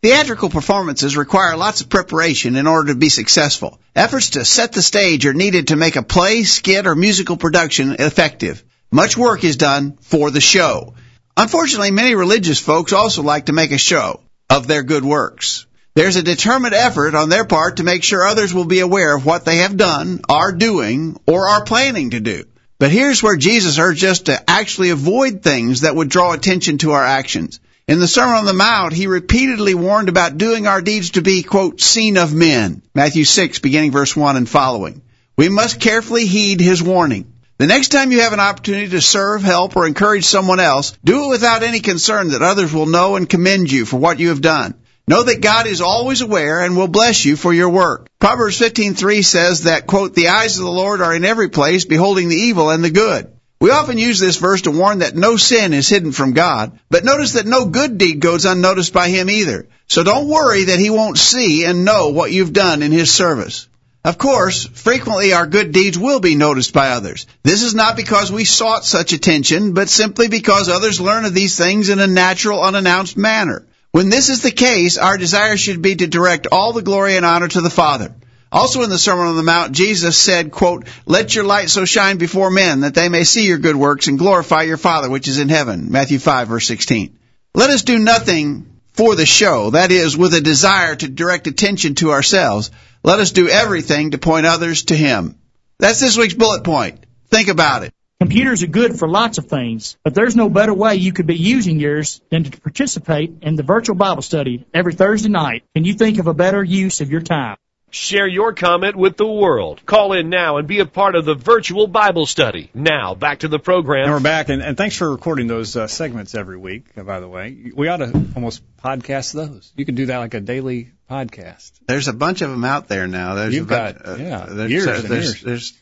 Theatrical 0.00 0.48
performances 0.48 1.16
require 1.16 1.56
lots 1.56 1.80
of 1.80 1.88
preparation 1.88 2.54
in 2.54 2.66
order 2.68 2.92
to 2.92 2.98
be 2.98 3.08
successful. 3.08 3.80
Efforts 3.96 4.30
to 4.30 4.44
set 4.44 4.72
the 4.72 4.82
stage 4.82 5.26
are 5.26 5.34
needed 5.34 5.68
to 5.68 5.76
make 5.76 5.96
a 5.96 6.02
play, 6.02 6.44
skit, 6.44 6.86
or 6.86 6.94
musical 6.94 7.36
production 7.36 7.96
effective. 7.98 8.62
Much 8.92 9.16
work 9.16 9.42
is 9.42 9.56
done 9.56 9.98
for 10.00 10.30
the 10.30 10.40
show. 10.40 10.94
Unfortunately, 11.36 11.90
many 11.90 12.14
religious 12.14 12.60
folks 12.60 12.92
also 12.92 13.22
like 13.22 13.46
to 13.46 13.52
make 13.52 13.72
a 13.72 13.78
show 13.78 14.20
of 14.48 14.66
their 14.66 14.82
good 14.82 15.04
works. 15.04 15.66
There's 15.98 16.14
a 16.14 16.22
determined 16.22 16.76
effort 16.76 17.16
on 17.16 17.28
their 17.28 17.44
part 17.44 17.78
to 17.78 17.82
make 17.82 18.04
sure 18.04 18.24
others 18.24 18.54
will 18.54 18.66
be 18.66 18.78
aware 18.78 19.16
of 19.16 19.26
what 19.26 19.44
they 19.44 19.56
have 19.56 19.76
done, 19.76 20.20
are 20.28 20.52
doing, 20.52 21.18
or 21.26 21.48
are 21.48 21.64
planning 21.64 22.10
to 22.10 22.20
do. 22.20 22.44
But 22.78 22.92
here's 22.92 23.20
where 23.20 23.36
Jesus 23.36 23.80
urged 23.80 24.04
us 24.04 24.20
to 24.20 24.48
actually 24.48 24.90
avoid 24.90 25.42
things 25.42 25.80
that 25.80 25.96
would 25.96 26.08
draw 26.08 26.32
attention 26.32 26.78
to 26.78 26.92
our 26.92 27.04
actions. 27.04 27.58
In 27.88 27.98
the 27.98 28.06
Sermon 28.06 28.36
on 28.36 28.44
the 28.44 28.52
Mount, 28.52 28.92
he 28.92 29.08
repeatedly 29.08 29.74
warned 29.74 30.08
about 30.08 30.38
doing 30.38 30.68
our 30.68 30.80
deeds 30.80 31.10
to 31.10 31.20
be, 31.20 31.42
quote, 31.42 31.80
seen 31.80 32.16
of 32.16 32.32
men. 32.32 32.82
Matthew 32.94 33.24
6, 33.24 33.58
beginning 33.58 33.90
verse 33.90 34.14
1 34.14 34.36
and 34.36 34.48
following. 34.48 35.02
We 35.36 35.48
must 35.48 35.80
carefully 35.80 36.26
heed 36.26 36.60
his 36.60 36.80
warning. 36.80 37.32
The 37.56 37.66
next 37.66 37.88
time 37.88 38.12
you 38.12 38.20
have 38.20 38.32
an 38.32 38.38
opportunity 38.38 38.90
to 38.90 39.00
serve, 39.00 39.42
help, 39.42 39.74
or 39.74 39.84
encourage 39.84 40.26
someone 40.26 40.60
else, 40.60 40.96
do 41.02 41.24
it 41.24 41.30
without 41.30 41.64
any 41.64 41.80
concern 41.80 42.28
that 42.28 42.42
others 42.42 42.72
will 42.72 42.86
know 42.86 43.16
and 43.16 43.28
commend 43.28 43.72
you 43.72 43.84
for 43.84 43.96
what 43.96 44.20
you 44.20 44.28
have 44.28 44.40
done. 44.40 44.74
Know 45.08 45.22
that 45.22 45.40
God 45.40 45.66
is 45.66 45.80
always 45.80 46.20
aware 46.20 46.60
and 46.60 46.76
will 46.76 46.86
bless 46.86 47.24
you 47.24 47.34
for 47.34 47.54
your 47.54 47.70
work. 47.70 48.10
Proverbs 48.20 48.58
15:3 48.58 49.22
says 49.22 49.62
that, 49.62 49.86
quote, 49.86 50.14
"The 50.14 50.28
eyes 50.28 50.58
of 50.58 50.64
the 50.64 50.70
Lord 50.70 51.00
are 51.00 51.14
in 51.14 51.24
every 51.24 51.48
place, 51.48 51.86
beholding 51.86 52.28
the 52.28 52.36
evil 52.36 52.68
and 52.68 52.84
the 52.84 52.90
good." 52.90 53.28
We 53.58 53.70
often 53.70 53.96
use 53.96 54.18
this 54.18 54.36
verse 54.36 54.60
to 54.62 54.70
warn 54.70 54.98
that 54.98 55.16
no 55.16 55.38
sin 55.38 55.72
is 55.72 55.88
hidden 55.88 56.12
from 56.12 56.34
God, 56.34 56.78
but 56.90 57.06
notice 57.06 57.32
that 57.32 57.46
no 57.46 57.64
good 57.64 57.96
deed 57.96 58.20
goes 58.20 58.44
unnoticed 58.44 58.92
by 58.92 59.08
Him 59.08 59.30
either. 59.30 59.66
So 59.86 60.02
don't 60.02 60.28
worry 60.28 60.64
that 60.64 60.78
He 60.78 60.90
won't 60.90 61.16
see 61.16 61.64
and 61.64 61.86
know 61.86 62.10
what 62.10 62.30
you've 62.30 62.52
done 62.52 62.82
in 62.82 62.92
His 62.92 63.10
service. 63.10 63.66
Of 64.04 64.18
course, 64.18 64.68
frequently 64.74 65.32
our 65.32 65.46
good 65.46 65.72
deeds 65.72 65.96
will 65.96 66.20
be 66.20 66.34
noticed 66.34 66.74
by 66.74 66.90
others. 66.90 67.24
This 67.42 67.62
is 67.62 67.74
not 67.74 67.96
because 67.96 68.30
we 68.30 68.44
sought 68.44 68.84
such 68.84 69.14
attention, 69.14 69.72
but 69.72 69.88
simply 69.88 70.28
because 70.28 70.68
others 70.68 71.00
learn 71.00 71.24
of 71.24 71.32
these 71.32 71.56
things 71.56 71.88
in 71.88 71.98
a 71.98 72.06
natural, 72.06 72.62
unannounced 72.62 73.16
manner. 73.16 73.64
When 73.90 74.10
this 74.10 74.28
is 74.28 74.42
the 74.42 74.50
case, 74.50 74.98
our 74.98 75.16
desire 75.16 75.56
should 75.56 75.80
be 75.80 75.96
to 75.96 76.06
direct 76.06 76.46
all 76.52 76.72
the 76.72 76.82
glory 76.82 77.16
and 77.16 77.24
honor 77.24 77.48
to 77.48 77.60
the 77.60 77.70
Father. 77.70 78.14
Also 78.50 78.82
in 78.82 78.90
the 78.90 78.98
Sermon 78.98 79.26
on 79.26 79.36
the 79.36 79.42
Mount, 79.42 79.72
Jesus 79.72 80.16
said, 80.16 80.50
quote, 80.50 80.86
Let 81.06 81.34
your 81.34 81.44
light 81.44 81.68
so 81.68 81.84
shine 81.84 82.16
before 82.16 82.50
men 82.50 82.80
that 82.80 82.94
they 82.94 83.08
may 83.08 83.24
see 83.24 83.46
your 83.46 83.58
good 83.58 83.76
works 83.76 84.06
and 84.06 84.18
glorify 84.18 84.62
your 84.62 84.76
Father 84.76 85.10
which 85.10 85.28
is 85.28 85.38
in 85.38 85.48
heaven. 85.48 85.90
Matthew 85.90 86.18
5 86.18 86.48
verse 86.48 86.66
16. 86.66 87.18
Let 87.54 87.70
us 87.70 87.82
do 87.82 87.98
nothing 87.98 88.78
for 88.92 89.14
the 89.14 89.26
show, 89.26 89.70
that 89.70 89.90
is, 89.90 90.16
with 90.16 90.34
a 90.34 90.40
desire 90.40 90.96
to 90.96 91.08
direct 91.08 91.46
attention 91.46 91.94
to 91.96 92.10
ourselves. 92.10 92.70
Let 93.02 93.20
us 93.20 93.32
do 93.32 93.48
everything 93.48 94.10
to 94.10 94.18
point 94.18 94.46
others 94.46 94.84
to 94.84 94.96
Him. 94.96 95.38
That's 95.78 96.00
this 96.00 96.16
week's 96.16 96.34
bullet 96.34 96.64
point. 96.64 97.04
Think 97.28 97.48
about 97.48 97.84
it. 97.84 97.92
Computers 98.20 98.64
are 98.64 98.66
good 98.66 98.98
for 98.98 99.06
lots 99.06 99.38
of 99.38 99.46
things, 99.46 99.96
but 100.02 100.12
there's 100.12 100.34
no 100.34 100.48
better 100.48 100.74
way 100.74 100.96
you 100.96 101.12
could 101.12 101.28
be 101.28 101.36
using 101.36 101.78
yours 101.78 102.20
than 102.30 102.42
to 102.42 102.60
participate 102.60 103.32
in 103.42 103.54
the 103.54 103.62
virtual 103.62 103.94
Bible 103.94 104.22
study 104.22 104.66
every 104.74 104.92
Thursday 104.92 105.28
night. 105.28 105.62
Can 105.72 105.84
you 105.84 105.94
think 105.94 106.18
of 106.18 106.26
a 106.26 106.34
better 106.34 106.64
use 106.64 107.00
of 107.00 107.12
your 107.12 107.20
time? 107.20 107.58
Share 107.90 108.26
your 108.26 108.52
comment 108.54 108.96
with 108.96 109.16
the 109.16 109.26
world. 109.26 109.86
Call 109.86 110.14
in 110.14 110.30
now 110.30 110.56
and 110.56 110.66
be 110.66 110.80
a 110.80 110.84
part 110.84 111.14
of 111.14 111.26
the 111.26 111.36
virtual 111.36 111.86
Bible 111.86 112.26
study. 112.26 112.70
Now, 112.74 113.14
back 113.14 113.38
to 113.40 113.48
the 113.48 113.60
program. 113.60 114.06
And 114.06 114.12
we're 114.12 114.20
back, 114.20 114.48
and, 114.48 114.62
and 114.62 114.76
thanks 114.76 114.96
for 114.96 115.08
recording 115.08 115.46
those 115.46 115.76
uh, 115.76 115.86
segments 115.86 116.34
every 116.34 116.56
week, 116.56 116.86
uh, 116.96 117.04
by 117.04 117.20
the 117.20 117.28
way. 117.28 117.70
We 117.72 117.86
ought 117.86 117.98
to 117.98 118.26
almost 118.34 118.62
podcast 118.78 119.32
those. 119.32 119.72
You 119.76 119.84
can 119.84 119.94
do 119.94 120.06
that 120.06 120.18
like 120.18 120.34
a 120.34 120.40
daily 120.40 120.90
podcast. 121.08 121.70
There's 121.86 122.08
a 122.08 122.12
bunch 122.12 122.42
of 122.42 122.50
them 122.50 122.64
out 122.64 122.88
there 122.88 123.06
now. 123.06 123.36
There's 123.36 123.54
You've 123.54 123.70
a 123.70 123.94
bunch, 123.94 124.02
got, 124.02 124.18
yeah, 124.18 124.46
there's, 124.50 124.70
years 124.72 124.84
there's, 124.86 125.00
and 125.04 125.08
there's, 125.08 125.24
years. 125.24 125.42
there's 125.42 125.72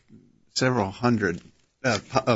several 0.53 0.91
hundred 0.91 1.39
uh, 1.39 1.41
pu- 1.41 1.43
uh, 1.43 1.56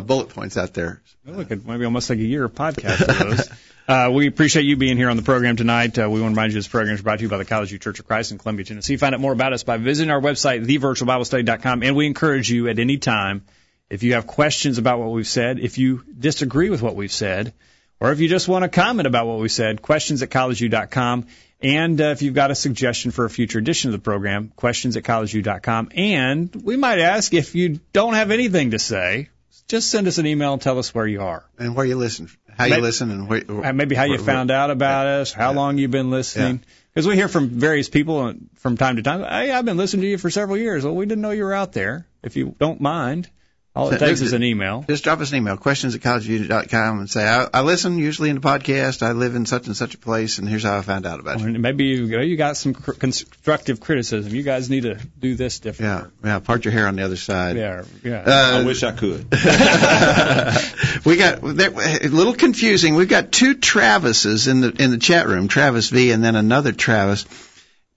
bullet 0.06 0.28
points 0.30 0.56
out 0.56 0.74
there. 0.74 1.02
Look 1.24 1.50
almost 1.66 2.10
like 2.10 2.18
a 2.18 2.24
year 2.24 2.44
of 2.44 2.54
podcast 2.54 3.08
of 3.08 3.18
those. 3.18 3.50
Uh, 3.90 4.08
we 4.08 4.28
appreciate 4.28 4.62
you 4.62 4.76
being 4.76 4.96
here 4.96 5.10
on 5.10 5.16
the 5.16 5.22
program 5.22 5.56
tonight. 5.56 5.98
Uh, 5.98 6.08
we 6.08 6.20
want 6.20 6.32
to 6.32 6.36
remind 6.36 6.52
you 6.52 6.58
this 6.58 6.68
program 6.68 6.94
is 6.94 7.02
brought 7.02 7.16
to 7.16 7.24
you 7.24 7.28
by 7.28 7.38
the 7.38 7.44
College 7.44 7.70
View 7.70 7.78
Church 7.78 7.98
of 7.98 8.06
Christ 8.06 8.30
in 8.30 8.38
Columbia, 8.38 8.64
Tennessee. 8.64 8.96
Find 8.96 9.16
out 9.16 9.20
more 9.20 9.32
about 9.32 9.52
us 9.52 9.64
by 9.64 9.78
visiting 9.78 10.12
our 10.12 10.20
website, 10.20 10.64
thevirtualbiblestudy.com. 10.64 11.82
And 11.82 11.96
we 11.96 12.06
encourage 12.06 12.48
you 12.48 12.68
at 12.68 12.78
any 12.78 12.98
time, 12.98 13.44
if 13.88 14.04
you 14.04 14.14
have 14.14 14.28
questions 14.28 14.78
about 14.78 15.00
what 15.00 15.10
we've 15.10 15.26
said, 15.26 15.58
if 15.58 15.76
you 15.76 16.04
disagree 16.16 16.70
with 16.70 16.82
what 16.82 16.94
we've 16.94 17.10
said, 17.10 17.52
or 17.98 18.12
if 18.12 18.20
you 18.20 18.28
just 18.28 18.46
want 18.46 18.62
to 18.62 18.68
comment 18.68 19.08
about 19.08 19.26
what 19.26 19.40
we 19.40 19.48
said, 19.48 19.82
questions 19.82 20.22
at 20.22 20.30
collegeview.com. 20.30 21.26
And 21.60 22.00
uh, 22.00 22.04
if 22.04 22.22
you've 22.22 22.34
got 22.34 22.52
a 22.52 22.54
suggestion 22.54 23.10
for 23.10 23.24
a 23.24 23.30
future 23.30 23.58
edition 23.58 23.88
of 23.88 23.92
the 23.92 24.02
program, 24.02 24.52
questions 24.54 24.96
at 24.96 25.02
collegeview.com. 25.02 25.90
And 25.96 26.54
we 26.54 26.76
might 26.76 27.00
ask 27.00 27.34
if 27.34 27.56
you 27.56 27.80
don't 27.92 28.14
have 28.14 28.30
anything 28.30 28.70
to 28.70 28.78
say, 28.78 29.30
just 29.70 29.88
send 29.90 30.06
us 30.08 30.18
an 30.18 30.26
email 30.26 30.52
and 30.52 30.60
tell 30.60 30.78
us 30.78 30.92
where 30.94 31.06
you 31.06 31.20
are. 31.22 31.44
And 31.58 31.74
where 31.76 31.86
you 31.86 31.96
listen, 31.96 32.28
how 32.58 32.64
you 32.64 32.70
Maybe- 32.70 32.82
listen, 32.82 33.10
and 33.10 33.28
where, 33.28 33.42
Uh, 33.48 33.72
maybe 33.72 33.94
how 33.94 34.02
you 34.04 34.16
where- 34.16 34.18
found 34.18 34.50
out 34.50 34.70
about 34.70 35.06
us, 35.06 35.32
how 35.32 35.50
Yeah. 35.52 35.56
long 35.56 35.78
you've 35.78 35.90
been 35.92 36.10
listening. 36.10 36.60
Because 36.92 37.06
we 37.06 37.14
hear 37.14 37.28
from 37.28 37.48
various 37.50 37.88
people 37.88 38.18
uh, 38.18 38.32
from 38.56 38.76
time 38.76 38.96
to 38.96 39.02
time. 39.02 39.20
Hey, 39.20 39.52
I've 39.52 39.64
been 39.64 39.76
listening 39.76 40.02
to 40.02 40.08
you 40.08 40.18
for 40.18 40.28
several 40.28 40.58
years. 40.58 40.84
Well, 40.84 40.96
we 40.96 41.06
didn't 41.06 41.22
know 41.22 41.30
you 41.30 41.44
were 41.44 41.54
out 41.54 41.72
there. 41.72 42.04
If 42.24 42.36
you 42.36 42.56
don't 42.58 42.80
mind, 42.80 43.28
all 43.74 43.86
it 43.88 43.92
So 43.92 43.98
takes 43.98 44.00
there's- 44.18 44.20
is 44.22 44.32
an 44.32 44.42
email. 44.42 44.84
Just 44.88 45.04
drop 45.04 45.20
us 45.20 45.30
an 45.30 45.36
email, 45.38 45.56
questions 45.56 45.94
at 45.94 46.00
collegeview.com, 46.00 46.98
and 46.98 47.08
say, 47.10 47.26
I, 47.26 47.46
I 47.54 47.60
listen 47.62 47.98
usually 47.98 48.28
in 48.30 48.34
the 48.36 48.40
podcast. 48.42 49.02
I 49.02 49.12
live 49.12 49.36
in 49.36 49.46
such 49.46 49.66
and 49.68 49.76
such 49.76 49.94
a 49.94 49.98
place, 49.98 50.38
and 50.38 50.48
here's 50.48 50.64
how 50.64 50.76
I 50.76 50.82
found 50.82 51.06
out 51.06 51.20
about 51.20 51.40
you. 51.40 51.50
Maybe 51.58 51.84
you, 51.84 52.06
you 52.20 52.36
got 52.36 52.56
some 52.56 52.74
cr- 52.74 52.92
constructive 52.92 53.78
criticism. 53.80 54.34
You 54.34 54.42
guys 54.42 54.68
need 54.70 54.82
to 54.82 54.96
do 55.18 55.36
this 55.36 55.60
different. 55.60 56.10
Yeah, 56.24 56.28
yeah. 56.32 56.38
Part 56.40 56.64
your 56.64 56.72
hair 56.72 56.88
on 56.88 56.96
the 56.96 57.04
other 57.04 57.16
side. 57.16 57.56
Yeah, 57.56 57.84
yeah. 58.02 58.24
Uh, 58.26 58.60
I 58.60 58.64
wish 58.64 58.82
I 58.82 58.90
could. 58.92 59.26
we 61.04 61.16
got 61.16 61.40
there, 61.42 61.70
a 61.70 62.08
little 62.08 62.34
confusing. 62.34 62.94
We've 62.96 63.08
got 63.08 63.30
two 63.32 63.54
Travises 63.54 64.48
in 64.48 64.60
the 64.62 64.70
in 64.82 64.90
the 64.90 64.98
chat 64.98 65.26
room, 65.28 65.48
Travis 65.48 65.88
V, 65.90 66.10
and 66.12 66.22
then 66.24 66.34
another 66.36 66.72
Travis. 66.72 67.24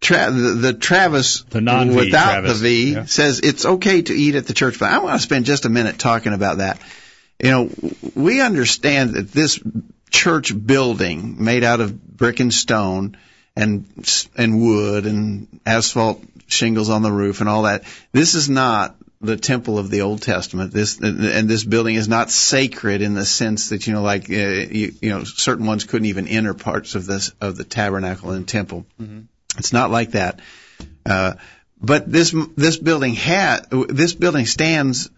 Tra- 0.03 0.31
the, 0.31 0.49
the 0.55 0.73
Travis 0.73 1.43
The 1.43 1.61
non-V 1.61 1.95
without 1.95 2.31
Travis, 2.31 2.59
the 2.59 2.63
V 2.63 2.93
yeah. 2.93 3.05
says 3.05 3.39
it's 3.39 3.65
okay 3.65 4.01
to 4.01 4.13
eat 4.13 4.35
at 4.35 4.45
the 4.45 4.53
church. 4.53 4.77
But 4.79 4.91
I 4.91 4.99
want 4.99 5.15
to 5.15 5.23
spend 5.23 5.45
just 5.45 5.65
a 5.65 5.69
minute 5.69 5.97
talking 5.97 6.33
about 6.33 6.57
that. 6.57 6.79
You 7.41 7.51
know, 7.51 7.69
we 8.13 8.41
understand 8.41 9.15
that 9.15 9.31
this 9.31 9.59
church 10.11 10.53
building 10.65 11.43
made 11.43 11.63
out 11.63 11.79
of 11.79 12.01
brick 12.17 12.39
and 12.39 12.53
stone 12.53 13.17
and 13.55 13.85
and 14.35 14.61
wood 14.61 15.05
and 15.05 15.59
asphalt 15.65 16.23
shingles 16.47 16.89
on 16.89 17.01
the 17.01 17.11
roof 17.11 17.39
and 17.39 17.49
all 17.49 17.63
that. 17.63 17.83
This 18.11 18.35
is 18.35 18.49
not 18.49 18.95
the 19.21 19.37
temple 19.37 19.79
of 19.79 19.89
the 19.89 20.01
Old 20.01 20.21
Testament. 20.21 20.71
This 20.71 20.99
and 20.99 21.49
this 21.49 21.63
building 21.63 21.95
is 21.95 22.09
not 22.09 22.29
sacred 22.29 23.01
in 23.01 23.13
the 23.13 23.25
sense 23.25 23.69
that 23.69 23.87
you 23.87 23.93
know, 23.93 24.01
like 24.01 24.29
uh, 24.29 24.33
you, 24.33 24.93
you 25.01 25.09
know, 25.09 25.23
certain 25.23 25.65
ones 25.65 25.85
couldn't 25.85 26.07
even 26.07 26.27
enter 26.27 26.53
parts 26.53 26.95
of 26.95 27.05
this 27.05 27.31
of 27.39 27.55
the 27.55 27.63
tabernacle 27.63 28.31
and 28.31 28.47
temple. 28.47 28.85
It's 29.57 29.73
not 29.73 29.91
like 29.91 30.11
that. 30.11 30.39
Uh, 31.05 31.33
but 31.81 32.11
this 32.11 32.33
this 32.55 32.77
building 32.77 33.13
had 33.13 33.69
this 33.89 34.13
building 34.13 34.45
stands 34.45 35.09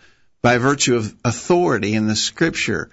by 0.42 0.58
virtue 0.58 0.96
of 0.96 1.16
authority 1.24 1.94
in 1.94 2.08
the 2.08 2.16
Scripture 2.16 2.90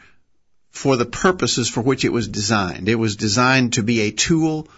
for 0.71 0.97
the 0.97 1.05
purposes 1.07 1.69
for 1.69 1.81
which 1.81 2.05
it 2.05 2.13
was 2.13 2.29
designed. 2.29 2.89
It 2.89 2.95
was 2.95 3.17
designed 3.17 3.75
to 3.75 3.83
be 3.83 4.01
a 4.03 4.11
tool 4.11 4.69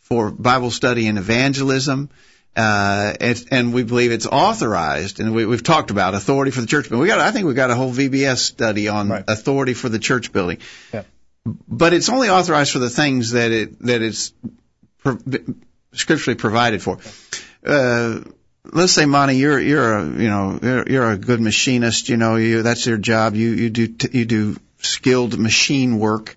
for 0.00 0.30
Bible 0.30 0.70
study 0.70 1.06
and 1.06 1.18
evangelism. 1.18 2.10
Uh, 2.56 3.14
it, 3.20 3.46
and 3.50 3.74
we 3.74 3.82
believe 3.82 4.12
it's 4.12 4.26
authorized, 4.26 5.18
and 5.18 5.34
we, 5.34 5.44
we've 5.44 5.64
talked 5.64 5.90
about 5.90 6.14
authority 6.14 6.52
for 6.52 6.60
the 6.60 6.68
church 6.68 6.88
building. 6.88 7.00
We 7.02 7.08
got, 7.08 7.18
I 7.18 7.32
think 7.32 7.46
we've 7.46 7.56
got 7.56 7.70
a 7.70 7.74
whole 7.74 7.92
VBS 7.92 8.36
study 8.38 8.86
on 8.86 9.08
Right. 9.08 9.24
authority 9.26 9.74
for 9.74 9.88
the 9.88 9.98
church 9.98 10.32
building. 10.32 10.58
Yeah. 10.92 11.02
But 11.44 11.92
it's 11.92 12.08
only 12.08 12.30
authorized 12.30 12.70
for 12.70 12.78
the 12.78 12.90
things 12.90 13.32
that 13.32 13.50
it 13.50 13.78
that 13.80 14.02
it's 14.02 14.32
scripturally 15.94 16.36
provided 16.36 16.82
for. 16.82 16.98
Uh, 17.64 18.20
let's 18.64 18.92
say, 18.92 19.06
Monty, 19.06 19.36
you're 19.36 19.60
you're 19.60 19.98
a 19.98 20.04
you 20.04 20.28
know 20.28 20.58
you're, 20.62 20.88
you're 20.88 21.10
a 21.10 21.18
good 21.18 21.40
machinist. 21.40 22.08
You 22.08 22.16
know, 22.16 22.36
you 22.36 22.62
that's 22.62 22.86
your 22.86 22.98
job. 22.98 23.34
You 23.34 23.50
you 23.50 23.70
do 23.70 23.88
t- 23.88 24.18
you 24.18 24.24
do 24.24 24.56
skilled 24.78 25.38
machine 25.38 25.98
work, 25.98 26.36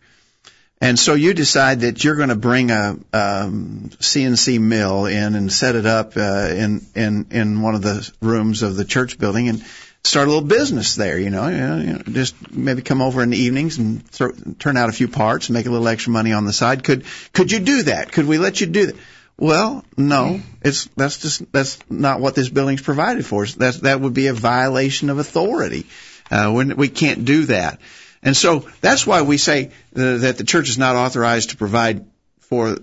and 0.80 0.98
so 0.98 1.14
you 1.14 1.34
decide 1.34 1.82
that 1.82 2.04
you're 2.04 2.16
going 2.16 2.30
to 2.30 2.36
bring 2.36 2.72
a 2.72 2.98
um, 3.14 3.90
CNC 4.00 4.60
mill 4.60 5.06
in 5.06 5.36
and 5.36 5.52
set 5.52 5.76
it 5.76 5.86
up 5.86 6.16
uh, 6.18 6.50
in 6.52 6.86
in 6.96 7.28
in 7.32 7.62
one 7.62 7.76
of 7.76 7.82
the 7.82 8.10
rooms 8.22 8.64
of 8.64 8.76
the 8.76 8.86
church 8.86 9.18
building 9.18 9.50
and 9.50 9.64
start 10.04 10.28
a 10.28 10.32
little 10.32 10.48
business 10.48 10.96
there. 10.96 11.18
You 11.18 11.30
know, 11.30 11.48
you 11.48 11.58
know, 11.58 11.78
you 11.78 12.14
just 12.14 12.52
maybe 12.52 12.82
come 12.82 13.02
over 13.02 13.22
in 13.22 13.30
the 13.32 13.38
evenings 13.38 13.78
and 13.78 14.08
throw, 14.08 14.32
turn 14.60 14.78
out 14.78 14.90
a 14.90 14.94
few 14.94 15.08
parts 15.08 15.50
make 15.50 15.66
a 15.66 15.70
little 15.70 15.88
extra 15.88 16.12
money 16.12 16.34
on 16.34 16.46
the 16.46 16.54
side. 16.54 16.84
Could 16.84 17.06
could 17.34 17.52
you 17.52 17.60
do 17.60 17.84
that? 17.84 18.12
Could 18.12 18.26
we 18.26 18.38
let 18.38 18.62
you 18.62 18.68
do 18.68 18.86
that? 18.88 18.96
Well, 19.40 19.86
no, 19.96 20.42
it's 20.64 20.86
that's 20.96 21.20
just 21.20 21.52
that's 21.52 21.78
not 21.90 22.20
what 22.20 22.34
this 22.34 22.50
building's 22.50 22.82
provided 22.82 23.26
for. 23.26 23.46
That 23.46 23.76
that 23.82 24.02
would 24.02 24.14
be 24.14 24.28
a 24.28 24.34
violation 24.34 25.10
of 25.10 25.20
authority. 25.20 25.86
Uh, 26.30 26.52
when 26.52 26.76
we 26.76 26.90
can't 26.90 27.24
do 27.24 27.46
that, 27.46 27.80
and 28.24 28.36
so 28.36 28.66
that's 28.82 29.06
why 29.06 29.22
we 29.22 29.38
say 29.38 29.68
uh, 29.96 30.18
that 30.18 30.38
the 30.38 30.44
church 30.44 30.70
is 30.70 30.78
not 30.78 30.96
authorized 30.96 31.52
to 31.52 31.58
provide 31.58 32.08
for 32.40 32.78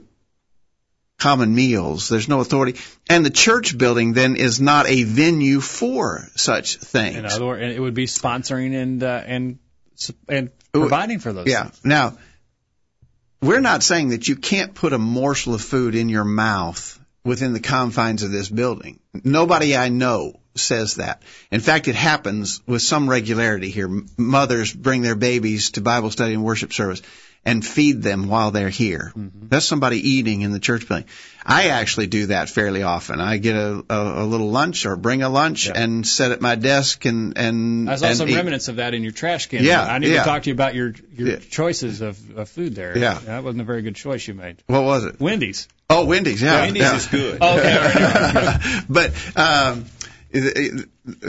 common 1.19 1.55
meals. 1.55 2.09
There's 2.09 2.29
no 2.29 2.39
authority, 2.39 2.79
and 3.11 3.27
the 3.27 3.31
church 3.31 3.77
building 3.77 4.13
then 4.13 4.37
is 4.37 4.61
not 4.61 4.87
a 4.87 5.03
venue 5.03 5.61
for 5.61 6.29
such 6.37 6.77
things. 6.77 7.17
In 7.17 7.27
other 7.27 7.47
words, 7.47 7.75
it 7.75 7.81
would 7.81 7.95
be 7.95 8.07
sponsoring 8.07 8.81
and 8.81 9.03
uh, 9.03 9.23
and 9.27 9.59
and 10.29 10.51
providing 10.73 11.19
for 11.19 11.33
those. 11.33 11.49
Yeah. 11.49 11.65
things. 11.65 11.85
Now, 11.85 12.17
we're 13.45 13.61
not 13.61 13.83
saying 13.83 14.09
that 14.09 14.27
you 14.27 14.37
can't 14.37 14.75
put 14.75 14.93
a 14.93 14.99
morsel 14.99 15.55
of 15.55 15.61
food 15.61 15.95
in 15.95 16.09
your 16.09 16.25
mouth 16.25 16.99
within 17.25 17.53
the 17.53 17.61
confines 17.61 18.23
of 18.23 18.31
this 18.31 18.49
building. 18.49 19.01
Nobody 19.13 19.77
I 19.77 19.91
know 19.91 20.41
says 20.55 20.97
that. 20.97 21.23
In 21.51 21.61
fact, 21.61 21.89
it 21.89 21.95
happens 21.95 22.63
with 22.67 22.81
some 22.81 23.09
regularity 23.09 23.71
here. 23.71 23.91
Mothers 24.17 24.73
bring 24.73 25.03
their 25.03 25.15
babies 25.15 25.73
to 25.73 25.81
Bible 25.81 26.11
study 26.11 26.35
and 26.35 26.45
worship 26.45 26.73
service 26.73 27.03
and 27.47 27.65
feed 27.65 28.03
them 28.03 28.29
while 28.29 28.51
they're 28.51 28.69
here. 28.71 29.13
That's 29.15 29.67
somebody 29.67 29.99
eating 29.99 30.43
in 30.43 30.53
the 30.53 30.59
church 30.59 30.89
building. 30.89 31.07
I 31.47 31.69
actually 31.69 32.07
do 32.07 32.27
that 32.27 32.49
fairly 32.49 32.83
often. 32.83 33.21
I 33.21 33.37
get 33.37 33.55
a, 33.55 33.85
a, 33.91 34.23
a 34.23 34.25
little 34.25 34.51
lunch 34.51 34.87
or 34.87 34.97
bring 34.97 35.23
a 35.23 35.29
lunch 35.29 35.69
and 35.69 36.07
sit 36.07 36.33
at 36.33 36.41
my 36.41 36.55
desk 36.55 37.05
and 37.05 37.37
and 37.37 37.91
I 37.91 37.97
saw 37.97 38.07
and 38.07 38.17
some 38.17 38.29
eat. 38.31 38.37
remnants 38.37 38.69
of 38.69 38.77
that 38.77 38.95
in 38.95 39.03
your 39.03 39.13
trash 39.13 39.49
can. 39.49 39.63
Yeah, 39.63 39.83
I 39.85 39.99
need 39.99 40.13
yeah. 40.13 40.21
to 40.21 40.25
talk 40.25 40.45
to 40.45 40.49
you 40.51 40.55
about 40.55 40.75
your 40.75 40.95
your 41.13 41.29
Yeah. 41.29 41.37
choices 41.51 42.01
of, 42.01 42.19
of 42.39 42.49
food 42.49 42.75
there. 42.75 42.97
Yeah. 42.97 43.19
that 43.27 43.45
wasn't 43.45 43.61
a 43.61 43.65
very 43.65 43.83
good 43.83 43.97
choice 43.97 44.27
you 44.27 44.33
made. 44.35 44.63
What 44.67 44.85
was 44.85 45.05
it? 45.05 45.21
Wendy's. 45.21 45.69
Oh, 45.91 46.07
Wendy's. 46.07 46.41
Yeah, 46.41 46.63
Wendy's 46.63 46.83
yeah. 46.83 46.97
is 46.97 47.07
good. 47.09 47.35
Okay, 47.43 47.77
right, 47.77 47.97
all 47.97 48.43
right. 48.43 48.85
but 48.89 49.13
um, 49.37 49.85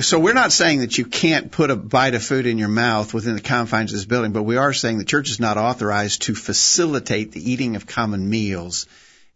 so 0.02 0.20
we're 0.20 0.34
not 0.34 0.52
saying 0.52 0.80
that 0.80 0.98
you 0.98 1.06
can't 1.06 1.52
put 1.52 1.70
a 1.70 1.76
bite 1.76 2.16
of 2.16 2.24
food 2.24 2.48
in 2.48 2.58
your 2.58 2.70
mouth 2.70 3.14
within 3.14 3.36
the 3.36 3.42
confines 3.42 3.92
of 3.94 3.98
this 3.98 4.06
building, 4.06 4.32
but 4.32 4.44
we 4.44 4.58
are 4.58 4.74
saying 4.74 4.98
the 4.98 5.06
church 5.06 5.30
is 5.30 5.40
not 5.40 5.58
authorized 5.58 6.24
to 6.24 6.34
facilitate 6.34 7.32
the 7.32 7.52
eating 7.52 7.76
of 7.76 7.86
common 7.86 8.28
meals, 8.28 8.88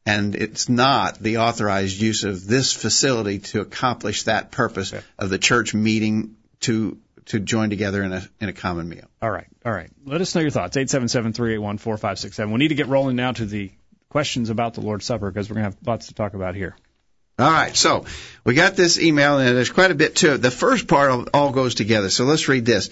and 0.06 0.36
it's 0.36 0.70
not 0.70 1.20
the 1.20 1.38
authorized 1.38 2.02
use 2.02 2.24
of 2.24 2.48
this 2.48 2.74
facility 2.74 3.40
to 3.40 3.62
accomplish 3.62 4.24
that 4.24 4.52
purpose 4.52 4.94
of 5.20 5.30
the 5.30 5.38
church 5.38 5.74
meeting 5.74 6.36
to 6.62 6.98
to 7.26 7.40
join 7.40 7.70
together 7.70 8.02
in 8.02 8.12
a 8.12 8.24
in 8.40 8.50
a 8.50 8.54
common 8.54 8.90
meal. 8.90 9.06
All 9.22 9.30
right, 9.30 9.48
all 9.64 9.72
right. 9.72 9.92
Let 10.04 10.20
us 10.20 10.34
know 10.34 10.42
your 10.42 10.50
thoughts. 10.50 10.78
Eight 10.78 10.90
seven 10.90 11.08
seven 11.08 11.32
three 11.32 11.54
eight 11.54 11.60
one 11.60 11.78
four 11.78 11.96
five 11.98 12.18
six 12.18 12.36
seven. 12.36 12.52
We 12.52 12.58
need 12.58 12.70
to 12.70 12.76
get 12.76 12.88
rolling 12.88 13.16
now 13.16 13.34
to 13.34 13.46
the 13.46 13.72
questions 14.10 14.50
about 14.50 14.74
the 14.74 14.82
Lord's 14.82 15.06
Supper 15.06 15.30
because 15.30 15.48
we're 15.48 15.56
going 15.56 15.66
to 15.66 15.76
have 15.76 15.88
lots 15.88 16.08
to 16.08 16.16
talk 16.16 16.34
about 16.34 16.56
here. 16.56 16.76
All 17.40 17.50
right, 17.50 17.74
so 17.74 18.04
we 18.44 18.54
got 18.54 18.76
this 18.76 19.00
email, 19.00 19.38
and 19.38 19.56
there's 19.56 19.70
quite 19.70 19.92
a 19.92 19.96
bit 19.96 20.18
to 20.18 20.34
it. 20.34 20.42
The 20.42 20.52
first 20.52 20.88
part 20.88 21.30
all 21.34 21.52
goes 21.52 21.74
together. 21.74 22.10
So 22.10 22.26
let's 22.26 22.50
read 22.50 22.66
this. 22.66 22.90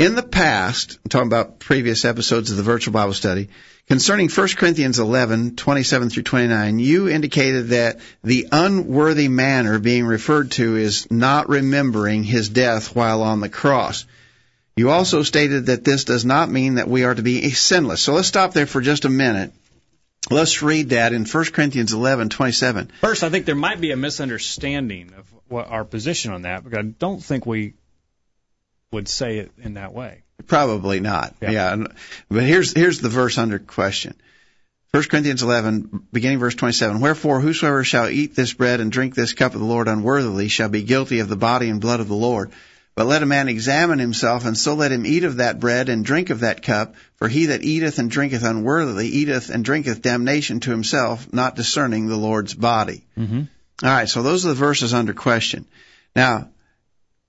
In 0.00 0.16
the 0.16 0.24
past, 0.24 0.98
I'm 1.04 1.08
talking 1.08 1.28
about 1.28 1.60
previous 1.60 2.04
episodes 2.04 2.50
of 2.50 2.56
the 2.56 2.64
virtual 2.64 2.92
Bible 2.92 3.12
study, 3.12 3.48
concerning 3.86 4.28
1 4.28 4.48
Corinthians 4.56 4.98
11, 4.98 5.54
27 5.54 6.10
through 6.10 6.24
29, 6.24 6.80
you 6.80 7.08
indicated 7.08 7.68
that 7.68 8.00
the 8.24 8.48
unworthy 8.50 9.28
manner 9.28 9.78
being 9.78 10.04
referred 10.04 10.50
to 10.52 10.74
is 10.74 11.08
not 11.08 11.48
remembering 11.48 12.24
his 12.24 12.48
death 12.48 12.96
while 12.96 13.22
on 13.22 13.40
the 13.40 13.48
cross. 13.48 14.04
You 14.74 14.90
also 14.90 15.22
stated 15.22 15.66
that 15.66 15.84
this 15.84 16.02
does 16.02 16.24
not 16.24 16.50
mean 16.50 16.74
that 16.74 16.88
we 16.88 17.04
are 17.04 17.14
to 17.14 17.22
be 17.22 17.50
sinless. 17.50 18.02
So 18.02 18.14
let's 18.14 18.26
stop 18.26 18.52
there 18.52 18.66
for 18.66 18.80
just 18.80 19.04
a 19.04 19.08
minute 19.08 19.52
Let's 20.30 20.62
read 20.62 20.90
that 20.90 21.12
in 21.12 21.24
1 21.24 21.44
Corinthians 21.52 21.92
11:27. 21.92 22.90
First, 23.00 23.22
I 23.22 23.30
think 23.30 23.46
there 23.46 23.54
might 23.54 23.80
be 23.80 23.92
a 23.92 23.96
misunderstanding 23.96 25.12
of 25.16 25.26
what 25.48 25.68
our 25.68 25.84
position 25.84 26.32
on 26.32 26.42
that, 26.42 26.64
because 26.64 26.78
I 26.78 26.82
don't 26.82 27.22
think 27.22 27.46
we 27.46 27.74
would 28.92 29.08
say 29.08 29.38
it 29.38 29.52
in 29.58 29.74
that 29.74 29.92
way. 29.92 30.22
Probably 30.46 31.00
not. 31.00 31.34
Yeah. 31.40 31.50
yeah. 31.50 31.86
But 32.28 32.42
here's 32.42 32.72
here's 32.72 33.00
the 33.00 33.08
verse 33.08 33.38
under 33.38 33.58
question. 33.58 34.14
1 34.92 35.04
Corinthians 35.04 35.42
11, 35.42 36.06
beginning 36.12 36.38
verse 36.38 36.54
27. 36.54 37.00
Wherefore, 37.00 37.40
whosoever 37.40 37.84
shall 37.84 38.08
eat 38.08 38.34
this 38.34 38.54
bread 38.54 38.80
and 38.80 38.90
drink 38.90 39.14
this 39.14 39.34
cup 39.34 39.52
of 39.52 39.60
the 39.60 39.66
Lord 39.66 39.88
unworthily 39.88 40.48
shall 40.48 40.70
be 40.70 40.82
guilty 40.82 41.18
of 41.20 41.28
the 41.28 41.36
body 41.36 41.68
and 41.68 41.80
blood 41.80 42.00
of 42.00 42.08
the 42.08 42.14
Lord. 42.14 42.52
But 42.96 43.06
let 43.06 43.22
a 43.22 43.26
man 43.26 43.48
examine 43.48 43.98
himself, 43.98 44.46
and 44.46 44.56
so 44.56 44.74
let 44.74 44.90
him 44.90 45.04
eat 45.04 45.24
of 45.24 45.36
that 45.36 45.60
bread 45.60 45.90
and 45.90 46.02
drink 46.02 46.30
of 46.30 46.40
that 46.40 46.62
cup. 46.62 46.94
For 47.16 47.28
he 47.28 47.46
that 47.46 47.62
eateth 47.62 47.98
and 47.98 48.10
drinketh 48.10 48.42
unworthily 48.42 49.06
eateth 49.08 49.50
and 49.50 49.62
drinketh 49.62 50.00
damnation 50.00 50.60
to 50.60 50.70
himself, 50.70 51.30
not 51.30 51.56
discerning 51.56 52.06
the 52.06 52.16
Lord's 52.16 52.54
body. 52.54 53.04
Mm-hmm. 53.18 53.42
All 53.82 53.90
right, 53.90 54.08
so 54.08 54.22
those 54.22 54.46
are 54.46 54.48
the 54.48 54.54
verses 54.54 54.94
under 54.94 55.12
question. 55.12 55.66
Now, 56.14 56.48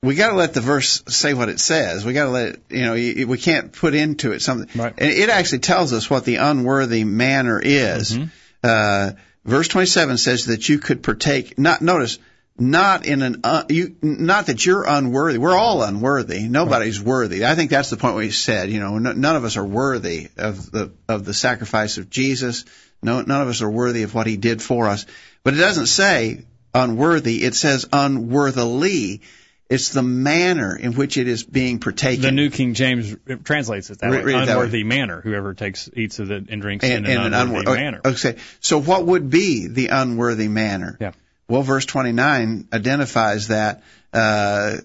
we 0.01 0.15
got 0.15 0.30
to 0.30 0.36
let 0.36 0.53
the 0.53 0.61
verse 0.61 1.03
say 1.09 1.34
what 1.34 1.49
it 1.49 1.59
says. 1.59 2.05
We 2.05 2.13
got 2.13 2.26
to 2.26 2.32
let 2.32 2.47
it, 2.47 2.61
you 2.70 2.84
know, 2.84 2.93
we 3.28 3.38
can't 3.38 3.74
put 3.74 3.93
into 3.93 4.32
it 4.32 4.41
something. 4.41 4.70
Right. 4.80 4.93
It 4.97 5.30
actually 5.30 5.59
tells 5.59 5.91
us 5.91 6.09
what 6.09 6.24
the 6.24 6.38
unworthy 6.38 7.03
manner 7.03 7.59
is. 7.61 8.18
Mm-hmm. 8.18 8.26
Uh, 8.63 9.11
verse 9.43 9.68
27 9.68 10.18
says 10.18 10.45
that 10.45 10.70
you 10.70 10.80
could 10.80 11.03
partake, 11.03 11.59
not, 11.59 11.82
notice, 11.82 12.20
not 12.60 13.05
in 13.05 13.22
an 13.22 13.41
uh, 13.43 13.64
you 13.70 13.95
not 14.01 14.47
that 14.47 14.66
you're 14.66 14.84
unworthy. 14.88 15.38
We're 15.38 15.55
all 15.55 15.84
unworthy. 15.84 16.47
Nobody's 16.47 17.01
worthy. 17.01 17.45
I 17.45 17.55
think 17.55 17.70
that's 17.70 17.89
the 17.89 17.97
point 17.97 18.16
we 18.16 18.32
said. 18.32 18.70
You 18.70 18.80
know, 18.80 18.95
n- 18.95 19.22
none 19.22 19.36
of 19.36 19.43
us 19.43 19.58
are 19.58 19.66
worthy 19.66 20.30
of 20.38 20.72
the 20.72 20.91
of 21.08 21.26
the 21.26 21.34
sacrifice 21.34 21.97
of 21.97 22.10
Jesus. 22.10 22.66
No, 23.01 23.22
none 23.22 23.41
of 23.41 23.47
us 23.47 23.62
are 23.62 23.70
worthy 23.70 24.03
of 24.03 24.14
what 24.14 24.28
He 24.28 24.38
did 24.38 24.62
for 24.62 24.88
us. 24.88 25.05
But 25.43 25.53
it 25.53 25.58
doesn't 25.58 25.86
say 25.88 26.45
unworthy. 26.74 27.43
It 27.43 27.55
says 27.55 27.88
unworthily. 27.93 29.22
It's 29.70 29.89
the 29.89 30.01
manner 30.01 30.78
in 30.78 30.93
which 30.93 31.18
it 31.18 31.28
is 31.28 31.43
being 31.43 31.80
partaken. 31.80 32.22
The 32.22 32.32
New 32.32 32.49
King 32.49 32.74
James 32.74 33.14
translates 33.43 33.89
it 33.89 33.99
that 33.99 34.10
way. 34.10 34.20
unworthy 34.20 34.45
that 34.45 34.72
way. 34.72 34.84
manner. 34.84 35.20
Whoever 35.20 35.53
takes 35.53 35.89
eats 35.93 36.20
of 36.20 36.32
it 36.32 36.45
and 36.49 36.62
drinks 36.62 36.86
and, 36.86 37.05
in 37.05 37.18
an, 37.18 37.26
an 37.28 37.34
unworthy 37.34 37.72
manner. 37.74 38.01
Okay. 38.05 38.38
So 38.62 38.80
what 38.80 39.05
would 39.05 39.30
be 39.30 39.68
the 39.68 39.88
unworthy 39.88 40.47
manner? 40.47 40.97
Yeah. 41.01 41.12
Well, 41.50 41.62
verse 41.62 41.86
29 41.86 42.68
identifies 42.74 43.48
that 43.48 43.84
uh, 44.12 44.78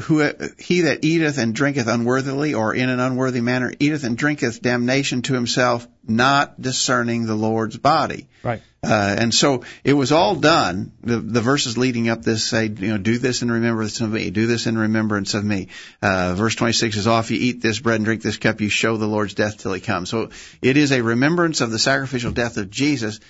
who 0.00 0.30
he 0.58 0.82
that 0.82 1.04
eateth 1.04 1.38
and 1.38 1.54
drinketh 1.54 1.86
unworthily 1.86 2.54
or 2.54 2.74
in 2.74 2.88
an 2.88 3.00
unworthy 3.00 3.40
manner 3.40 3.72
eateth 3.78 4.04
and 4.04 4.16
drinketh 4.16 4.62
damnation 4.62 5.22
to 5.22 5.34
himself, 5.34 5.86
not 6.06 6.60
discerning 6.60 7.26
the 7.26 7.34
Lord's 7.34 7.76
body. 7.76 8.28
Right. 8.42 8.62
Uh, 8.82 9.16
and 9.18 9.34
so 9.34 9.64
it 9.84 9.92
was 9.92 10.10
all 10.10 10.36
done. 10.36 10.92
The, 11.02 11.18
the 11.18 11.42
verses 11.42 11.76
leading 11.76 12.08
up 12.08 12.22
this 12.22 12.44
say, 12.44 12.66
you 12.66 12.88
know, 12.88 12.98
do 12.98 13.18
this 13.18 13.42
in 13.42 13.50
remembrance 13.50 14.00
of 14.00 14.10
me. 14.10 14.30
Do 14.30 14.46
this 14.46 14.66
in 14.66 14.78
remembrance 14.78 15.34
of 15.34 15.44
me. 15.44 15.68
Uh, 16.00 16.34
verse 16.34 16.54
26 16.54 16.96
is, 16.96 17.06
off 17.06 17.30
you 17.30 17.38
eat 17.38 17.60
this 17.60 17.78
bread 17.78 17.96
and 17.96 18.06
drink 18.06 18.22
this 18.22 18.38
cup, 18.38 18.60
you 18.62 18.70
show 18.70 18.96
the 18.96 19.06
Lord's 19.06 19.34
death 19.34 19.58
till 19.58 19.74
he 19.74 19.80
comes. 19.80 20.08
So 20.08 20.30
it 20.62 20.78
is 20.78 20.92
a 20.92 21.02
remembrance 21.02 21.60
of 21.60 21.70
the 21.70 21.78
sacrificial 21.78 22.32
death 22.32 22.56
of 22.56 22.70
Jesus 22.70 23.20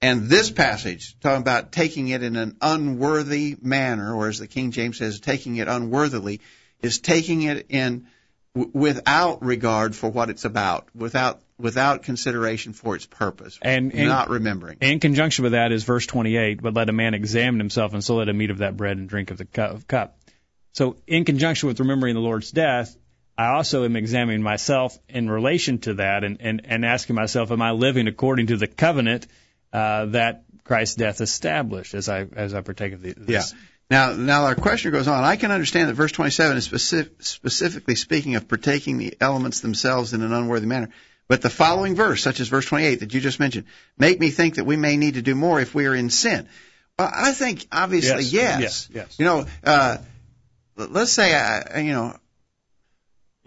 and 0.00 0.28
this 0.28 0.50
passage, 0.50 1.18
talking 1.20 1.42
about 1.42 1.72
taking 1.72 2.08
it 2.08 2.22
in 2.22 2.36
an 2.36 2.56
unworthy 2.60 3.56
manner, 3.60 4.14
or 4.14 4.28
as 4.28 4.38
the 4.38 4.46
King 4.46 4.70
James 4.70 4.98
says, 4.98 5.20
taking 5.20 5.56
it 5.56 5.66
unworthily, 5.68 6.40
is 6.80 7.00
taking 7.00 7.42
it 7.42 7.66
in 7.68 8.06
w- 8.54 8.70
without 8.72 9.44
regard 9.44 9.96
for 9.96 10.08
what 10.08 10.30
it's 10.30 10.44
about, 10.44 10.88
without 10.94 11.40
without 11.58 12.04
consideration 12.04 12.72
for 12.72 12.94
its 12.94 13.06
purpose, 13.06 13.58
and, 13.60 13.92
and 13.92 14.08
not 14.08 14.30
remembering. 14.30 14.78
In 14.80 15.00
conjunction 15.00 15.42
with 15.42 15.52
that 15.52 15.72
is 15.72 15.82
verse 15.82 16.06
28, 16.06 16.62
but 16.62 16.74
let 16.74 16.88
a 16.88 16.92
man 16.92 17.14
examine 17.14 17.58
himself, 17.58 17.92
and 17.92 18.04
so 18.04 18.16
let 18.16 18.28
him 18.28 18.40
eat 18.40 18.50
of 18.50 18.58
that 18.58 18.76
bread 18.76 18.96
and 18.96 19.08
drink 19.08 19.32
of 19.32 19.38
the 19.38 19.44
cup. 19.44 20.16
So, 20.74 20.96
in 21.08 21.24
conjunction 21.24 21.66
with 21.66 21.80
remembering 21.80 22.14
the 22.14 22.20
Lord's 22.20 22.52
death, 22.52 22.96
I 23.36 23.48
also 23.48 23.84
am 23.84 23.96
examining 23.96 24.42
myself 24.42 24.96
in 25.08 25.28
relation 25.28 25.78
to 25.78 25.94
that 25.94 26.22
and, 26.22 26.38
and, 26.40 26.62
and 26.64 26.84
asking 26.84 27.16
myself, 27.16 27.50
am 27.50 27.62
I 27.62 27.72
living 27.72 28.06
according 28.06 28.48
to 28.48 28.56
the 28.56 28.66
covenant 28.68 29.26
uh, 29.72 30.06
that 30.06 30.44
Christ's 30.64 30.96
death 30.96 31.20
established 31.20 31.94
as 31.94 32.08
I 32.08 32.26
as 32.34 32.54
I 32.54 32.60
partake 32.60 32.92
of 32.92 33.02
the, 33.02 33.14
this. 33.16 33.52
Yeah. 33.52 33.58
Now, 33.90 34.12
now 34.12 34.44
our 34.44 34.54
question 34.54 34.92
goes 34.92 35.08
on. 35.08 35.24
I 35.24 35.36
can 35.36 35.50
understand 35.50 35.88
that 35.88 35.94
verse 35.94 36.12
27 36.12 36.58
is 36.58 36.64
specific, 36.64 37.22
specifically 37.22 37.94
speaking 37.94 38.36
of 38.36 38.46
partaking 38.46 38.98
the 38.98 39.16
elements 39.18 39.60
themselves 39.60 40.12
in 40.12 40.22
an 40.22 40.32
unworthy 40.32 40.66
manner. 40.66 40.90
But 41.26 41.40
the 41.40 41.50
following 41.50 41.94
verse, 41.94 42.22
such 42.22 42.40
as 42.40 42.48
verse 42.48 42.66
28 42.66 43.00
that 43.00 43.14
you 43.14 43.20
just 43.20 43.40
mentioned, 43.40 43.66
make 43.98 44.20
me 44.20 44.30
think 44.30 44.56
that 44.56 44.64
we 44.64 44.76
may 44.76 44.96
need 44.96 45.14
to 45.14 45.22
do 45.22 45.34
more 45.34 45.58
if 45.58 45.74
we 45.74 45.86
are 45.86 45.94
in 45.94 46.10
sin. 46.10 46.48
Well, 46.98 47.10
I 47.14 47.32
think 47.32 47.66
obviously 47.72 48.24
yes. 48.24 48.32
yes. 48.32 48.60
yes. 48.60 48.90
yes. 48.92 49.18
You 49.18 49.24
know, 49.24 49.46
uh, 49.64 49.98
let's 50.76 51.12
say 51.12 51.34
I, 51.34 51.80
you 51.80 51.92
know, 51.92 52.16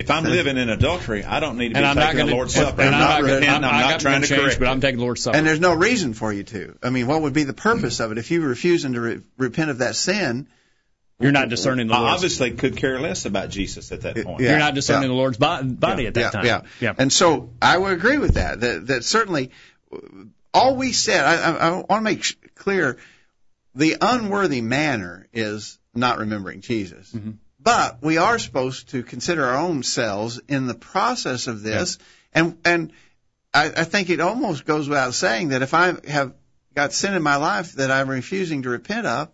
if 0.04 0.12
I'm 0.12 0.24
living 0.24 0.58
in 0.58 0.70
adultery, 0.70 1.24
I 1.24 1.40
don't 1.40 1.58
need 1.58 1.70
to 1.70 1.76
be 1.76 1.84
and 1.84 2.00
taking 2.00 2.26
the 2.26 2.36
Lord's 2.36 2.54
Supper. 2.54 2.82
And 2.82 2.96
I'm, 2.96 3.02
not, 3.02 3.22
repent, 3.22 3.64
I'm, 3.64 3.74
I'm 3.74 3.82
not 3.92 4.00
trying 4.00 4.22
to 4.22 4.28
change, 4.28 4.42
correct 4.42 4.60
but 4.60 4.68
I'm 4.68 4.82
taking 4.82 4.98
the 4.98 5.04
Lord's 5.04 5.24
Supper. 5.24 5.38
And 5.38 5.46
there's 5.46 5.60
no 5.60 5.74
reason 5.74 6.14
for 6.14 6.32
you 6.34 6.44
to. 6.44 6.78
I 6.84 6.90
mean, 6.90 7.08
what 7.08 7.22
would 7.22 7.34
be 7.34 7.44
the 7.44 7.54
purpose 7.54 8.00
of 8.00 8.12
it 8.12 8.18
if 8.18 8.32
you 8.32 8.42
were 8.42 8.48
refusing 8.48 8.94
to 8.94 9.02
re- 9.02 9.22
repent 9.38 9.72
of 9.72 9.80
that 9.80 9.96
sin? 9.96 10.48
You're 11.20 11.32
not 11.32 11.50
discerning 11.50 11.88
the 11.88 11.94
I 11.94 12.00
Lord's. 12.00 12.16
obviously 12.16 12.52
could 12.52 12.78
care 12.78 13.00
less 13.00 13.26
about 13.26 13.50
Jesus 13.50 13.92
at 13.92 14.02
that 14.02 14.16
point. 14.24 14.42
Yeah, 14.42 14.52
You're 14.52 14.60
not 14.60 14.74
discerning 14.74 15.04
yeah. 15.04 15.08
the 15.10 15.14
Lord's 15.14 15.38
body 15.38 16.04
yeah, 16.04 16.08
at 16.08 16.14
that 16.16 16.20
yeah, 16.20 16.30
time. 16.32 16.46
Yeah. 16.46 16.62
yeah. 16.80 16.94
And 16.98 17.14
so 17.14 17.52
I 17.62 17.78
would 17.78 17.94
agree 17.94 18.18
with 18.18 18.34
that. 18.36 18.60
That, 18.60 18.88
that 18.88 19.04
certainly 19.04 19.52
all 20.54 20.76
we 20.76 20.94
said. 20.94 21.24
I, 21.24 21.36
I, 21.36 21.52
I 21.52 21.70
want 21.72 21.90
to 21.90 22.02
make 22.02 22.56
clear 22.56 22.98
the 23.76 23.98
unworthy 24.02 24.62
manner 24.62 25.28
is 25.32 25.80
not 25.94 26.20
remembering 26.20 26.62
Jesus. 26.62 27.12
Mm-hmm. 27.12 27.32
But 27.64 28.02
we 28.02 28.18
are 28.18 28.40
supposed 28.40 28.90
to 28.90 29.04
consider 29.04 29.46
our 29.46 29.58
own 29.58 29.84
selves 29.84 30.40
in 30.48 30.68
the 30.68 30.74
process 30.74 31.48
of 31.48 31.62
this, 31.62 31.98
yeah. 32.00 32.42
and 32.42 32.58
and 32.66 32.92
I, 33.54 33.66
I 33.66 33.84
think 33.84 34.10
it 34.10 34.20
almost 34.20 34.66
goes 34.66 34.90
without 34.90 35.14
saying 35.14 35.50
that 35.50 35.62
if 35.62 35.74
I 35.74 35.94
have 36.08 36.34
got 36.74 36.94
sin 36.94 37.14
in 37.14 37.22
my 37.22 37.36
life 37.36 37.74
that 37.74 37.92
I'm 37.92 38.10
refusing 38.10 38.64
to 38.64 38.70
repent 38.70 39.06
of, 39.06 39.30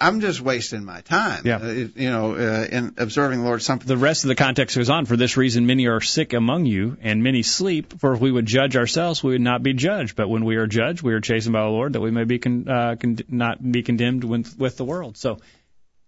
I'm 0.00 0.20
just 0.20 0.40
wasting 0.40 0.84
my 0.84 1.02
time. 1.02 1.42
Yeah. 1.44 1.58
Uh, 1.58 1.66
you 1.68 2.10
know, 2.10 2.34
uh, 2.34 2.66
in 2.70 2.94
observing 2.96 3.40
the 3.40 3.44
Lord 3.44 3.62
something. 3.62 3.86
The 3.86 3.98
rest 3.98 4.24
of 4.24 4.28
the 4.28 4.34
context 4.34 4.76
goes 4.76 4.88
on. 4.88 5.04
For 5.04 5.16
this 5.16 5.36
reason, 5.36 5.66
many 5.66 5.86
are 5.86 6.00
sick 6.00 6.32
among 6.32 6.64
you, 6.64 6.96
and 7.02 7.22
many 7.22 7.42
sleep. 7.42 8.00
For 8.00 8.14
if 8.14 8.20
we 8.20 8.32
would 8.32 8.46
judge 8.46 8.76
ourselves, 8.76 9.22
we 9.22 9.32
would 9.32 9.42
not 9.42 9.62
be 9.62 9.74
judged. 9.74 10.16
But 10.16 10.28
when 10.28 10.46
we 10.46 10.56
are 10.56 10.66
judged, 10.66 11.02
we 11.02 11.12
are 11.12 11.20
chastened 11.20 11.52
by 11.52 11.62
the 11.62 11.68
Lord, 11.68 11.92
that 11.92 12.00
we 12.00 12.10
may 12.10 12.24
be 12.24 12.38
con- 12.38 12.66
uh, 12.66 12.96
con- 12.98 13.18
not 13.28 13.60
be 13.62 13.82
condemned 13.82 14.24
with, 14.24 14.58
with 14.58 14.78
the 14.78 14.86
world. 14.86 15.18
So 15.18 15.38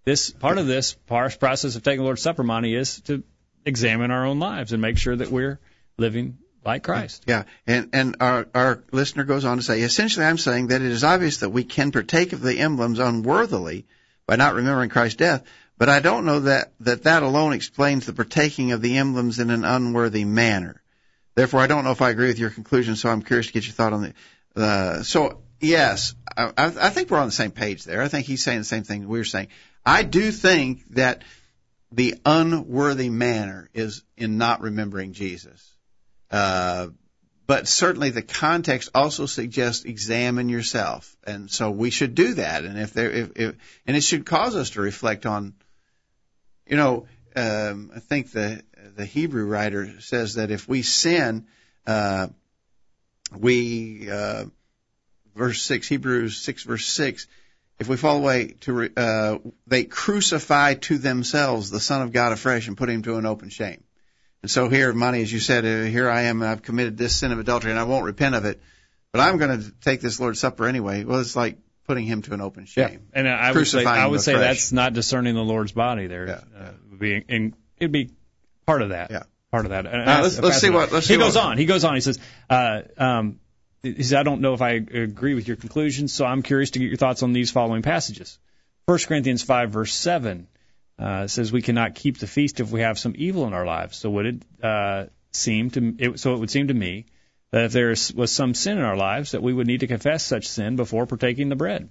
this 0.04 0.30
part 0.30 0.58
of 0.58 0.66
this 0.66 0.94
process 0.94 1.76
of 1.76 1.82
taking 1.82 1.98
the 1.98 2.04
Lord's 2.04 2.22
Supper, 2.22 2.42
Monty 2.42 2.74
is 2.74 3.00
to 3.02 3.22
examine 3.64 4.10
our 4.10 4.26
own 4.26 4.38
lives 4.38 4.72
and 4.72 4.80
make 4.80 4.98
sure 4.98 5.16
that 5.16 5.30
we're 5.30 5.60
living 5.98 6.38
like 6.64 6.82
Christ. 6.82 7.24
Yeah, 7.26 7.44
and 7.66 7.90
and 7.92 8.16
our 8.20 8.46
our 8.54 8.84
listener 8.92 9.24
goes 9.24 9.44
on 9.44 9.58
to 9.58 9.62
say, 9.62 9.80
essentially, 9.80 10.26
I'm 10.26 10.38
saying 10.38 10.68
that 10.68 10.82
it 10.82 10.90
is 10.90 11.04
obvious 11.04 11.38
that 11.38 11.50
we 11.50 11.64
can 11.64 11.92
partake 11.92 12.32
of 12.32 12.40
the 12.42 12.58
emblems 12.58 12.98
unworthily 12.98 13.86
by 14.26 14.36
not 14.36 14.54
remembering 14.54 14.90
Christ's 14.90 15.16
death, 15.16 15.44
but 15.78 15.88
I 15.88 16.00
don't 16.00 16.24
know 16.24 16.40
that 16.40 16.72
that 16.80 17.04
that 17.04 17.22
alone 17.22 17.52
explains 17.52 18.06
the 18.06 18.12
partaking 18.12 18.72
of 18.72 18.82
the 18.82 18.98
emblems 18.98 19.38
in 19.38 19.50
an 19.50 19.64
unworthy 19.64 20.24
manner. 20.24 20.82
Therefore, 21.34 21.60
I 21.60 21.66
don't 21.66 21.84
know 21.84 21.92
if 21.92 22.02
I 22.02 22.10
agree 22.10 22.26
with 22.26 22.38
your 22.38 22.50
conclusion. 22.50 22.96
So 22.96 23.08
I'm 23.08 23.22
curious 23.22 23.46
to 23.46 23.52
get 23.52 23.66
your 23.66 23.72
thought 23.72 23.92
on 23.92 24.02
the. 24.02 24.60
Uh, 24.60 25.02
so 25.02 25.42
yes, 25.60 26.14
I, 26.36 26.52
I 26.58 26.90
think 26.90 27.10
we're 27.10 27.18
on 27.18 27.28
the 27.28 27.32
same 27.32 27.50
page 27.50 27.84
there. 27.84 28.02
I 28.02 28.08
think 28.08 28.26
he's 28.26 28.42
saying 28.42 28.58
the 28.58 28.64
same 28.64 28.82
thing 28.82 29.08
we're 29.08 29.24
saying. 29.24 29.48
I 29.84 30.02
do 30.02 30.30
think 30.30 30.86
that 30.90 31.22
the 31.92 32.14
unworthy 32.24 33.10
manner 33.10 33.68
is 33.74 34.02
in 34.16 34.38
not 34.38 34.60
remembering 34.60 35.12
Jesus. 35.12 35.74
Uh, 36.30 36.88
but 37.46 37.66
certainly 37.66 38.10
the 38.10 38.22
context 38.22 38.90
also 38.94 39.26
suggests 39.26 39.84
examine 39.84 40.48
yourself, 40.48 41.16
and 41.24 41.50
so 41.50 41.72
we 41.72 41.90
should 41.90 42.14
do 42.14 42.34
that. 42.34 42.64
And 42.64 42.78
if 42.78 42.92
there, 42.92 43.10
if, 43.10 43.32
if 43.34 43.56
and 43.88 43.96
it 43.96 44.02
should 44.02 44.24
cause 44.24 44.54
us 44.54 44.70
to 44.70 44.80
reflect 44.80 45.26
on, 45.26 45.54
you 46.64 46.76
know, 46.76 47.08
um, 47.34 47.90
I 47.92 47.98
think 47.98 48.30
the 48.30 48.62
the 48.94 49.04
Hebrew 49.04 49.46
writer 49.46 50.00
says 50.00 50.34
that 50.34 50.52
if 50.52 50.68
we 50.68 50.82
sin, 50.82 51.48
uh, 51.88 52.28
we 53.36 54.08
uh, 54.08 54.44
verse 55.34 55.60
six 55.60 55.88
Hebrews 55.88 56.36
six 56.36 56.62
verse 56.62 56.86
six. 56.86 57.26
If 57.80 57.88
we 57.88 57.96
fall 57.96 58.18
away 58.18 58.54
to, 58.60 58.90
uh, 58.94 59.38
they 59.66 59.84
crucify 59.84 60.74
to 60.74 60.98
themselves 60.98 61.70
the 61.70 61.80
Son 61.80 62.02
of 62.02 62.12
God 62.12 62.32
afresh 62.32 62.68
and 62.68 62.76
put 62.76 62.90
him 62.90 63.02
to 63.02 63.16
an 63.16 63.26
open 63.26 63.48
shame. 63.48 63.82
And 64.42 64.50
so 64.50 64.68
here, 64.68 64.92
Monty, 64.92 65.22
as 65.22 65.32
you 65.32 65.40
said, 65.40 65.64
uh, 65.64 65.84
here 65.90 66.08
I 66.08 66.22
am, 66.22 66.42
I've 66.42 66.62
committed 66.62 66.96
this 66.98 67.16
sin 67.16 67.32
of 67.32 67.38
adultery, 67.38 67.70
and 67.70 67.80
I 67.80 67.84
won't 67.84 68.04
repent 68.04 68.34
of 68.34 68.44
it, 68.44 68.60
but 69.12 69.20
I'm 69.20 69.38
going 69.38 69.60
to 69.60 69.72
take 69.80 70.00
this 70.02 70.20
Lord's 70.20 70.38
Supper 70.38 70.66
anyway. 70.66 71.04
Well, 71.04 71.20
it's 71.20 71.34
like 71.34 71.58
putting 71.86 72.04
him 72.04 72.22
to 72.22 72.34
an 72.34 72.40
open 72.40 72.66
shame. 72.66 73.08
Yeah. 73.12 73.18
And 73.18 73.28
I 73.28 73.50
would 73.50 73.66
say, 73.66 73.84
I 73.84 74.06
would 74.06 74.20
say 74.20 74.34
that's 74.34 74.72
not 74.72 74.92
discerning 74.92 75.34
the 75.34 75.42
Lord's 75.42 75.72
body. 75.72 76.06
There, 76.06 76.28
yeah. 76.28 76.40
uh, 76.56 76.70
be, 76.98 77.24
in, 77.28 77.54
it'd 77.78 77.92
be 77.92 78.10
part 78.66 78.82
of 78.82 78.90
that. 78.90 79.10
Yeah. 79.10 79.22
Part 79.50 79.64
of 79.64 79.70
that. 79.70 79.86
Uh, 79.86 80.20
let's, 80.22 80.38
let's 80.38 80.60
see 80.60 80.70
what. 80.70 80.92
Let's 80.92 81.08
he 81.08 81.14
see 81.14 81.18
goes 81.18 81.34
what, 81.34 81.44
on. 81.44 81.58
He 81.58 81.64
goes 81.64 81.82
on. 81.82 81.94
He 81.96 82.00
says, 82.00 82.20
uh, 82.48 82.82
um, 82.96 83.40
he 83.82 84.02
says, 84.02 84.14
I 84.14 84.22
don't 84.22 84.40
know 84.40 84.54
if 84.54 84.62
I 84.62 84.72
agree 84.72 85.34
with 85.34 85.48
your 85.48 85.56
conclusions, 85.56 86.12
so 86.12 86.24
I'm 86.24 86.42
curious 86.42 86.70
to 86.72 86.78
get 86.78 86.88
your 86.88 86.96
thoughts 86.96 87.22
on 87.22 87.32
these 87.32 87.50
following 87.50 87.82
passages. 87.82 88.38
1 88.86 88.98
Corinthians 89.06 89.42
5, 89.42 89.70
verse 89.70 89.94
7 89.94 90.48
uh, 90.98 91.26
says 91.26 91.52
we 91.52 91.62
cannot 91.62 91.94
keep 91.94 92.18
the 92.18 92.26
feast 92.26 92.60
if 92.60 92.70
we 92.70 92.80
have 92.80 92.98
some 92.98 93.14
evil 93.16 93.46
in 93.46 93.54
our 93.54 93.64
lives. 93.64 93.96
So 93.96 94.10
would 94.10 94.26
it 94.26 94.42
uh, 94.62 95.06
seem 95.32 95.70
to 95.70 95.94
it, 95.98 96.20
so 96.20 96.34
it 96.34 96.40
would 96.40 96.50
seem 96.50 96.68
to 96.68 96.74
me 96.74 97.06
that 97.52 97.64
if 97.64 97.72
there 97.72 97.88
was 97.88 98.32
some 98.32 98.54
sin 98.54 98.78
in 98.78 98.84
our 98.84 98.96
lives, 98.96 99.32
that 99.32 99.42
we 99.42 99.52
would 99.52 99.66
need 99.66 99.80
to 99.80 99.86
confess 99.86 100.24
such 100.24 100.48
sin 100.48 100.76
before 100.76 101.06
partaking 101.06 101.48
the 101.48 101.56
bread. 101.56 101.88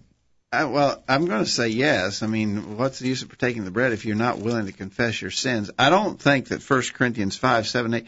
I, 0.52 0.66
well, 0.66 1.04
I'm 1.08 1.26
going 1.26 1.44
to 1.44 1.50
say 1.50 1.68
yes. 1.68 2.24
I 2.24 2.28
mean, 2.28 2.78
what's 2.78 3.00
the 3.00 3.08
use 3.08 3.22
of 3.22 3.30
partaking 3.30 3.66
the 3.66 3.72
bread 3.72 3.94
if 3.94 4.06
you're 4.06 4.16
not 4.16 4.40
willing 4.40 4.66
to 4.66 4.72
confess 4.72 5.22
your 5.22 5.32
sins? 5.32 5.70
I 5.78 5.90
don't 5.90 6.20
think 6.20 6.48
that 6.48 6.68
1 6.68 6.82
Corinthians 6.94 7.36
5, 7.36 7.68
7, 7.68 7.94
8, 7.94 8.08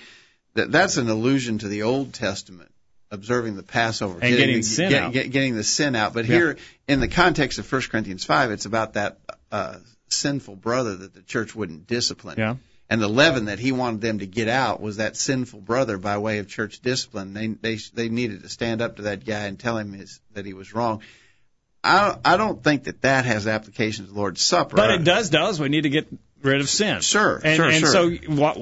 that 0.56 0.72
that's 0.72 0.98
an 0.98 1.10
allusion 1.10 1.60
to 1.60 1.68
the 1.68 1.84
Old 1.84 2.14
Testament, 2.14 2.71
observing 3.12 3.58
the 3.58 3.64
Passover. 3.64 4.14
And 4.14 4.22
getting, 4.22 4.38
getting 4.40 4.64
sin 4.64 4.90
get, 4.90 5.04
out. 5.04 5.14
Get, 5.14 5.32
getting 5.32 5.56
the 5.56 5.64
sin 5.64 5.96
out. 5.96 6.14
But 6.14 6.26
yeah. 6.26 6.36
here, 6.36 6.58
in 6.88 7.00
the 7.00 7.08
context 7.08 7.60
of 7.60 7.72
1 7.72 7.82
Corinthians 7.84 8.24
5, 8.24 8.52
it's 8.52 8.66
about 8.66 8.94
that 8.94 9.20
uh, 9.52 9.76
sinful 10.08 10.56
brother 10.56 10.96
that 10.96 11.14
the 11.14 11.22
church 11.22 11.54
wouldn't 11.54 11.88
discipline. 11.88 12.36
Yeah. 12.38 12.56
And 12.90 13.02
the 13.02 13.08
leaven 13.08 13.46
that 13.46 13.58
he 13.58 13.72
wanted 13.72 14.02
them 14.02 14.20
to 14.20 14.26
get 14.26 14.50
out 14.50 14.82
was 14.82 14.98
that 14.98 15.16
sinful 15.16 15.62
brother 15.62 15.98
by 15.98 16.18
way 16.18 16.40
of 16.40 16.50
church 16.50 16.82
discipline. 16.82 17.34
They 17.34 17.48
they 17.48 17.76
they 17.94 18.10
needed 18.10 18.44
to 18.44 18.50
stand 18.50 18.82
up 18.82 18.98
to 18.98 19.04
that 19.04 19.24
guy 19.24 19.46
and 19.46 19.58
tell 19.58 19.78
him 19.78 19.94
his, 19.94 20.20
that 20.34 20.46
he 20.46 20.54
was 20.54 20.74
wrong. 20.74 21.02
I 21.86 22.18
I 22.26 22.36
don't 22.36 22.62
think 22.62 22.84
that 22.86 23.04
that 23.04 23.24
has 23.24 23.48
application 23.48 24.06
to 24.06 24.12
the 24.12 24.18
Lord's 24.18 24.42
Supper. 24.42 24.76
But 24.76 24.92
it 24.92 25.06
does 25.06 25.30
does. 25.30 25.58
We 25.58 25.70
need 25.70 25.84
to 25.84 25.90
get 25.90 26.10
rid 26.42 26.60
of 26.60 26.68
sin. 26.68 27.00
Sure, 27.00 27.40
and, 27.42 27.56
sure, 27.56 27.70
and 27.70 27.80
sure. 27.80 27.92
so 27.92 28.08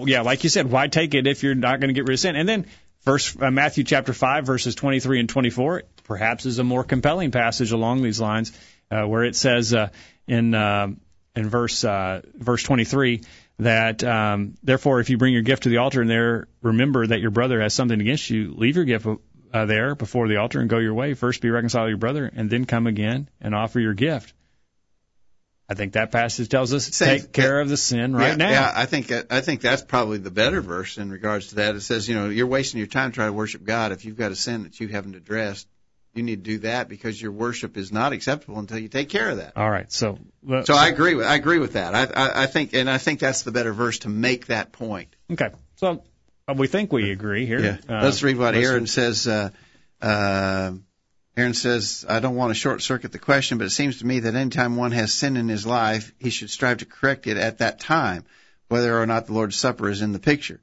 yeah, 0.05 0.21
like 0.21 0.43
you 0.43 0.51
said, 0.51 0.69
why 0.69 0.89
take 0.89 1.15
it 1.15 1.25
if 1.25 1.41
you're 1.41 1.55
not 1.55 1.79
going 1.79 1.87
to 1.87 1.93
get 1.93 2.07
rid 2.07 2.13
of 2.13 2.19
sin? 2.19 2.35
And 2.35 2.47
then 2.47 2.67
First, 3.01 3.41
uh, 3.41 3.49
Matthew 3.49 3.85
chapter 3.85 4.13
5, 4.13 4.45
verses 4.45 4.75
23 4.75 5.21
and 5.21 5.29
24, 5.29 5.83
perhaps 6.03 6.45
is 6.45 6.59
a 6.59 6.63
more 6.63 6.83
compelling 6.83 7.31
passage 7.31 7.71
along 7.71 8.01
these 8.01 8.19
lines, 8.19 8.51
uh, 8.91 9.03
where 9.03 9.23
it 9.23 9.35
says 9.35 9.73
uh, 9.73 9.89
in 10.27 10.53
uh, 10.53 10.87
in 11.35 11.49
verse 11.49 11.83
uh, 11.85 12.21
verse 12.35 12.63
23 12.63 13.21
that 13.59 14.03
um, 14.03 14.55
therefore, 14.63 14.99
if 14.99 15.09
you 15.09 15.17
bring 15.17 15.33
your 15.33 15.43
gift 15.43 15.63
to 15.63 15.69
the 15.69 15.77
altar 15.77 16.01
and 16.01 16.09
there 16.09 16.47
remember 16.61 17.07
that 17.07 17.21
your 17.21 17.31
brother 17.31 17.61
has 17.61 17.73
something 17.73 17.99
against 17.99 18.29
you, 18.29 18.53
leave 18.55 18.75
your 18.75 18.85
gift 18.85 19.07
uh, 19.53 19.65
there 19.65 19.95
before 19.95 20.27
the 20.27 20.37
altar 20.37 20.59
and 20.59 20.69
go 20.69 20.77
your 20.77 20.93
way. 20.93 21.13
First, 21.13 21.41
be 21.41 21.49
reconciled 21.49 21.85
to 21.85 21.89
your 21.89 21.97
brother, 21.97 22.29
and 22.33 22.49
then 22.49 22.65
come 22.65 22.87
again 22.87 23.29
and 23.39 23.55
offer 23.55 23.79
your 23.79 23.93
gift. 23.93 24.33
I 25.69 25.75
think 25.75 25.93
that 25.93 26.11
passage 26.11 26.49
tells 26.49 26.73
us 26.73 26.87
Same, 26.87 27.19
take 27.19 27.31
care 27.31 27.59
of 27.59 27.69
the 27.69 27.77
sin 27.77 28.15
right 28.15 28.29
yeah, 28.29 28.35
now. 28.35 28.49
Yeah, 28.49 28.73
I 28.75 28.87
think 28.87 29.11
I 29.31 29.41
think 29.41 29.61
that's 29.61 29.83
probably 29.83 30.17
the 30.17 30.31
better 30.31 30.61
verse 30.61 30.97
in 30.97 31.11
regards 31.11 31.49
to 31.49 31.55
that. 31.55 31.75
It 31.75 31.81
says, 31.81 32.09
you 32.09 32.15
know, 32.15 32.29
you're 32.29 32.47
wasting 32.47 32.79
your 32.79 32.87
time 32.87 33.11
trying 33.11 33.29
to 33.29 33.33
worship 33.33 33.63
God 33.63 33.91
if 33.91 34.03
you've 34.03 34.17
got 34.17 34.31
a 34.31 34.35
sin 34.35 34.63
that 34.63 34.79
you 34.79 34.87
haven't 34.87 35.15
addressed. 35.15 35.67
You 36.15 36.23
need 36.23 36.43
to 36.43 36.51
do 36.51 36.57
that 36.59 36.89
because 36.89 37.21
your 37.21 37.31
worship 37.31 37.77
is 37.77 37.91
not 37.91 38.13
acceptable 38.13 38.57
until 38.57 38.79
you 38.79 38.87
take 38.87 39.09
care 39.09 39.29
of 39.29 39.37
that. 39.37 39.55
All 39.55 39.69
right, 39.69 39.91
so 39.91 40.17
well, 40.41 40.65
so 40.65 40.73
I 40.73 40.87
agree 40.87 41.13
with 41.13 41.27
I 41.27 41.35
agree 41.35 41.59
with 41.59 41.73
that. 41.73 41.93
I, 41.93 42.05
I 42.05 42.43
I 42.43 42.45
think 42.47 42.73
and 42.73 42.89
I 42.89 42.97
think 42.97 43.19
that's 43.19 43.43
the 43.43 43.51
better 43.51 43.71
verse 43.71 43.99
to 43.99 44.09
make 44.09 44.47
that 44.47 44.71
point. 44.71 45.15
Okay, 45.31 45.51
so 45.75 46.03
uh, 46.47 46.55
we 46.57 46.65
think 46.65 46.91
we 46.91 47.11
agree 47.11 47.45
here. 47.45 47.59
Yeah. 47.59 47.97
Uh, 47.97 48.03
let's 48.03 48.23
read 48.23 48.37
what 48.37 48.55
Aaron 48.55 48.87
says. 48.87 49.27
Uh, 49.27 49.51
uh, 50.01 50.71
Aaron 51.39 51.53
says, 51.53 52.05
I 52.07 52.19
don't 52.19 52.35
want 52.35 52.51
to 52.51 52.55
short 52.55 52.81
circuit 52.81 53.11
the 53.11 53.19
question, 53.19 53.57
but 53.57 53.67
it 53.67 53.71
seems 53.71 53.99
to 53.99 54.05
me 54.05 54.19
that 54.19 54.35
anytime 54.35 54.75
one 54.75 54.91
has 54.91 55.13
sin 55.13 55.37
in 55.37 55.47
his 55.47 55.65
life, 55.65 56.11
he 56.19 56.29
should 56.29 56.49
strive 56.49 56.79
to 56.79 56.85
correct 56.85 57.27
it 57.27 57.37
at 57.37 57.59
that 57.59 57.79
time, 57.79 58.25
whether 58.67 58.99
or 58.99 59.05
not 59.05 59.27
the 59.27 59.33
Lord's 59.33 59.55
Supper 59.55 59.89
is 59.89 60.01
in 60.01 60.11
the 60.11 60.19
picture. 60.19 60.59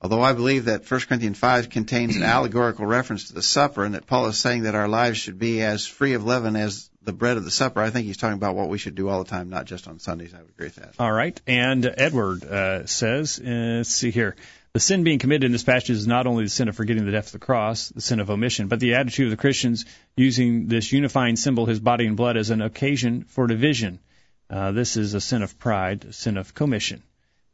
Although 0.00 0.22
I 0.22 0.32
believe 0.32 0.64
that 0.66 0.90
1 0.90 1.00
Corinthians 1.00 1.38
5 1.38 1.68
contains 1.68 2.16
an 2.16 2.22
allegorical 2.36 2.86
reference 2.86 3.28
to 3.28 3.34
the 3.34 3.42
supper 3.42 3.84
and 3.84 3.94
that 3.94 4.06
Paul 4.06 4.28
is 4.28 4.38
saying 4.38 4.62
that 4.62 4.74
our 4.74 4.88
lives 4.88 5.18
should 5.18 5.38
be 5.38 5.62
as 5.62 5.86
free 5.86 6.14
of 6.14 6.24
leaven 6.24 6.56
as 6.56 6.90
the 7.02 7.12
bread 7.12 7.36
of 7.36 7.44
the 7.44 7.50
supper, 7.50 7.80
I 7.80 7.90
think 7.90 8.06
he's 8.06 8.16
talking 8.16 8.36
about 8.36 8.54
what 8.54 8.68
we 8.68 8.78
should 8.78 8.94
do 8.94 9.08
all 9.08 9.24
the 9.24 9.30
time, 9.30 9.48
not 9.48 9.64
just 9.64 9.88
on 9.88 9.98
Sundays. 9.98 10.34
I 10.34 10.38
would 10.38 10.50
agree 10.50 10.66
with 10.66 10.76
that. 10.76 10.94
All 10.98 11.10
right. 11.10 11.38
And 11.46 11.84
Edward 11.96 12.44
uh, 12.44 12.86
says, 12.86 13.40
uh, 13.40 13.48
let's 13.48 13.90
see 13.90 14.10
here. 14.10 14.36
The 14.72 14.80
sin 14.80 15.02
being 15.02 15.18
committed 15.18 15.44
in 15.44 15.52
this 15.52 15.64
passage 15.64 15.90
is 15.90 16.06
not 16.06 16.28
only 16.28 16.44
the 16.44 16.50
sin 16.50 16.68
of 16.68 16.76
forgetting 16.76 17.04
the 17.04 17.10
death 17.10 17.26
of 17.26 17.32
the 17.32 17.38
cross, 17.40 17.88
the 17.88 18.00
sin 18.00 18.20
of 18.20 18.30
omission, 18.30 18.68
but 18.68 18.78
the 18.78 18.94
attitude 18.94 19.26
of 19.26 19.30
the 19.32 19.36
Christians 19.36 19.84
using 20.16 20.68
this 20.68 20.92
unifying 20.92 21.34
symbol, 21.34 21.66
his 21.66 21.80
body 21.80 22.06
and 22.06 22.16
blood, 22.16 22.36
as 22.36 22.50
an 22.50 22.62
occasion 22.62 23.24
for 23.24 23.48
division. 23.48 23.98
Uh, 24.48 24.70
this 24.70 24.96
is 24.96 25.14
a 25.14 25.20
sin 25.20 25.42
of 25.42 25.58
pride, 25.58 26.04
a 26.04 26.12
sin 26.12 26.36
of 26.36 26.54
commission. 26.54 27.02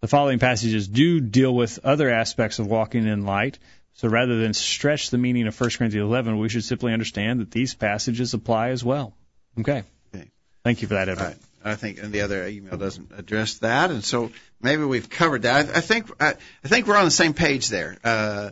The 0.03 0.09
following 0.09 0.39
passages 0.39 0.89
do 0.89 1.21
deal 1.21 1.55
with 1.55 1.79
other 1.85 2.11
aspects 2.11 2.59
of 2.59 2.67
walking 2.67 3.07
in 3.07 3.25
light. 3.25 3.59
So 3.95 4.09
rather 4.09 4.39
than 4.39 4.53
stretch 4.53 5.09
the 5.09 5.17
meaning 5.17 5.47
of 5.47 5.59
1 5.59 5.71
Corinthians 5.71 6.05
11, 6.05 6.39
we 6.39 6.51
should 6.51 6.65
simply 6.65 6.93
understand 6.93 7.41
that 7.41 7.51
these 7.51 7.75
passages 7.75 8.35
apply 8.35 8.69
as 8.71 8.85
well. 8.85 9.15
Okay. 9.59 9.85
okay. 10.15 10.31
Thank 10.65 10.83
you 10.83 10.89
for 10.89 10.95
that, 10.95 11.09
Edward. 11.09 11.39
I 11.67 11.75
think, 11.75 11.99
and 12.03 12.13
the 12.13 12.21
other 12.21 12.47
email 12.47 12.77
doesn't 12.77 13.11
address 13.17 13.55
that, 13.59 13.91
and 13.91 14.05
so 14.05 14.31
maybe 14.61 14.85
we've 14.85 15.11
covered 15.11 15.43
that. 15.43 15.67
I, 15.67 15.79
I 15.79 15.81
think 15.81 16.11
I, 16.21 16.35
I, 16.65 16.69
think 16.69 16.87
we're 16.87 16.97
on 16.97 17.05
the 17.05 17.11
same 17.11 17.35
page 17.35 17.69
there. 17.69 17.97
Uh, 18.05 18.51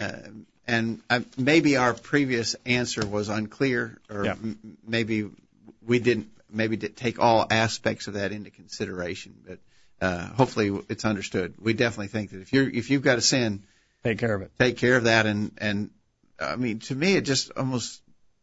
uh, 0.00 0.12
and 0.66 1.00
I, 1.08 1.24
maybe 1.36 1.76
our 1.76 1.94
previous 1.94 2.56
answer 2.66 3.06
was 3.06 3.28
unclear, 3.28 3.98
or 4.10 4.24
yeah. 4.24 4.32
m- 4.32 4.76
maybe 4.86 5.30
we 5.86 6.00
didn't 6.00 6.28
maybe 6.50 6.76
did 6.76 6.96
take 6.96 7.18
all 7.18 7.46
aspects 7.50 8.08
of 8.08 8.14
that 8.14 8.32
into 8.32 8.50
consideration. 8.50 9.36
But 9.46 9.58
uh, 10.00 10.26
hopefully, 10.26 10.84
it's 10.88 11.04
understood. 11.04 11.54
We 11.60 11.74
definitely 11.74 12.08
think 12.08 12.30
that 12.30 12.40
if 12.40 12.52
you're 12.52 12.68
if 12.68 12.90
you've 12.90 13.02
got 13.02 13.18
a 13.18 13.22
sin, 13.22 13.62
take 14.02 14.18
care 14.18 14.34
of 14.34 14.42
it. 14.42 14.50
Take 14.58 14.78
care 14.78 14.96
of 14.96 15.04
that, 15.04 15.26
and 15.26 15.52
and 15.58 15.90
I 16.40 16.56
mean, 16.56 16.80
to 16.80 16.94
me, 16.94 17.14
it 17.14 17.22
just 17.22 17.52
almost 17.56 18.02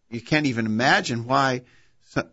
you 0.09 0.21
can't 0.21 0.45
even 0.45 0.65
imagine 0.65 1.25
why. 1.25 1.61
So, 2.09 2.27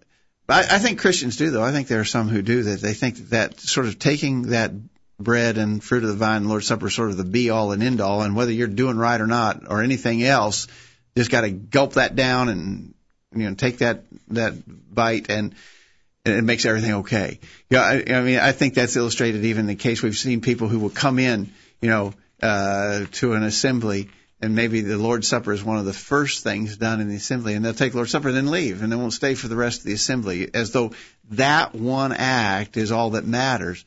I, 0.53 0.61
I 0.61 0.79
think 0.79 1.01
Christians 1.01 1.37
do, 1.37 1.51
though. 1.51 1.63
I 1.63 1.73
think 1.73 1.89
there 1.89 2.01
are 2.01 2.05
some 2.05 2.29
who 2.29 2.43
do 2.43 2.63
that. 2.65 2.81
They 2.81 2.95
think 2.95 3.17
that, 3.31 3.59
sort 3.61 3.87
of 3.87 3.99
taking 3.99 4.43
that 4.51 4.73
bread 5.19 5.59
and 5.59 5.83
fruit 5.83 6.03
of 6.03 6.11
the 6.11 6.17
vine, 6.17 6.49
Lord's 6.49 6.67
Supper, 6.67 6.91
sort 6.91 7.11
of 7.11 7.17
the 7.17 7.25
be 7.25 7.51
all 7.51 7.73
and 7.73 7.83
end 7.83 8.01
all, 8.01 8.23
and 8.23 8.37
whether 8.37 8.53
you're 8.53 8.69
doing 8.69 8.97
right 8.97 9.21
or 9.21 9.27
not, 9.27 9.63
or 9.69 9.83
anything 9.83 10.23
else, 10.23 10.67
just 11.17 11.31
got 11.31 11.43
to 11.43 11.51
gulp 11.51 11.95
that 11.95 12.17
down 12.17 12.49
and 12.49 12.95
you 13.35 13.49
know 13.49 13.55
take 13.55 13.79
that 13.79 14.05
that 14.29 14.55
bite 14.95 15.31
and 15.31 15.55
it 16.25 16.45
makes 16.45 16.65
everything 16.65 16.93
okay. 16.95 17.41
Yeah, 17.69 17.81
I, 17.81 18.05
I 18.09 18.21
mean, 18.23 18.39
I 18.39 18.53
think 18.53 18.75
that's 18.75 18.97
illustrated 18.97 19.45
even 19.45 19.63
in 19.63 19.67
the 19.67 19.75
case 19.75 20.03
we've 20.03 20.17
seen 20.17 20.41
people 20.41 20.69
who 20.69 20.79
will 20.79 20.91
come 20.91 21.19
in, 21.19 21.53
you 21.81 21.89
know, 21.89 22.15
uh, 22.41 23.07
to 23.13 23.33
an 23.33 23.43
assembly 23.43 24.09
and 24.43 24.57
maybe 24.57 24.81
the 24.81 24.99
Lord's 24.99 25.29
Supper 25.29 25.53
is 25.53 25.63
one 25.63 25.79
of 25.79 25.85
the 25.85 25.93
first 25.93 26.43
things 26.43 26.77
done 26.77 27.01
in 27.01 27.09
the 27.09 27.15
assembly, 27.15 27.55
and 27.55 27.65
they'll 27.65 27.73
take 27.73 27.95
Lord's 27.95 28.11
Supper 28.11 28.29
and 28.29 28.37
then 28.37 28.51
leave, 28.51 28.83
and 28.83 28.91
they 28.91 28.97
won't 28.97 29.13
stay 29.13 29.37
for 29.37 29.47
the 29.47 29.57
rest 29.57 29.81
of 29.81 29.87
the 29.87 29.93
assembly, 29.93 30.51
as 30.53 30.73
though 30.73 30.91
that 31.31 31.77
one 31.77 32.13
act 32.13 32.77
is 32.77 32.91
all 32.91 33.11
that 33.11 33.25
matters. 33.25 33.85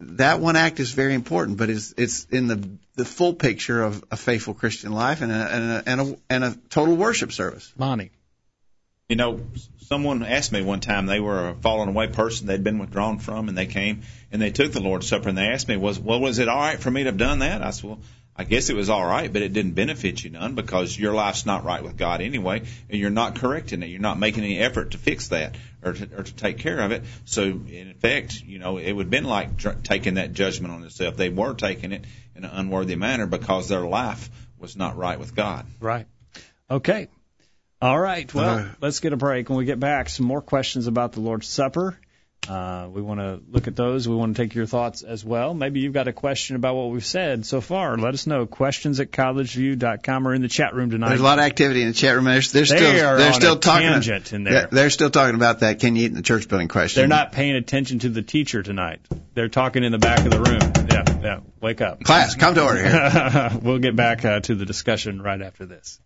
That 0.00 0.40
one 0.40 0.56
act 0.56 0.80
is 0.80 0.90
very 0.90 1.14
important, 1.14 1.58
but 1.58 1.70
it's 1.70 1.94
it's 1.96 2.24
in 2.24 2.48
the 2.48 2.68
the 2.96 3.04
full 3.04 3.34
picture 3.34 3.82
of 3.82 4.04
a 4.10 4.16
faithful 4.16 4.54
Christian 4.54 4.92
life 4.92 5.22
and 5.22 5.30
a 5.30 5.34
and 5.34 5.64
a 5.70 5.82
and 5.86 6.00
a, 6.00 6.16
and 6.28 6.44
a 6.44 6.58
total 6.70 6.96
worship 6.96 7.32
service. 7.32 7.72
Monty. 7.76 8.10
You 9.08 9.16
know, 9.16 9.40
someone 9.86 10.22
asked 10.22 10.52
me 10.52 10.60
one 10.62 10.80
time 10.80 11.06
they 11.06 11.18
were 11.18 11.48
a 11.48 11.54
fallen 11.54 11.88
away 11.88 12.08
person 12.08 12.46
they'd 12.46 12.62
been 12.62 12.78
withdrawn 12.78 13.18
from, 13.18 13.48
and 13.48 13.56
they 13.56 13.66
came 13.66 14.02
and 14.30 14.42
they 14.42 14.50
took 14.50 14.72
the 14.72 14.82
Lord's 14.82 15.08
Supper, 15.08 15.30
and 15.30 15.38
they 15.38 15.46
asked 15.48 15.68
me, 15.68 15.76
"Was 15.76 15.98
well, 15.98 16.20
was 16.20 16.38
it 16.38 16.48
all 16.48 16.58
right 16.58 16.78
for 16.78 16.90
me 16.90 17.04
to 17.04 17.10
have 17.10 17.16
done 17.16 17.38
that?" 17.40 17.62
I 17.62 17.70
said, 17.70 17.84
"Well, 17.84 18.00
I 18.40 18.44
guess 18.44 18.70
it 18.70 18.76
was 18.76 18.88
all 18.88 19.04
right, 19.04 19.32
but 19.32 19.42
it 19.42 19.52
didn't 19.52 19.72
benefit 19.72 20.22
you 20.22 20.30
none 20.30 20.54
because 20.54 20.96
your 20.96 21.12
life's 21.12 21.44
not 21.44 21.64
right 21.64 21.82
with 21.82 21.96
God 21.96 22.20
anyway, 22.20 22.62
and 22.88 23.00
you're 23.00 23.10
not 23.10 23.34
correcting 23.34 23.82
it. 23.82 23.86
You're 23.86 24.00
not 24.00 24.16
making 24.16 24.44
any 24.44 24.60
effort 24.60 24.92
to 24.92 24.98
fix 24.98 25.28
that 25.28 25.56
or 25.82 25.92
to, 25.92 26.08
or 26.16 26.22
to 26.22 26.34
take 26.34 26.58
care 26.58 26.78
of 26.78 26.92
it. 26.92 27.02
So, 27.24 27.42
in 27.42 27.90
effect, 27.90 28.40
you 28.40 28.60
know, 28.60 28.78
it 28.78 28.92
would 28.92 29.06
have 29.06 29.10
been 29.10 29.24
like 29.24 29.56
dr- 29.56 29.82
taking 29.82 30.14
that 30.14 30.34
judgment 30.34 30.72
on 30.72 30.82
themselves. 30.82 31.16
They 31.16 31.30
were 31.30 31.54
taking 31.54 31.90
it 31.90 32.04
in 32.36 32.44
an 32.44 32.50
unworthy 32.52 32.94
manner 32.94 33.26
because 33.26 33.68
their 33.68 33.80
life 33.80 34.30
was 34.56 34.76
not 34.76 34.96
right 34.96 35.18
with 35.18 35.34
God. 35.34 35.66
Right. 35.80 36.06
Okay. 36.70 37.08
All 37.82 37.98
right. 37.98 38.32
Well, 38.32 38.58
uh-huh. 38.58 38.68
let's 38.80 39.00
get 39.00 39.12
a 39.12 39.16
break. 39.16 39.48
When 39.48 39.58
we 39.58 39.64
get 39.64 39.80
back, 39.80 40.08
some 40.08 40.26
more 40.26 40.42
questions 40.42 40.86
about 40.86 41.10
the 41.10 41.20
Lord's 41.20 41.48
Supper. 41.48 41.98
Uh, 42.48 42.88
we 42.90 43.02
want 43.02 43.20
to 43.20 43.40
look 43.50 43.68
at 43.68 43.76
those. 43.76 44.08
We 44.08 44.14
want 44.14 44.34
to 44.34 44.42
take 44.42 44.54
your 44.54 44.64
thoughts 44.64 45.02
as 45.02 45.22
well. 45.24 45.52
Maybe 45.52 45.80
you've 45.80 45.92
got 45.92 46.08
a 46.08 46.12
question 46.12 46.56
about 46.56 46.76
what 46.76 46.90
we've 46.90 47.04
said 47.04 47.44
so 47.44 47.60
far. 47.60 47.98
Let 47.98 48.14
us 48.14 48.26
know. 48.26 48.46
Questions 48.46 49.00
at 49.00 49.10
collegeview.com 49.10 50.26
or 50.26 50.34
in 50.34 50.40
the 50.40 50.48
chat 50.48 50.74
room 50.74 50.90
tonight. 50.90 51.08
There's 51.08 51.20
a 51.20 51.24
lot 51.24 51.38
of 51.38 51.44
activity 51.44 51.82
in 51.82 51.88
the 51.88 51.94
chat 51.94 52.14
room. 52.14 52.24
They're, 52.24 52.40
they're 52.40 52.64
They 52.64 52.64
still 52.64 53.16
they're 53.16 53.32
still 53.34 53.58
talking 53.58 53.88
tangent 53.88 54.32
in 54.32 54.44
there. 54.44 54.52
They're, 54.52 54.68
they're 54.70 54.90
still 54.90 55.10
talking 55.10 55.34
about 55.34 55.60
that. 55.60 55.78
Can 55.78 55.94
you 55.94 56.04
eat 56.04 56.06
in 56.06 56.14
the 56.14 56.22
church 56.22 56.48
building 56.48 56.68
question? 56.68 57.00
They're 57.00 57.08
not 57.08 57.32
paying 57.32 57.54
attention 57.54 57.98
to 58.00 58.08
the 58.08 58.22
teacher 58.22 58.62
tonight. 58.62 59.00
They're 59.34 59.48
talking 59.48 59.84
in 59.84 59.92
the 59.92 59.98
back 59.98 60.20
of 60.20 60.30
the 60.30 60.40
room. 60.40 60.88
Yeah, 60.90 61.20
yeah. 61.22 61.40
Wake 61.60 61.82
up. 61.82 62.02
Class, 62.02 62.34
come 62.34 62.54
to 62.54 62.64
order 62.64 62.82
here. 62.88 63.50
we'll 63.62 63.78
get 63.78 63.94
back 63.94 64.24
uh, 64.24 64.40
to 64.40 64.54
the 64.54 64.64
discussion 64.64 65.20
right 65.20 65.40
after 65.40 65.66
this. 65.66 66.00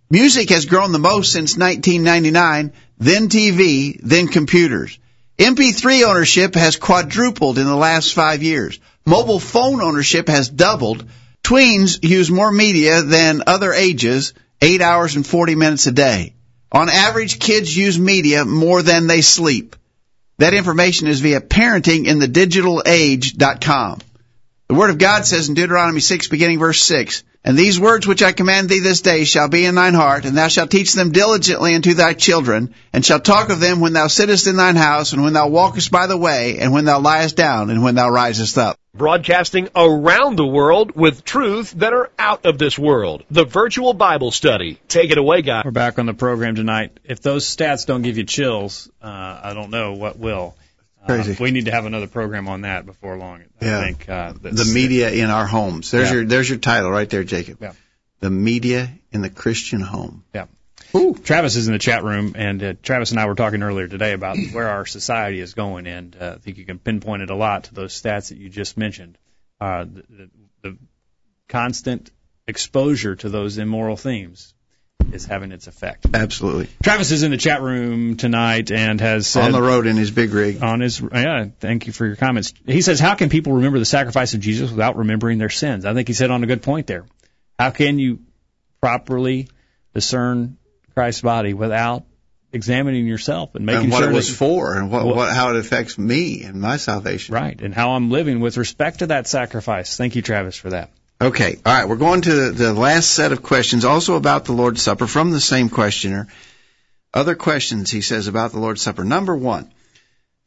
Music 0.10 0.50
has 0.50 0.66
grown 0.66 0.94
the 0.94 1.00
most 1.00 1.34
since 1.34 1.58
1999, 1.58 2.72
then 2.98 3.28
TV, 3.28 4.00
then 4.02 4.28
computers. 4.28 4.98
MP3 5.38 6.08
ownership 6.08 6.56
has 6.56 6.78
quadrupled 6.78 7.58
in 7.58 7.66
the 7.66 7.76
last 7.76 8.14
five 8.14 8.42
years. 8.42 8.80
Mobile 9.06 9.40
phone 9.40 9.82
ownership 9.82 10.30
has 10.30 10.50
doubled. 10.50 11.06
Tweens 11.44 12.02
use 12.04 12.32
more 12.32 12.52
media 12.52 13.02
than 13.02 13.44
other 13.48 13.74
ages, 13.74 14.34
8 14.62 14.82
hours 14.82 15.16
and 15.16 15.28
40 15.28 15.56
minutes 15.56 15.88
a 15.88 15.92
day. 15.92 16.34
On 16.72 16.88
average, 16.90 17.40
kids 17.40 17.76
use 17.76 18.00
media 18.00 18.46
more 18.46 18.82
than 18.82 19.08
they 19.08 19.20
sleep. 19.22 19.76
That 20.38 20.54
information 20.54 21.08
is 21.08 21.20
via 21.20 21.42
parentinginthedigitalage.com. 21.42 24.00
The 24.68 24.76
Word 24.76 24.90
of 24.90 24.98
God 24.98 25.26
says 25.26 25.50
in 25.50 25.56
Deuteronomy 25.56 26.02
6, 26.02 26.28
beginning 26.28 26.60
verse 26.60 26.82
6, 26.82 27.24
And 27.48 27.58
these 27.58 27.80
words 27.80 28.06
which 28.06 28.22
I 28.22 28.34
command 28.34 28.68
thee 28.68 28.82
this 28.82 29.00
day 29.00 29.24
shall 29.24 29.48
be 29.48 29.64
in 29.64 29.76
thine 29.76 29.94
heart, 29.94 30.26
and 30.26 30.38
thou 30.38 30.50
shalt 30.50 30.70
teach 30.70 30.92
them 30.92 31.14
diligently 31.14 31.76
unto 31.76 31.94
thy 31.94 32.12
children, 32.12 32.76
and 32.92 33.06
shalt 33.06 33.24
talk 33.24 33.50
of 33.50 33.62
them 33.62 33.80
when 33.80 33.94
thou 33.94 34.08
sittest 34.08 34.48
in 34.48 34.58
thine 34.58 34.76
house, 34.76 35.14
and 35.14 35.24
when 35.24 35.32
thou 35.32 35.48
walkest 35.48 35.90
by 35.90 36.08
the 36.08 36.18
way, 36.18 36.60
and 36.60 36.74
when 36.74 36.84
thou 36.84 37.00
liest 37.00 37.38
down, 37.38 37.70
and 37.70 37.82
when 37.82 37.96
thou 37.96 38.10
risest 38.10 38.58
up. 38.58 38.78
Broadcasting 38.94 39.70
around 39.78 40.36
the 40.36 40.46
world 40.46 40.92
with 40.94 41.24
truths 41.24 41.72
that 41.76 41.94
are 41.94 42.12
out 42.20 42.46
of 42.46 42.58
this 42.58 42.78
world. 42.78 43.24
The 43.32 43.46
virtual 43.46 43.94
Bible 43.94 44.32
study. 44.32 44.78
Take 44.90 45.12
it 45.12 45.18
away, 45.18 45.42
guys. 45.42 45.64
We're 45.64 45.72
back 45.72 46.00
on 46.00 46.06
the 46.06 46.14
program 46.14 46.56
tonight. 46.56 47.00
If 47.06 47.22
those 47.22 47.46
stats 47.46 47.86
don't 47.86 48.02
give 48.02 48.18
you 48.18 48.26
chills, 48.26 48.92
uh, 49.02 49.40
I 49.42 49.54
don't 49.54 49.70
know 49.70 49.94
what 49.94 50.20
will. 50.20 50.54
Crazy. 51.08 51.32
Uh, 51.34 51.36
we 51.40 51.52
need 51.52 51.66
to 51.66 51.72
have 51.72 51.86
another 51.86 52.08
program 52.08 52.48
on 52.48 52.62
that 52.62 52.86
before 52.86 53.18
long. 53.18 53.44
I 53.62 53.66
Yeah. 53.66 53.84
think 53.84 54.08
uh, 54.10 54.34
The 54.40 54.72
media 54.74 55.10
in 55.12 55.30
our 55.30 55.46
homes. 55.46 55.92
There's 55.92 56.10
Yeah. 56.10 56.16
your 56.16 56.26
there's 56.26 56.50
your 56.50 56.60
title 56.60 56.92
right 56.92 57.10
there, 57.10 57.24
Jacob. 57.24 57.58
Yeah. 57.62 57.74
The 58.20 58.30
media 58.30 58.90
in 59.12 59.22
the 59.22 59.30
Christian 59.30 59.82
home. 59.82 60.24
Yeah. 60.34 60.46
Travis 61.24 61.56
is 61.56 61.68
in 61.68 61.74
the 61.74 61.80
chat 61.80 62.04
room, 62.04 62.34
and 62.36 62.64
uh, 62.64 62.74
Travis 62.82 63.12
and 63.12 63.20
I 63.20 63.26
were 63.28 63.36
talking 63.36 63.62
earlier 63.62 63.88
today 63.88 64.14
about 64.14 64.38
where 64.52 64.68
our 64.70 64.86
society 64.86 65.40
is 65.40 65.54
going, 65.54 65.86
and 65.86 66.16
uh, 66.20 66.34
I 66.36 66.40
think 66.40 66.58
you 66.58 66.66
can 66.66 66.80
pinpoint 66.80 67.22
it 67.24 67.30
a 67.30 67.36
lot 67.36 67.66
to 67.66 67.74
those 67.76 68.00
stats 68.00 68.30
that 68.30 68.38
you 68.38 68.50
just 68.50 68.78
mentioned. 68.78 69.18
Uh, 69.60 69.84
the, 69.84 70.04
the, 70.10 70.30
the 70.64 70.78
constant 71.50 72.10
exposure 72.48 73.16
to 73.18 73.30
those 73.30 73.58
immoral 73.58 73.98
themes 73.98 74.54
is 75.14 75.26
having 75.26 75.52
its 75.52 75.68
effect. 75.68 76.06
Absolutely. 76.14 76.70
Travis 76.84 77.12
is 77.12 77.24
in 77.24 77.32
the 77.32 77.38
chat 77.38 77.62
room 77.62 78.18
tonight 78.18 78.72
and 78.72 79.00
has 79.02 79.28
said 79.28 79.46
On 79.46 79.52
the 79.52 79.62
road 79.62 79.88
in 79.88 79.96
his 79.96 80.12
big 80.12 80.34
rig. 80.34 80.62
on 80.62 80.80
his 80.80 81.02
yeah 81.02 81.46
thank 81.60 81.88
you 81.88 81.94
for 81.94 82.06
your 82.06 82.16
comments 82.16 82.54
he 82.66 82.82
says 82.82 83.00
how 83.00 83.16
can 83.16 83.30
people 83.30 83.54
remember 83.54 83.80
the 83.80 83.86
sacrifice 83.86 84.34
of 84.34 84.40
jesus 84.40 84.70
without 84.70 84.98
remembering 84.98 85.38
their 85.38 85.50
sins 85.50 85.86
i 85.86 85.94
think 85.94 86.08
he 86.08 86.14
said 86.14 86.32
on 86.32 86.44
a 86.44 86.48
good 86.48 86.62
point 86.62 86.88
there 86.88 87.06
how 87.58 87.70
can 87.70 88.00
you 88.00 88.20
properly 88.82 89.48
discern 89.94 90.58
christ's 90.94 91.22
body 91.22 91.54
without 91.54 92.04
examining 92.54 93.06
yourself 93.06 93.56
and 93.56 93.66
making 93.66 93.84
and 93.84 93.92
what 93.92 94.00
sure 94.00 94.10
it 94.10 94.14
was 94.14 94.30
that, 94.30 94.36
for 94.36 94.76
and 94.76 94.92
what, 94.92 95.06
what 95.06 95.34
how 95.34 95.50
it 95.52 95.58
affects 95.58 95.98
me 95.98 96.44
and 96.44 96.62
my 96.62 96.78
salvation. 96.78 97.36
right 97.36 97.62
and 97.62 97.74
how 97.74 97.92
i'm 97.92 98.10
living 98.10 98.40
with 98.40 98.58
respect 98.58 99.00
to 99.00 99.08
that 99.08 99.28
sacrifice 99.28 99.98
thank 99.98 100.16
you 100.16 100.22
travis 100.22 100.56
for 100.56 100.72
that 100.72 100.92
Okay, 101.20 101.58
all 101.66 101.74
right, 101.74 101.90
we're 101.90 101.96
going 101.96 102.22
to 102.22 102.52
the, 102.52 102.74
last 102.74 103.10
set 103.10 103.32
of 103.32 103.42
questions, 103.42 103.86
also 103.86 104.18
about 104.18 104.46
the 104.46 104.52
Lord's 104.52 104.84
Supper, 104.84 105.08
from 105.08 105.32
the 105.32 105.40
same 105.40 105.68
questioner. 105.68 106.28
Other 107.12 107.34
questions, 107.34 107.90
he 107.90 108.02
says, 108.02 108.28
about 108.28 108.52
the 108.52 108.60
Lord's 108.60 108.84
Supper. 108.84 109.04
Number 109.04 109.36
one, 109.36 109.74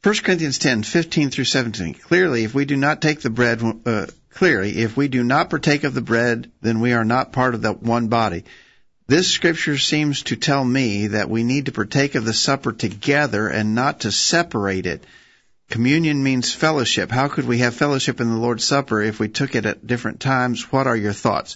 1 0.01 0.15
Corinthians 0.23 0.59
10, 0.59 0.83
15 0.83 1.29
through 1.29 1.43
17. 1.43 1.95
Clearly, 1.95 2.45
if 2.45 2.53
we 2.53 2.63
do 2.63 2.77
not 2.77 3.01
take 3.01 3.19
the 3.19 3.29
bread, 3.29 3.61
uh, 3.85 4.05
clearly, 4.29 4.77
if 4.77 4.95
we 4.95 5.09
do 5.09 5.25
not 5.25 5.49
partake 5.49 5.83
of 5.83 5.93
the 5.93 6.01
bread, 6.01 6.49
then 6.61 6.79
we 6.79 6.93
are 6.93 7.03
not 7.03 7.33
part 7.33 7.53
of 7.53 7.61
the 7.61 7.73
one 7.73 8.07
body. 8.07 8.45
This 9.07 9.29
scripture 9.29 9.77
seems 9.77 10.23
to 10.23 10.37
tell 10.37 10.63
me 10.63 11.07
that 11.07 11.29
we 11.29 11.43
need 11.43 11.65
to 11.65 11.73
partake 11.73 12.15
of 12.15 12.23
the 12.23 12.33
supper 12.33 12.71
together 12.71 13.49
and 13.49 13.75
not 13.75 14.01
to 14.01 14.11
separate 14.11 14.85
it. 14.85 15.03
Communion 15.71 16.21
means 16.21 16.53
fellowship. 16.53 17.09
How 17.09 17.29
could 17.29 17.47
we 17.47 17.59
have 17.59 17.73
fellowship 17.73 18.19
in 18.19 18.29
the 18.29 18.35
Lord's 18.35 18.65
Supper 18.65 19.01
if 19.01 19.19
we 19.19 19.29
took 19.29 19.55
it 19.55 19.65
at 19.65 19.87
different 19.87 20.19
times? 20.19 20.69
What 20.71 20.85
are 20.85 20.97
your 20.97 21.13
thoughts? 21.13 21.55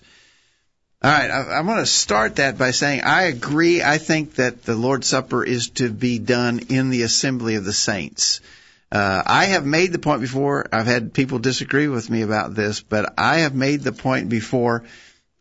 All 1.04 1.12
right, 1.12 1.30
I, 1.30 1.58
I'm 1.58 1.66
going 1.66 1.80
to 1.80 1.86
start 1.86 2.38
that 2.38 2.58
by 2.58 2.72
saying 2.72 3.02
I 3.02 3.24
agree. 3.24 3.84
I 3.84 3.98
think 3.98 4.36
that 4.36 4.64
the 4.64 4.76
Lord's 4.76 5.08
Supper 5.08 5.44
is 5.44 5.70
to 5.82 5.90
be 5.90 6.18
done 6.18 6.62
in 6.70 6.90
the 6.90 7.02
assembly 7.02 7.56
of 7.56 7.66
the 7.66 7.74
saints. 7.74 8.40
Uh, 8.90 9.22
I 9.26 9.46
have 9.46 9.66
made 9.66 9.92
the 9.92 10.00
point 10.00 10.22
before. 10.22 10.66
I've 10.72 10.88
had 10.88 11.14
people 11.14 11.40
disagree 11.40 11.90
with 11.90 12.10
me 12.10 12.22
about 12.22 12.56
this, 12.56 12.80
but 12.80 13.16
I 13.18 13.40
have 13.40 13.54
made 13.54 13.82
the 13.82 13.92
point 13.92 14.30
before 14.30 14.86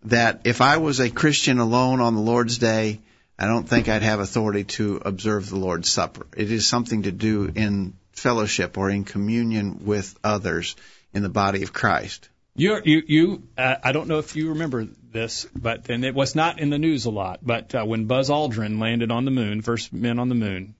that 0.06 0.40
if 0.44 0.60
I 0.60 0.78
was 0.78 0.98
a 0.98 1.10
Christian 1.10 1.60
alone 1.60 2.00
on 2.00 2.16
the 2.16 2.20
Lord's 2.20 2.58
Day, 2.58 3.00
I 3.38 3.46
don't 3.46 3.68
think 3.68 3.88
I'd 3.88 4.02
have 4.02 4.18
authority 4.18 4.64
to 4.64 5.00
observe 5.04 5.48
the 5.48 5.58
Lord's 5.58 5.88
Supper. 5.88 6.26
It 6.36 6.50
is 6.50 6.66
something 6.66 7.04
to 7.04 7.12
do 7.12 7.52
in 7.54 7.94
fellowship 8.14 8.78
or 8.78 8.90
in 8.90 9.04
communion 9.04 9.84
with 9.84 10.16
others 10.22 10.76
in 11.12 11.22
the 11.22 11.28
body 11.28 11.62
of 11.62 11.72
Christ. 11.72 12.28
You, 12.56 12.80
you, 12.84 13.02
you. 13.06 13.42
Uh, 13.58 13.76
I 13.82 13.92
don't 13.92 14.06
know 14.06 14.18
if 14.18 14.36
you 14.36 14.50
remember 14.50 14.86
this, 15.10 15.46
but 15.56 15.90
and 15.90 16.04
it 16.04 16.14
was 16.14 16.34
not 16.36 16.60
in 16.60 16.70
the 16.70 16.78
news 16.78 17.04
a 17.04 17.10
lot. 17.10 17.40
But 17.42 17.74
uh, 17.74 17.84
when 17.84 18.04
Buzz 18.04 18.30
Aldrin 18.30 18.80
landed 18.80 19.10
on 19.10 19.24
the 19.24 19.32
moon, 19.32 19.60
first 19.60 19.92
men 19.92 20.20
on 20.20 20.28
the 20.28 20.36
moon, 20.36 20.74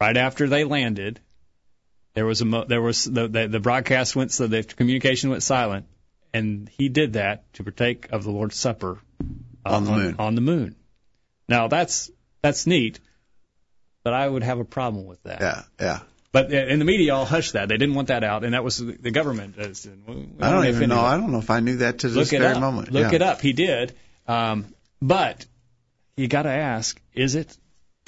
right 0.00 0.16
after 0.16 0.48
they 0.48 0.62
landed, 0.62 1.20
there 2.14 2.26
was 2.26 2.42
a 2.42 2.44
mo- 2.44 2.64
there 2.64 2.80
was 2.80 3.04
the, 3.04 3.26
the 3.26 3.48
the 3.48 3.60
broadcast 3.60 4.14
went 4.14 4.30
so 4.30 4.46
the 4.46 4.62
communication 4.62 5.30
went 5.30 5.42
silent, 5.42 5.86
and 6.32 6.70
he 6.78 6.88
did 6.88 7.14
that 7.14 7.52
to 7.54 7.64
partake 7.64 8.12
of 8.12 8.22
the 8.22 8.30
Lord's 8.30 8.56
Supper 8.56 8.98
uh, 9.66 9.74
on 9.74 9.84
the 9.84 9.90
moon. 9.90 10.14
On, 10.18 10.26
on 10.26 10.34
the 10.36 10.40
moon. 10.40 10.76
Now 11.48 11.66
that's 11.66 12.08
that's 12.40 12.68
neat, 12.68 13.00
but 14.04 14.14
I 14.14 14.28
would 14.28 14.44
have 14.44 14.60
a 14.60 14.64
problem 14.64 15.06
with 15.06 15.22
that. 15.24 15.40
Yeah, 15.40 15.62
yeah. 15.80 15.98
But 16.34 16.52
in 16.52 16.80
the 16.80 16.84
media 16.84 17.14
all 17.14 17.24
hushed 17.24 17.52
that. 17.52 17.68
They 17.68 17.76
didn't 17.76 17.94
want 17.94 18.08
that 18.08 18.24
out, 18.24 18.42
and 18.42 18.54
that 18.54 18.64
was 18.64 18.78
the 18.78 19.12
government. 19.12 19.54
Said, 19.76 20.00
well, 20.04 20.26
I 20.40 20.50
don't 20.50 20.66
even 20.66 20.88
know. 20.88 20.98
I 20.98 21.16
don't 21.16 21.30
know 21.30 21.38
if 21.38 21.48
I 21.48 21.60
knew 21.60 21.76
that 21.76 22.00
to 22.00 22.08
this 22.08 22.32
Look 22.32 22.40
very 22.40 22.54
up. 22.54 22.60
moment. 22.60 22.90
Look 22.90 23.12
yeah. 23.12 23.14
it 23.14 23.22
up. 23.22 23.40
He 23.40 23.52
did. 23.52 23.92
Um, 24.26 24.66
but 25.00 25.46
you 26.16 26.26
got 26.26 26.42
to 26.42 26.50
ask: 26.50 27.00
Is 27.14 27.36
it? 27.36 27.56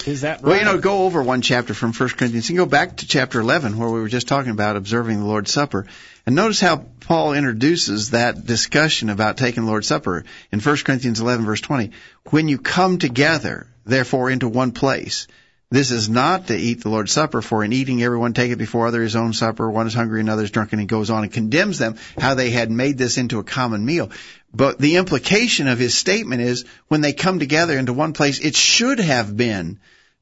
Is 0.05 0.21
that 0.21 0.41
right? 0.41 0.43
Well, 0.43 0.59
you 0.59 0.65
know, 0.65 0.77
go 0.77 1.05
over 1.05 1.23
one 1.23 1.41
chapter 1.41 1.73
from 1.73 1.93
1 1.93 2.09
Corinthians. 2.09 2.49
and 2.49 2.57
go 2.57 2.65
back 2.65 2.97
to 2.97 3.07
chapter 3.07 3.39
11 3.39 3.77
where 3.77 3.89
we 3.89 4.01
were 4.01 4.09
just 4.09 4.27
talking 4.27 4.51
about 4.51 4.75
observing 4.75 5.19
the 5.19 5.25
Lord's 5.25 5.53
Supper. 5.53 5.85
And 6.25 6.35
notice 6.35 6.59
how 6.59 6.83
Paul 6.99 7.31
introduces 7.31 8.09
that 8.09 8.45
discussion 8.45 9.09
about 9.09 9.37
taking 9.37 9.63
the 9.63 9.69
Lord's 9.69 9.87
Supper 9.87 10.25
in 10.51 10.59
1 10.59 10.77
Corinthians 10.83 11.21
11 11.21 11.45
verse 11.45 11.61
20. 11.61 11.91
When 12.31 12.49
you 12.49 12.57
come 12.57 12.97
together, 12.97 13.67
therefore, 13.85 14.29
into 14.29 14.49
one 14.49 14.73
place, 14.73 15.27
this 15.69 15.91
is 15.91 16.07
not 16.07 16.47
to 16.47 16.55
eat 16.55 16.81
the 16.81 16.89
Lord's 16.89 17.11
Supper, 17.11 17.41
for 17.41 17.63
in 17.63 17.73
eating 17.73 18.01
everyone 18.01 18.33
taketh 18.33 18.57
before 18.57 18.87
other 18.87 19.01
his 19.01 19.15
own 19.15 19.33
supper, 19.33 19.69
one 19.69 19.87
is 19.87 19.93
hungry 19.93 20.21
and 20.21 20.29
is 20.29 20.51
drunken, 20.51 20.79
and 20.79 20.81
he 20.81 20.87
goes 20.87 21.09
on 21.09 21.23
and 21.23 21.31
condemns 21.31 21.77
them, 21.77 21.95
how 22.17 22.35
they 22.35 22.51
had 22.51 22.71
made 22.71 22.97
this 22.97 23.17
into 23.17 23.39
a 23.39 23.43
common 23.43 23.85
meal. 23.85 24.09
But 24.53 24.79
the 24.79 24.95
implication 24.95 25.67
of 25.67 25.77
his 25.77 25.93
statement 25.93 26.41
is, 26.41 26.65
when 26.87 27.01
they 27.01 27.13
come 27.13 27.39
together 27.39 27.77
into 27.77 27.91
one 27.91 28.13
place, 28.13 28.39
it 28.39 28.55
should 28.55 28.99
have 28.99 29.35
been 29.35 29.79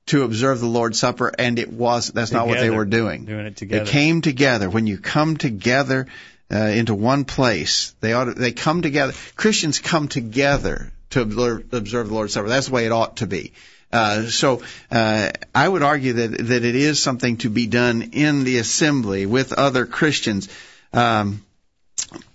to 0.07 0.23
observe 0.23 0.59
the 0.59 0.67
Lord's 0.67 0.99
Supper, 0.99 1.31
and 1.37 1.59
it 1.59 1.71
was, 1.71 2.09
that's 2.09 2.29
together, 2.29 2.45
not 2.45 2.47
what 2.47 2.59
they 2.59 2.69
were 2.69 2.85
doing. 2.85 3.25
Doing 3.25 3.45
it 3.45 3.55
together. 3.55 3.85
They 3.85 3.91
came 3.91 4.21
together. 4.21 4.69
When 4.69 4.87
you 4.87 4.97
come 4.97 5.37
together, 5.37 6.07
uh, 6.51 6.57
into 6.57 6.93
one 6.93 7.25
place, 7.25 7.95
they 8.01 8.13
ought 8.13 8.25
to, 8.25 8.33
they 8.33 8.51
come 8.51 8.81
together. 8.81 9.13
Christians 9.35 9.79
come 9.79 10.07
together 10.07 10.91
to 11.11 11.21
observe, 11.21 11.73
observe 11.73 12.07
the 12.07 12.13
Lord's 12.13 12.33
Supper. 12.33 12.49
That's 12.49 12.67
the 12.67 12.73
way 12.73 12.85
it 12.85 12.91
ought 12.91 13.17
to 13.17 13.27
be. 13.27 13.53
Uh, 13.95 14.23
so 14.23 14.61
uh, 14.91 15.31
I 15.53 15.69
would 15.69 15.81
argue 15.81 16.13
that 16.13 16.37
that 16.47 16.65
it 16.65 16.75
is 16.75 17.01
something 17.01 17.37
to 17.37 17.49
be 17.49 17.65
done 17.65 18.09
in 18.11 18.43
the 18.43 18.57
assembly 18.57 19.25
with 19.25 19.53
other 19.53 19.85
Christians. 19.85 20.49
Um, 20.91 21.45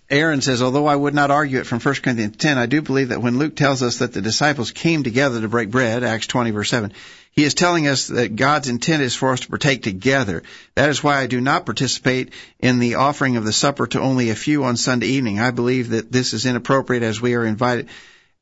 Aaron 0.08 0.40
says, 0.40 0.62
although 0.62 0.86
I 0.86 0.96
would 0.96 1.14
not 1.14 1.30
argue 1.30 1.60
it 1.60 1.66
from 1.66 1.78
1 1.78 1.94
Corinthians 1.96 2.36
10, 2.38 2.58
I 2.58 2.66
do 2.66 2.82
believe 2.82 3.10
that 3.10 3.22
when 3.22 3.38
Luke 3.38 3.54
tells 3.54 3.82
us 3.82 3.98
that 3.98 4.12
the 4.12 4.22
disciples 4.22 4.72
came 4.72 5.04
together 5.04 5.40
to 5.40 5.48
break 5.48 5.70
bread, 5.70 6.02
Acts 6.02 6.26
20 6.26 6.50
verse 6.50 6.70
7, 6.70 6.92
he 7.30 7.44
is 7.44 7.54
telling 7.54 7.86
us 7.86 8.08
that 8.08 8.34
God's 8.34 8.68
intent 8.68 9.02
is 9.02 9.14
for 9.14 9.32
us 9.32 9.40
to 9.40 9.48
partake 9.48 9.82
together. 9.82 10.42
That 10.74 10.88
is 10.88 11.04
why 11.04 11.18
I 11.18 11.26
do 11.26 11.40
not 11.40 11.66
participate 11.66 12.32
in 12.58 12.80
the 12.80 12.96
offering 12.96 13.36
of 13.36 13.44
the 13.44 13.52
supper 13.52 13.86
to 13.86 14.00
only 14.00 14.30
a 14.30 14.34
few 14.34 14.64
on 14.64 14.76
Sunday 14.76 15.08
evening. 15.08 15.38
I 15.38 15.52
believe 15.52 15.90
that 15.90 16.10
this 16.10 16.32
is 16.32 16.46
inappropriate 16.46 17.04
as 17.04 17.20
we 17.20 17.34
are 17.34 17.44
invited 17.44 17.88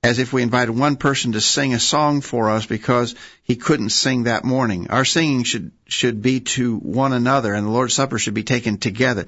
as 0.02 0.18
if 0.20 0.32
we 0.32 0.42
invited 0.42 0.72
one 0.72 0.96
person 0.96 1.32
to 1.32 1.40
sing 1.40 1.74
a 1.74 1.80
song 1.80 2.20
for 2.20 2.50
us 2.50 2.66
because 2.66 3.16
he 3.42 3.56
couldn't 3.56 3.90
sing 3.90 4.24
that 4.24 4.44
morning. 4.44 4.88
Our 4.90 5.04
singing 5.04 5.42
should 5.42 5.72
should 5.88 6.22
be 6.22 6.40
to 6.40 6.76
one 6.76 7.12
another, 7.12 7.52
and 7.52 7.66
the 7.66 7.70
Lord's 7.70 7.94
Supper 7.94 8.18
should 8.18 8.34
be 8.34 8.44
taken 8.44 8.78
together. 8.78 9.26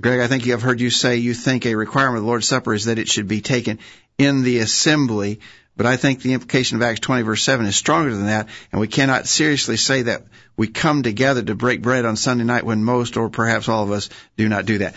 Greg, 0.00 0.20
I 0.20 0.28
think 0.28 0.46
you 0.46 0.52
have 0.52 0.62
heard 0.62 0.80
you 0.80 0.90
say 0.90 1.16
you 1.16 1.34
think 1.34 1.66
a 1.66 1.74
requirement 1.74 2.18
of 2.18 2.22
the 2.22 2.28
Lord's 2.28 2.46
Supper 2.46 2.72
is 2.72 2.84
that 2.84 2.98
it 2.98 3.08
should 3.08 3.26
be 3.26 3.40
taken 3.40 3.80
in 4.16 4.42
the 4.42 4.58
assembly, 4.58 5.40
but 5.76 5.86
I 5.86 5.96
think 5.96 6.22
the 6.22 6.34
implication 6.34 6.76
of 6.76 6.82
Acts 6.82 7.00
20 7.00 7.22
verse 7.22 7.42
7 7.42 7.66
is 7.66 7.74
stronger 7.74 8.14
than 8.14 8.26
that, 8.26 8.48
and 8.70 8.80
we 8.80 8.88
cannot 8.88 9.26
seriously 9.26 9.76
say 9.76 10.02
that 10.02 10.22
we 10.56 10.68
come 10.68 11.02
together 11.02 11.42
to 11.42 11.54
break 11.56 11.82
bread 11.82 12.04
on 12.04 12.16
Sunday 12.16 12.44
night 12.44 12.64
when 12.64 12.84
most 12.84 13.16
or 13.16 13.28
perhaps 13.28 13.68
all 13.68 13.82
of 13.82 13.90
us 13.90 14.08
do 14.36 14.48
not 14.48 14.66
do 14.66 14.78
that. 14.78 14.94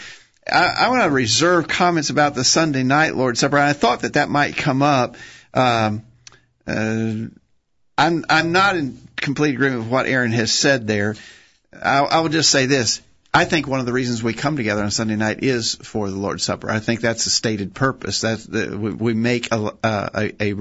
I, 0.51 0.85
I 0.85 0.89
want 0.89 1.03
to 1.03 1.09
reserve 1.09 1.67
comments 1.67 2.09
about 2.09 2.35
the 2.35 2.43
Sunday 2.43 2.83
night 2.83 3.15
Lord's 3.15 3.39
Supper. 3.39 3.57
I 3.57 3.73
thought 3.73 4.01
that 4.01 4.13
that 4.13 4.29
might 4.29 4.55
come 4.55 4.81
up. 4.81 5.17
Um, 5.53 6.03
uh, 6.67 7.27
I'm 7.97 8.25
I'm 8.29 8.51
not 8.51 8.77
in 8.77 8.97
complete 9.15 9.55
agreement 9.55 9.83
with 9.83 9.91
what 9.91 10.05
Aaron 10.05 10.31
has 10.31 10.51
said 10.51 10.87
there. 10.87 11.15
I, 11.73 11.99
I 11.99 12.19
will 12.21 12.29
just 12.29 12.49
say 12.49 12.65
this: 12.65 13.01
I 13.33 13.45
think 13.45 13.67
one 13.67 13.79
of 13.79 13.85
the 13.85 13.93
reasons 13.93 14.23
we 14.23 14.33
come 14.33 14.55
together 14.55 14.83
on 14.83 14.91
Sunday 14.91 15.15
night 15.15 15.43
is 15.43 15.75
for 15.75 16.09
the 16.09 16.15
Lord's 16.15 16.43
Supper. 16.43 16.69
I 16.69 16.79
think 16.79 17.01
that's 17.01 17.25
a 17.25 17.29
stated 17.29 17.73
purpose. 17.73 18.21
That 18.21 18.47
we, 18.49 18.91
we 18.91 19.13
make 19.13 19.51
a, 19.51 19.73
a, 19.83 20.33
a 20.41 20.55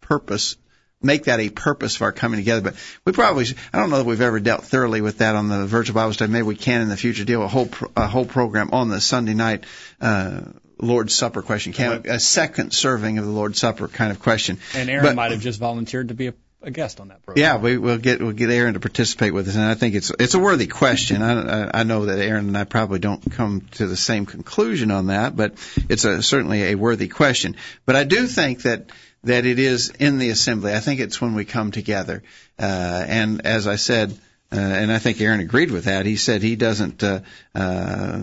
purpose 0.00 0.56
make 1.02 1.24
that 1.24 1.40
a 1.40 1.48
purpose 1.48 1.96
of 1.96 2.02
our 2.02 2.12
coming 2.12 2.40
together. 2.40 2.60
But 2.60 2.74
we 3.04 3.12
probably, 3.12 3.46
I 3.72 3.78
don't 3.78 3.90
know 3.90 3.98
that 3.98 4.06
we've 4.06 4.20
ever 4.20 4.40
dealt 4.40 4.64
thoroughly 4.64 5.00
with 5.00 5.18
that 5.18 5.36
on 5.36 5.48
the 5.48 5.66
virtual 5.66 5.94
Bible 5.94 6.12
study. 6.12 6.32
Maybe 6.32 6.42
we 6.42 6.56
can 6.56 6.80
in 6.82 6.88
the 6.88 6.96
future 6.96 7.24
deal 7.24 7.42
a 7.42 7.48
whole 7.48 7.68
a 7.96 8.06
whole 8.06 8.26
program 8.26 8.70
on 8.72 8.88
the 8.88 9.00
Sunday 9.00 9.34
night 9.34 9.64
uh, 10.00 10.40
Lord's 10.80 11.14
Supper 11.14 11.42
question. 11.42 11.72
Can 11.72 12.02
a 12.06 12.20
second 12.20 12.72
serving 12.72 13.18
of 13.18 13.24
the 13.24 13.30
Lord's 13.30 13.58
Supper 13.58 13.88
kind 13.88 14.10
of 14.10 14.20
question? 14.20 14.58
And 14.74 14.88
Aaron 14.88 15.04
But- 15.04 15.16
might 15.16 15.32
have 15.32 15.40
just 15.40 15.58
volunteered 15.58 16.08
to 16.08 16.14
be 16.14 16.28
a, 16.28 16.34
a 16.62 16.70
guest 16.70 17.00
on 17.00 17.08
that 17.08 17.22
program. 17.22 17.42
Yeah, 17.42 17.56
we, 17.58 17.78
we'll 17.78 17.98
get 17.98 18.20
we'll 18.20 18.32
get 18.32 18.50
Aaron 18.50 18.74
to 18.74 18.80
participate 18.80 19.32
with 19.32 19.48
us, 19.48 19.54
and 19.54 19.64
I 19.64 19.74
think 19.74 19.94
it's 19.94 20.12
it's 20.18 20.34
a 20.34 20.38
worthy 20.40 20.66
question. 20.66 21.22
I, 21.22 21.66
I, 21.66 21.70
I 21.80 21.82
know 21.84 22.06
that 22.06 22.18
Aaron 22.18 22.48
and 22.48 22.58
I 22.58 22.64
probably 22.64 22.98
don't 22.98 23.30
come 23.32 23.62
to 23.72 23.86
the 23.86 23.96
same 23.96 24.26
conclusion 24.26 24.90
on 24.90 25.06
that, 25.06 25.36
but 25.36 25.54
it's 25.88 26.04
a, 26.04 26.22
certainly 26.22 26.64
a 26.64 26.74
worthy 26.74 27.08
question. 27.08 27.56
But 27.86 27.94
I 27.96 28.04
do 28.04 28.26
think 28.26 28.62
that 28.62 28.90
that 29.24 29.46
it 29.46 29.58
is 29.58 29.90
in 29.90 30.18
the 30.18 30.30
assembly. 30.30 30.72
I 30.72 30.80
think 30.80 31.00
it's 31.00 31.20
when 31.20 31.34
we 31.34 31.44
come 31.44 31.70
together, 31.70 32.22
uh, 32.58 33.04
and 33.08 33.46
as 33.46 33.66
I 33.66 33.76
said, 33.76 34.12
uh, 34.52 34.56
and 34.56 34.92
I 34.92 34.98
think 34.98 35.20
Aaron 35.20 35.40
agreed 35.40 35.70
with 35.70 35.84
that. 35.84 36.06
He 36.06 36.16
said 36.16 36.42
he 36.42 36.56
doesn't. 36.56 37.02
Uh, 37.02 37.20
uh, 37.54 38.22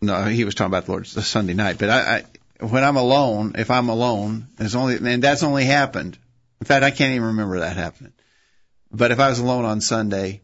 no, 0.00 0.24
he 0.24 0.44
was 0.44 0.54
talking 0.54 0.70
about 0.70 0.86
the 0.86 0.92
Lord's 0.92 1.14
the 1.14 1.22
Sunday 1.22 1.54
night, 1.54 1.78
but 1.78 1.90
I, 1.90 2.00
I 2.00 2.64
when 2.64 2.84
I'm 2.84 2.96
alone, 2.96 3.52
if 3.58 3.70
I'm 3.70 3.88
alone, 3.88 4.48
it's 4.58 4.74
only 4.74 4.96
and 4.96 5.22
that's 5.22 5.42
only 5.42 5.64
happened. 5.64 6.16
In 6.60 6.66
fact, 6.66 6.84
I 6.84 6.90
can't 6.90 7.14
even 7.14 7.28
remember 7.28 7.60
that 7.60 7.76
happening. 7.76 8.12
But 8.92 9.12
if 9.12 9.20
I 9.20 9.28
was 9.28 9.38
alone 9.38 9.64
on 9.64 9.80
Sunday, 9.80 10.42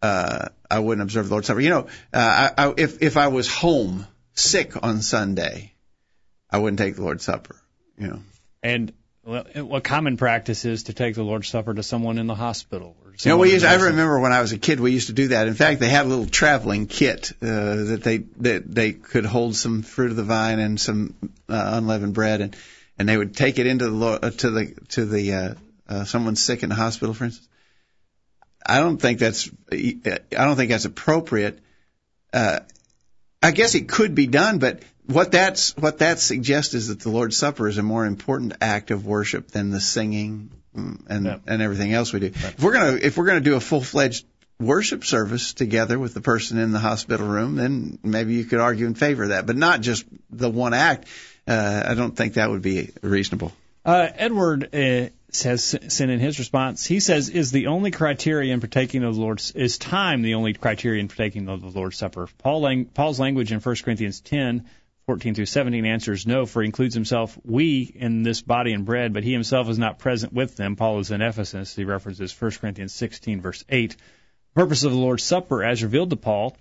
uh, 0.00 0.48
I 0.70 0.78
wouldn't 0.78 1.02
observe 1.02 1.28
the 1.28 1.34
Lord's 1.34 1.46
Supper. 1.46 1.60
You 1.60 1.70
know, 1.70 1.86
uh, 2.12 2.50
I, 2.56 2.66
I, 2.66 2.74
if 2.76 3.02
if 3.02 3.16
I 3.16 3.28
was 3.28 3.52
home 3.52 4.06
sick 4.34 4.82
on 4.82 5.02
Sunday, 5.02 5.72
I 6.50 6.58
wouldn't 6.58 6.78
take 6.78 6.96
the 6.96 7.02
Lord's 7.02 7.24
Supper. 7.24 7.56
You 7.98 8.08
know, 8.08 8.22
And 8.62 8.92
well, 9.24 9.44
what 9.54 9.84
common 9.84 10.16
practice 10.16 10.64
is 10.64 10.84
to 10.84 10.92
take 10.92 11.14
the 11.14 11.22
Lord's 11.22 11.48
Supper 11.48 11.72
to 11.74 11.82
someone 11.82 12.18
in 12.18 12.26
the 12.26 12.34
hospital. 12.34 12.96
Or 13.04 13.12
you 13.12 13.30
know, 13.30 13.38
we 13.38 13.52
used. 13.52 13.64
I 13.64 13.74
remember 13.74 14.18
when 14.18 14.32
I 14.32 14.40
was 14.40 14.52
a 14.52 14.58
kid, 14.58 14.80
we 14.80 14.92
used 14.92 15.08
to 15.08 15.12
do 15.12 15.28
that. 15.28 15.46
In 15.46 15.54
fact, 15.54 15.80
they 15.80 15.88
had 15.88 16.06
a 16.06 16.08
little 16.08 16.26
traveling 16.26 16.86
kit 16.86 17.32
uh, 17.40 17.44
that 17.44 18.00
they 18.02 18.18
that 18.38 18.72
they 18.72 18.92
could 18.92 19.24
hold 19.24 19.54
some 19.54 19.82
fruit 19.82 20.10
of 20.10 20.16
the 20.16 20.24
vine 20.24 20.58
and 20.58 20.80
some 20.80 21.14
uh, 21.48 21.70
unleavened 21.74 22.14
bread, 22.14 22.40
and 22.40 22.56
and 22.98 23.08
they 23.08 23.16
would 23.16 23.36
take 23.36 23.58
it 23.58 23.66
into 23.66 23.90
the 23.90 24.06
uh, 24.06 24.30
to 24.30 24.50
the 24.50 24.74
to 24.88 25.04
the 25.04 25.32
uh, 25.32 25.54
uh, 25.88 26.04
someone 26.04 26.34
sick 26.34 26.62
in 26.62 26.68
the 26.68 26.74
hospital, 26.74 27.14
for 27.14 27.24
instance. 27.24 27.48
I 28.64 28.80
don't 28.80 28.98
think 28.98 29.18
that's 29.18 29.50
I 29.70 30.20
don't 30.30 30.56
think 30.56 30.70
that's 30.70 30.84
appropriate. 30.84 31.60
Uh, 32.32 32.60
I 33.42 33.50
guess 33.50 33.74
it 33.74 33.88
could 33.88 34.14
be 34.14 34.26
done, 34.26 34.58
but 34.58 34.82
what 35.06 35.32
that's 35.32 35.76
what 35.76 35.98
that 35.98 36.18
suggests 36.20 36.74
is 36.74 36.88
that 36.88 37.00
the 37.00 37.08
Lord's 37.10 37.36
Supper 37.36 37.68
is 37.68 37.78
a 37.78 37.82
more 37.82 38.06
important 38.06 38.54
act 38.60 38.90
of 38.90 39.06
worship 39.06 39.48
than 39.48 39.70
the 39.70 39.80
singing 39.80 40.50
and 40.74 41.26
Yeah. 41.26 41.36
and 41.46 41.60
everything 41.62 41.92
else 41.92 42.12
we 42.12 42.20
do. 42.20 42.26
If 42.26 42.62
we're 42.62 42.72
gonna 42.72 42.98
if 43.00 43.16
we're 43.16 43.26
gonna 43.26 43.40
do 43.40 43.56
a 43.56 43.60
full 43.60 43.82
fledged 43.82 44.24
worship 44.60 45.04
service 45.04 45.54
together 45.54 45.98
with 45.98 46.14
the 46.14 46.20
person 46.20 46.58
in 46.58 46.70
the 46.72 46.78
hospital 46.78 47.26
room, 47.26 47.56
then 47.56 47.98
maybe 48.02 48.34
you 48.34 48.44
could 48.44 48.60
argue 48.60 48.86
in 48.86 48.94
favor 48.94 49.24
of 49.24 49.28
that, 49.30 49.44
but 49.46 49.56
not 49.56 49.80
just 49.80 50.04
the 50.30 50.48
one 50.48 50.72
act. 50.72 51.08
Uh, 51.48 51.82
I 51.86 51.94
don't 51.94 52.16
think 52.16 52.34
that 52.34 52.48
would 52.48 52.62
be 52.62 52.90
reasonable. 53.02 53.52
Uh, 53.84 54.06
Edward 54.14 54.72
uh, 54.72 55.08
has 55.42 55.64
sent 55.64 56.10
in 56.12 56.20
his 56.20 56.38
response. 56.38 56.86
He 56.86 57.00
says, 57.00 57.28
"Is 57.28 57.50
the 57.50 57.66
only 57.66 57.90
criterion 57.90 58.60
for 58.60 58.68
taking 58.68 59.02
of 59.02 59.16
the 59.16 59.20
Lord's 59.20 59.50
is 59.50 59.76
time 59.78 60.22
the 60.22 60.34
only 60.34 60.52
criterion 60.52 61.08
for 61.08 61.16
taking 61.16 61.48
of 61.48 61.60
the 61.60 61.66
Lord's 61.76 61.96
Supper?" 61.98 62.28
Paul 62.38 62.60
lang- 62.60 62.84
Paul's 62.84 63.18
language 63.18 63.50
in 63.50 63.58
1 63.58 63.76
Corinthians 63.82 64.20
10, 64.20 64.64
14 65.06 65.34
through 65.34 65.46
17 65.46 65.84
answers 65.84 66.26
no, 66.26 66.46
for 66.46 66.62
he 66.62 66.66
includes 66.66 66.94
himself, 66.94 67.38
we 67.44 67.82
in 67.82 68.22
this 68.22 68.40
body 68.40 68.72
and 68.72 68.84
bread, 68.84 69.12
but 69.12 69.24
he 69.24 69.32
himself 69.32 69.68
is 69.68 69.78
not 69.78 69.98
present 69.98 70.32
with 70.32 70.56
them. 70.56 70.76
Paul 70.76 71.00
is 71.00 71.10
in 71.10 71.20
Ephesus. 71.20 71.74
He 71.74 71.84
references 71.84 72.40
1 72.40 72.50
Corinthians 72.52 72.94
16, 72.94 73.40
verse 73.40 73.64
8. 73.68 73.90
The 73.90 73.96
purpose 74.54 74.84
of 74.84 74.92
the 74.92 74.98
Lord's 74.98 75.24
Supper, 75.24 75.64
as 75.64 75.82
revealed 75.82 76.10
to 76.10 76.16
Paul, 76.16 76.56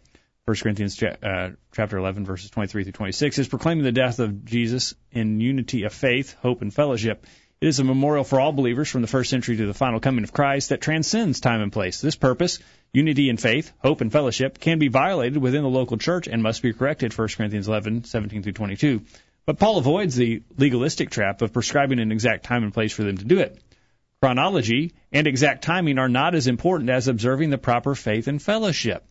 1 0.46 0.58
Corinthians 0.58 1.02
uh, 1.04 1.52
chapter 1.72 1.98
11, 1.98 2.26
verses 2.26 2.50
23 2.50 2.84
through 2.84 2.92
26, 2.94 3.38
is 3.38 3.48
proclaiming 3.48 3.84
the 3.84 3.92
death 3.92 4.20
of 4.20 4.44
Jesus 4.44 4.96
in 5.12 5.40
unity 5.40 5.84
of 5.84 5.94
faith, 5.94 6.36
hope, 6.42 6.64
and 6.64 6.74
fellowship. 6.74 7.28
It 7.62 7.68
is 7.68 7.80
a 7.80 7.84
memorial 7.84 8.24
for 8.24 8.40
all 8.40 8.52
believers 8.52 8.90
from 8.90 9.04
the 9.04 9.08
first 9.08 9.30
century 9.30 9.56
to 9.58 9.68
the 9.68 9.74
final 9.76 10.00
coming 10.00 10.24
of 10.24 10.34
Christ 10.34 10.70
that 10.70 10.82
transcends 10.82 11.40
time 11.40 11.62
and 11.62 11.72
place. 11.72 12.02
This 12.02 12.16
purpose, 12.16 12.58
unity 12.92 13.30
in 13.30 13.38
faith, 13.38 13.72
hope, 13.78 14.02
and 14.02 14.12
fellowship, 14.12 14.60
can 14.60 14.80
be 14.80 14.88
violated 14.88 15.38
within 15.38 15.62
the 15.62 15.70
local 15.70 15.98
church 15.98 16.28
and 16.28 16.42
must 16.42 16.64
be 16.64 16.74
corrected, 16.74 17.16
1 17.16 17.28
Corinthians 17.38 17.68
11, 17.68 18.06
17 18.06 18.42
through 18.42 18.54
22. 18.54 19.02
But 19.46 19.60
Paul 19.60 19.78
avoids 19.78 20.16
the 20.16 20.42
legalistic 20.58 21.12
trap 21.12 21.44
of 21.44 21.54
prescribing 21.54 22.00
an 22.00 22.12
exact 22.12 22.46
time 22.46 22.64
and 22.64 22.74
place 22.74 22.94
for 22.94 23.04
them 23.04 23.18
to 23.18 23.26
do 23.26 23.38
it. 23.38 23.62
Chronology 24.24 24.94
and 25.12 25.28
exact 25.28 25.64
timing 25.64 26.00
are 26.00 26.10
not 26.10 26.34
as 26.34 26.48
important 26.48 26.90
as 26.90 27.08
observing 27.08 27.52
the 27.52 27.60
proper 27.60 27.94
faith 27.94 28.28
and 28.28 28.42
fellowship. 28.42 29.06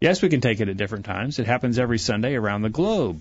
Yes, 0.00 0.22
we 0.22 0.28
can 0.28 0.40
take 0.40 0.60
it 0.60 0.68
at 0.68 0.76
different 0.76 1.06
times. 1.06 1.40
It 1.40 1.46
happens 1.46 1.76
every 1.76 1.98
Sunday 1.98 2.36
around 2.36 2.62
the 2.62 2.70
globe. 2.70 3.20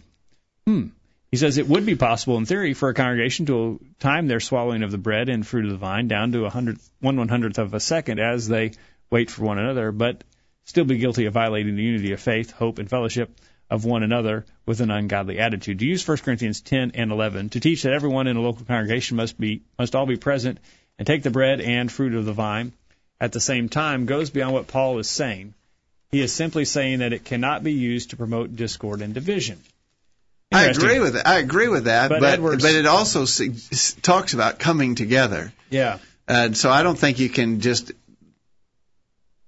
Hmm. 0.68 0.90
He 1.32 1.38
says 1.38 1.58
it 1.58 1.68
would 1.68 1.86
be 1.86 1.96
possible 1.96 2.38
in 2.38 2.46
theory 2.46 2.74
for 2.74 2.90
a 2.90 2.94
congregation 2.94 3.46
to 3.48 3.80
time 4.00 4.28
their 4.28 4.40
swallowing 4.40 4.82
of 4.82 4.92
the 4.92 4.98
bread 4.98 5.30
and 5.30 5.46
fruit 5.46 5.66
of 5.66 5.72
the 5.72 5.78
vine 5.78 6.08
down 6.08 6.32
to 6.32 6.46
a 6.46 6.50
hundred, 6.50 6.80
one 7.00 7.18
one 7.18 7.28
hundredth 7.28 7.60
of 7.60 7.74
a 7.74 7.80
second 7.80 8.20
as 8.20 8.48
they 8.48 8.72
wait 9.12 9.30
for 9.30 9.44
one 9.44 9.60
another, 9.60 9.92
but 9.92 10.24
still 10.66 10.86
be 10.86 10.98
guilty 10.98 11.26
of 11.26 11.34
violating 11.34 11.76
the 11.76 11.84
unity 11.84 12.14
of 12.14 12.20
faith, 12.20 12.52
hope, 12.52 12.80
and 12.80 12.90
fellowship 12.90 13.30
of 13.70 13.86
one 13.86 14.02
another 14.02 14.46
with 14.66 14.82
an 14.82 14.90
ungodly 14.90 15.38
attitude. 15.38 15.80
To 15.80 15.86
use 15.86 16.08
1 16.08 16.18
Corinthians 16.18 16.62
10 16.62 16.92
and 16.96 17.12
11 17.12 17.50
to 17.50 17.60
teach 17.60 17.84
that 17.84 17.94
everyone 17.94 18.26
in 18.26 18.36
a 18.36 18.42
local 18.42 18.66
congregation 18.66 19.18
must 19.18 19.40
be 19.40 19.62
must 19.78 19.96
all 19.96 20.08
be 20.08 20.18
present 20.18 20.58
and 20.98 21.06
take 21.06 21.22
the 21.22 21.30
bread 21.30 21.62
and 21.62 21.92
fruit 21.92 22.16
of 22.16 22.26
the 22.26 22.34
vine 22.34 22.74
at 23.22 23.32
the 23.34 23.40
same 23.40 23.70
time 23.70 24.06
goes 24.06 24.30
beyond 24.30 24.54
what 24.54 24.68
Paul 24.68 24.98
is 24.98 25.10
saying. 25.10 25.54
He 26.12 26.22
is 26.22 26.34
simply 26.34 26.66
saying 26.66 27.00
that 27.00 27.14
it 27.14 27.26
cannot 27.26 27.64
be 27.64 27.74
used 27.74 28.10
to 28.10 28.18
promote 28.18 28.56
discord 28.56 29.02
and 29.02 29.14
division. 29.14 29.60
I 30.52 30.66
agree 30.66 31.00
with 31.00 31.14
that. 31.14 31.28
I 31.28 31.38
agree 31.38 31.68
with 31.68 31.86
that, 31.86 32.10
But 32.10 32.22
but 32.22 32.42
but 32.42 32.64
it 32.64 32.86
also 32.86 33.26
talks 34.02 34.34
about 34.34 34.58
coming 34.60 34.96
together, 34.96 35.54
Yeah. 35.70 36.00
and 36.28 36.58
so 36.58 36.72
I 36.72 36.82
don't 36.84 36.98
think 36.98 37.20
you 37.20 37.30
can 37.30 37.60
just 37.62 37.92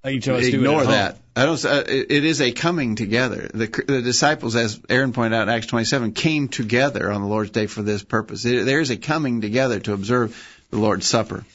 Each 0.07 0.27
of 0.27 0.35
us 0.35 0.41
do 0.43 0.47
it 0.49 0.53
ignore 0.55 0.85
that. 0.85 1.17
I 1.35 1.45
don't. 1.45 1.63
Uh, 1.65 1.83
it, 1.87 2.11
it 2.11 2.25
is 2.25 2.41
a 2.41 2.51
coming 2.51 2.95
together. 2.95 3.49
The, 3.53 3.67
the 3.87 4.01
disciples, 4.01 4.55
as 4.55 4.79
Aaron 4.89 5.13
pointed 5.13 5.35
out 5.35 5.43
in 5.43 5.49
Acts 5.49 5.67
27, 5.67 6.11
came 6.11 6.49
together 6.49 7.09
on 7.11 7.21
the 7.21 7.27
Lord's 7.27 7.51
Day 7.51 7.67
for 7.67 7.81
this 7.81 8.03
purpose. 8.03 8.43
There 8.43 8.65
there 8.65 8.81
is 8.81 8.89
a 8.91 8.97
coming 8.97 9.41
together 9.41 9.79
to 9.79 9.93
observe 9.93 10.35
the 10.71 10.77
Lord's 10.77 11.07
Supper. 11.07 11.45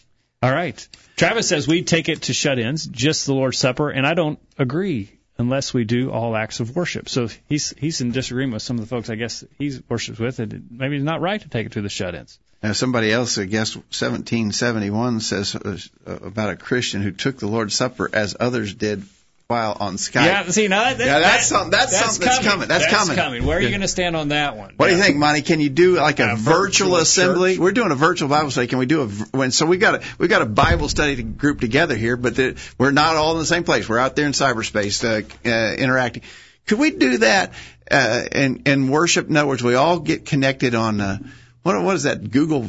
All 0.43 0.53
right. 0.53 0.87
Travis 1.17 1.49
says 1.49 1.69
we 1.69 1.83
take 1.83 2.09
it 2.09 2.23
to 2.23 2.35
shut-ins, 2.35 2.87
just 2.87 3.27
the 3.27 3.35
Lord's 3.35 3.59
Supper, 3.59 3.91
and 3.91 4.07
I 4.07 4.15
don't 4.15 4.39
agree 4.59 5.11
unless 5.39 5.75
we 5.75 5.85
do 5.85 6.11
all 6.11 6.37
acts 6.37 6.61
of 6.61 6.75
worship. 6.75 7.09
So 7.09 7.29
he's 7.49 7.75
he's 7.79 8.01
in 8.01 8.13
disagreement 8.13 8.55
with 8.55 8.63
some 8.63 8.79
of 8.79 8.83
the 8.83 8.89
folks 8.89 9.11
I 9.11 9.17
guess 9.17 9.45
he 9.59 9.79
worships 9.89 10.19
with, 10.19 10.39
and 10.39 10.69
maybe 10.71 10.97
it's 10.97 11.05
not 11.05 11.21
right 11.21 11.41
to 11.41 11.49
take 11.49 11.67
it 11.67 11.73
to 11.73 11.83
the 11.83 11.89
shut-ins. 11.89 12.39
Now, 12.63 12.73
somebody 12.73 13.13
else, 13.13 13.39
I 13.39 13.45
guess 13.45 13.77
1771 13.77 15.21
says 15.21 15.55
uh, 15.55 15.79
about 16.07 16.51
a 16.51 16.57
Christian 16.57 17.03
who 17.03 17.13
took 17.13 17.39
the 17.39 17.47
Lord's 17.47 17.75
Supper 17.75 18.09
as 18.13 18.35
others 18.41 18.75
did 18.75 19.05
while 19.49 19.77
on 19.79 19.95
Skype. 19.97 20.25
Yeah, 20.25 20.49
see, 20.51 20.67
now 20.67 20.83
that, 20.83 20.99
Yeah, 20.99 21.21
that's 21.21 21.49
that- 21.49 21.57
some- 21.57 21.71
that's 21.71 21.97
something 21.97 22.21
that's 22.27 22.45
coming. 22.45 22.69
That's 22.69 22.87
coming. 23.15 23.47
Where 23.47 23.59
are 23.59 23.61
you 23.61 23.69
going 23.69 23.81
to 23.83 23.89
stand 23.89 24.17
on 24.17 24.29
that 24.31 24.57
one? 24.57 24.75
What 24.77 24.89
do 24.89 24.97
you 24.97 25.01
think, 25.01 25.17
Monty? 25.19 25.43
Can 25.43 25.61
you 25.61 25.69
do 25.69 25.97
like 25.97 26.19
a, 26.19 26.33
A 26.33 26.37
virtual, 26.37 26.55
virtual 26.63 26.97
assembly? 26.97 27.53
church? 27.53 27.61
We're 27.61 27.71
doing 27.73 27.93
a 27.93 27.95
virtual 27.97 28.29
Bible 28.29 28.51
study. 28.51 28.67
Can 28.67 28.79
we 28.79 28.87
do 28.87 29.03
a 29.03 29.07
when? 29.07 29.53
So 29.53 29.65
we 29.67 29.77
got 29.77 29.97
a 29.97 30.07
we 30.19 30.27
got 30.27 30.43
a 30.43 30.47
Bible 30.47 30.89
study 30.89 31.23
group 31.23 31.61
together 31.61 31.95
here, 31.95 32.17
but 32.17 32.35
the, 32.35 32.57
we're 32.77 32.91
not 32.91 33.15
all 33.15 33.35
in 33.35 33.39
the 33.39 33.47
same 33.47 33.63
place. 33.63 33.89
We're 33.89 33.99
out 33.99 34.17
there 34.17 34.27
in 34.27 34.33
cyberspace 34.33 35.05
uh, 35.05 35.23
uh, 35.49 35.75
interacting. 35.77 36.25
Could 36.67 36.81
we 36.81 36.91
do 36.91 37.19
that 37.19 37.53
uh, 37.89 38.25
and 38.33 38.63
and 38.67 38.91
worship? 38.91 39.29
In 39.29 39.37
other 39.37 39.47
words, 39.47 39.63
we 39.63 39.77
all 39.77 40.01
get 40.01 40.27
connected 40.27 40.75
on 40.75 41.01
uh, 41.01 41.19
what 41.63 41.81
what 41.85 41.95
is 41.95 42.03
that 42.03 42.33
Google 42.33 42.69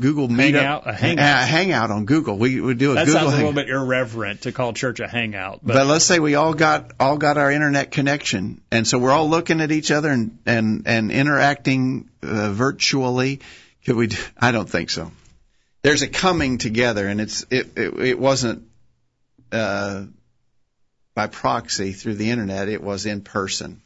Google 0.00 0.28
Meetup 0.28 0.52
Hangout? 0.52 0.82
A 0.86 0.92
Hangout. 0.92 1.24
Uh, 1.24 1.46
hangout 1.46 1.90
on 1.90 2.04
Google. 2.04 2.38
We 2.38 2.60
we 2.60 2.74
do 2.74 2.92
a 2.92 2.94
That 2.94 3.06
Google 3.06 3.20
sounds 3.20 3.34
a 3.34 3.36
little 3.36 3.52
bit 3.52 3.68
irreverent 3.68 4.42
to 4.42 4.52
call 4.52 4.72
church 4.72 5.00
a 5.00 5.08
hangout, 5.08 5.60
but, 5.62 5.74
But 5.74 5.86
let's 5.86 6.04
say 6.04 6.20
we 6.20 6.36
all 6.36 6.54
got 6.54 6.92
all 7.00 7.18
got 7.18 7.36
our 7.36 7.50
internet 7.50 7.90
connection, 7.90 8.60
and 8.70 8.86
so 8.86 8.98
we're 8.98 9.10
all 9.10 9.28
looking 9.28 9.60
at 9.60 9.72
each 9.72 9.90
other 9.90 10.10
and 10.10 10.38
and 10.46 10.84
and 10.86 11.10
interacting 11.10 12.08
uh, 12.22 12.50
virtually. 12.52 13.40
Could 13.84 13.96
we? 13.96 14.06
do- 14.08 14.16
I 14.38 14.52
don't 14.52 14.68
think 14.68 14.90
so. 14.90 15.10
There's 15.82 16.02
a 16.02 16.08
coming 16.08 16.58
together, 16.58 17.08
and 17.08 17.20
it's 17.20 17.44
it 17.50 17.76
it, 17.76 17.98
it 17.98 18.18
wasn't 18.18 18.68
uh, 19.50 20.04
by 21.14 21.26
proxy 21.26 21.92
through 21.92 22.14
the 22.14 22.30
internet. 22.30 22.68
It 22.68 22.82
was 22.82 23.06
in 23.06 23.22
person. 23.22 23.80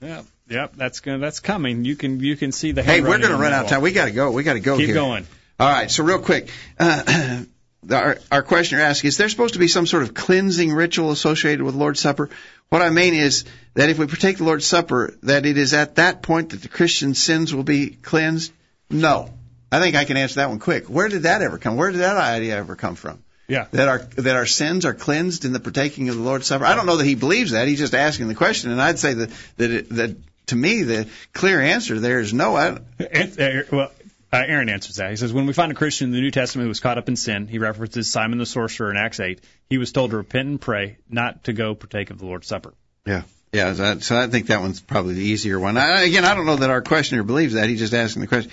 yeah, 0.00 0.22
yep, 0.48 0.74
that's 0.76 1.00
gonna, 1.00 1.18
that's 1.18 1.40
coming. 1.40 1.84
You 1.84 1.96
can 1.96 2.20
you 2.20 2.36
can 2.36 2.52
see 2.52 2.72
the. 2.72 2.82
Hey, 2.82 3.00
we're 3.00 3.18
going 3.18 3.32
to 3.32 3.36
run 3.36 3.52
out 3.52 3.64
of 3.64 3.70
time. 3.70 3.82
We 3.82 3.92
got 3.92 4.06
to 4.06 4.12
go. 4.12 4.30
We 4.30 4.42
got 4.44 4.54
to 4.54 4.60
go 4.60 4.76
Keep 4.76 4.86
here. 4.86 4.94
going. 4.94 5.26
All 5.58 5.68
right, 5.68 5.90
so 5.90 6.04
real 6.04 6.20
quick, 6.20 6.50
uh, 6.78 7.42
our, 7.90 8.18
our 8.30 8.42
questioner 8.42 8.80
asks, 8.80 9.04
is 9.04 9.16
there 9.16 9.28
supposed 9.28 9.54
to 9.54 9.60
be 9.60 9.68
some 9.68 9.86
sort 9.86 10.04
of 10.04 10.14
cleansing 10.14 10.72
ritual 10.72 11.10
associated 11.10 11.62
with 11.62 11.74
Lord's 11.74 12.00
Supper? 12.00 12.30
What 12.68 12.82
I 12.82 12.90
mean 12.90 13.14
is 13.14 13.44
that 13.74 13.90
if 13.90 13.98
we 13.98 14.06
partake 14.06 14.36
the 14.36 14.44
Lord's 14.44 14.66
Supper, 14.66 15.16
that 15.24 15.46
it 15.46 15.58
is 15.58 15.74
at 15.74 15.96
that 15.96 16.22
point 16.22 16.50
that 16.50 16.62
the 16.62 16.68
Christian's 16.68 17.20
sins 17.20 17.54
will 17.54 17.64
be 17.64 17.90
cleansed? 17.90 18.52
No. 18.90 19.30
I 19.70 19.80
think 19.80 19.96
I 19.96 20.04
can 20.04 20.16
answer 20.16 20.36
that 20.36 20.48
one 20.48 20.60
quick. 20.60 20.86
Where 20.86 21.08
did 21.08 21.22
that 21.24 21.42
ever 21.42 21.58
come? 21.58 21.76
Where 21.76 21.90
did 21.90 22.00
that 22.00 22.16
idea 22.16 22.56
ever 22.56 22.76
come 22.76 22.94
from? 22.94 23.22
Yeah. 23.48 23.66
That 23.72 23.88
our 23.88 23.98
that 23.98 24.36
our 24.36 24.46
sins 24.46 24.84
are 24.84 24.94
cleansed 24.94 25.44
in 25.44 25.52
the 25.52 25.60
partaking 25.60 26.08
of 26.08 26.16
the 26.16 26.22
Lord's 26.22 26.46
Supper. 26.46 26.66
I 26.66 26.74
don't 26.74 26.86
know 26.86 26.98
that 26.98 27.06
he 27.06 27.14
believes 27.14 27.52
that. 27.52 27.66
He's 27.66 27.78
just 27.78 27.94
asking 27.94 28.28
the 28.28 28.34
question, 28.34 28.70
and 28.70 28.80
I'd 28.80 28.98
say 28.98 29.14
that 29.14 29.30
that 29.56 29.70
it, 29.70 29.88
that 29.90 30.16
to 30.48 30.56
me 30.56 30.82
the 30.82 31.08
clear 31.32 31.60
answer 31.60 31.98
there 31.98 32.20
is 32.20 32.34
no. 32.34 32.56
I, 32.56 32.68
uh, 33.00 33.62
well, 33.72 33.90
uh, 34.32 34.44
Aaron 34.46 34.68
answers 34.68 34.96
that. 34.96 35.10
He 35.10 35.16
says, 35.16 35.32
when 35.32 35.46
we 35.46 35.52
find 35.52 35.72
a 35.72 35.74
Christian 35.74 36.08
in 36.08 36.12
the 36.12 36.20
New 36.20 36.30
Testament 36.30 36.64
who 36.64 36.68
was 36.68 36.80
caught 36.80 36.98
up 36.98 37.08
in 37.08 37.16
sin, 37.16 37.46
he 37.46 37.58
references 37.58 38.10
Simon 38.10 38.38
the 38.38 38.46
sorcerer 38.46 38.90
in 38.90 38.96
Acts 38.96 39.20
8. 39.20 39.40
He 39.70 39.78
was 39.78 39.92
told 39.92 40.10
to 40.10 40.16
repent 40.16 40.48
and 40.48 40.60
pray, 40.60 40.98
not 41.08 41.44
to 41.44 41.52
go 41.52 41.74
partake 41.74 42.10
of 42.10 42.18
the 42.18 42.26
Lord's 42.26 42.46
Supper. 42.46 42.74
Yeah. 43.06 43.22
Yeah, 43.50 43.96
so 44.00 44.18
I 44.18 44.26
think 44.26 44.48
that 44.48 44.60
one's 44.60 44.80
probably 44.80 45.14
the 45.14 45.22
easier 45.22 45.58
one. 45.58 45.78
I, 45.78 46.02
again, 46.02 46.26
I 46.26 46.34
don't 46.34 46.44
know 46.44 46.56
that 46.56 46.68
our 46.68 46.82
questioner 46.82 47.22
believes 47.22 47.54
that. 47.54 47.66
He's 47.66 47.78
just 47.78 47.94
asking 47.94 48.20
the 48.20 48.28
question. 48.28 48.50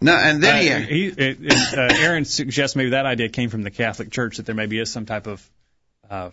No, 0.00 0.14
and 0.14 0.42
then 0.42 0.62
he, 0.62 0.72
Uh, 0.72 0.78
he, 0.78 1.06
it, 1.06 1.38
it, 1.42 1.78
uh, 1.78 1.94
Aaron 2.02 2.24
suggests 2.24 2.74
maybe 2.74 2.90
that 2.90 3.04
idea 3.04 3.28
came 3.28 3.50
from 3.50 3.62
the 3.62 3.70
Catholic 3.70 4.10
Church 4.10 4.38
that 4.38 4.46
there 4.46 4.54
maybe 4.54 4.78
is 4.78 4.90
some 4.90 5.04
type 5.04 5.26
of 5.26 5.50
uh, 6.08 6.30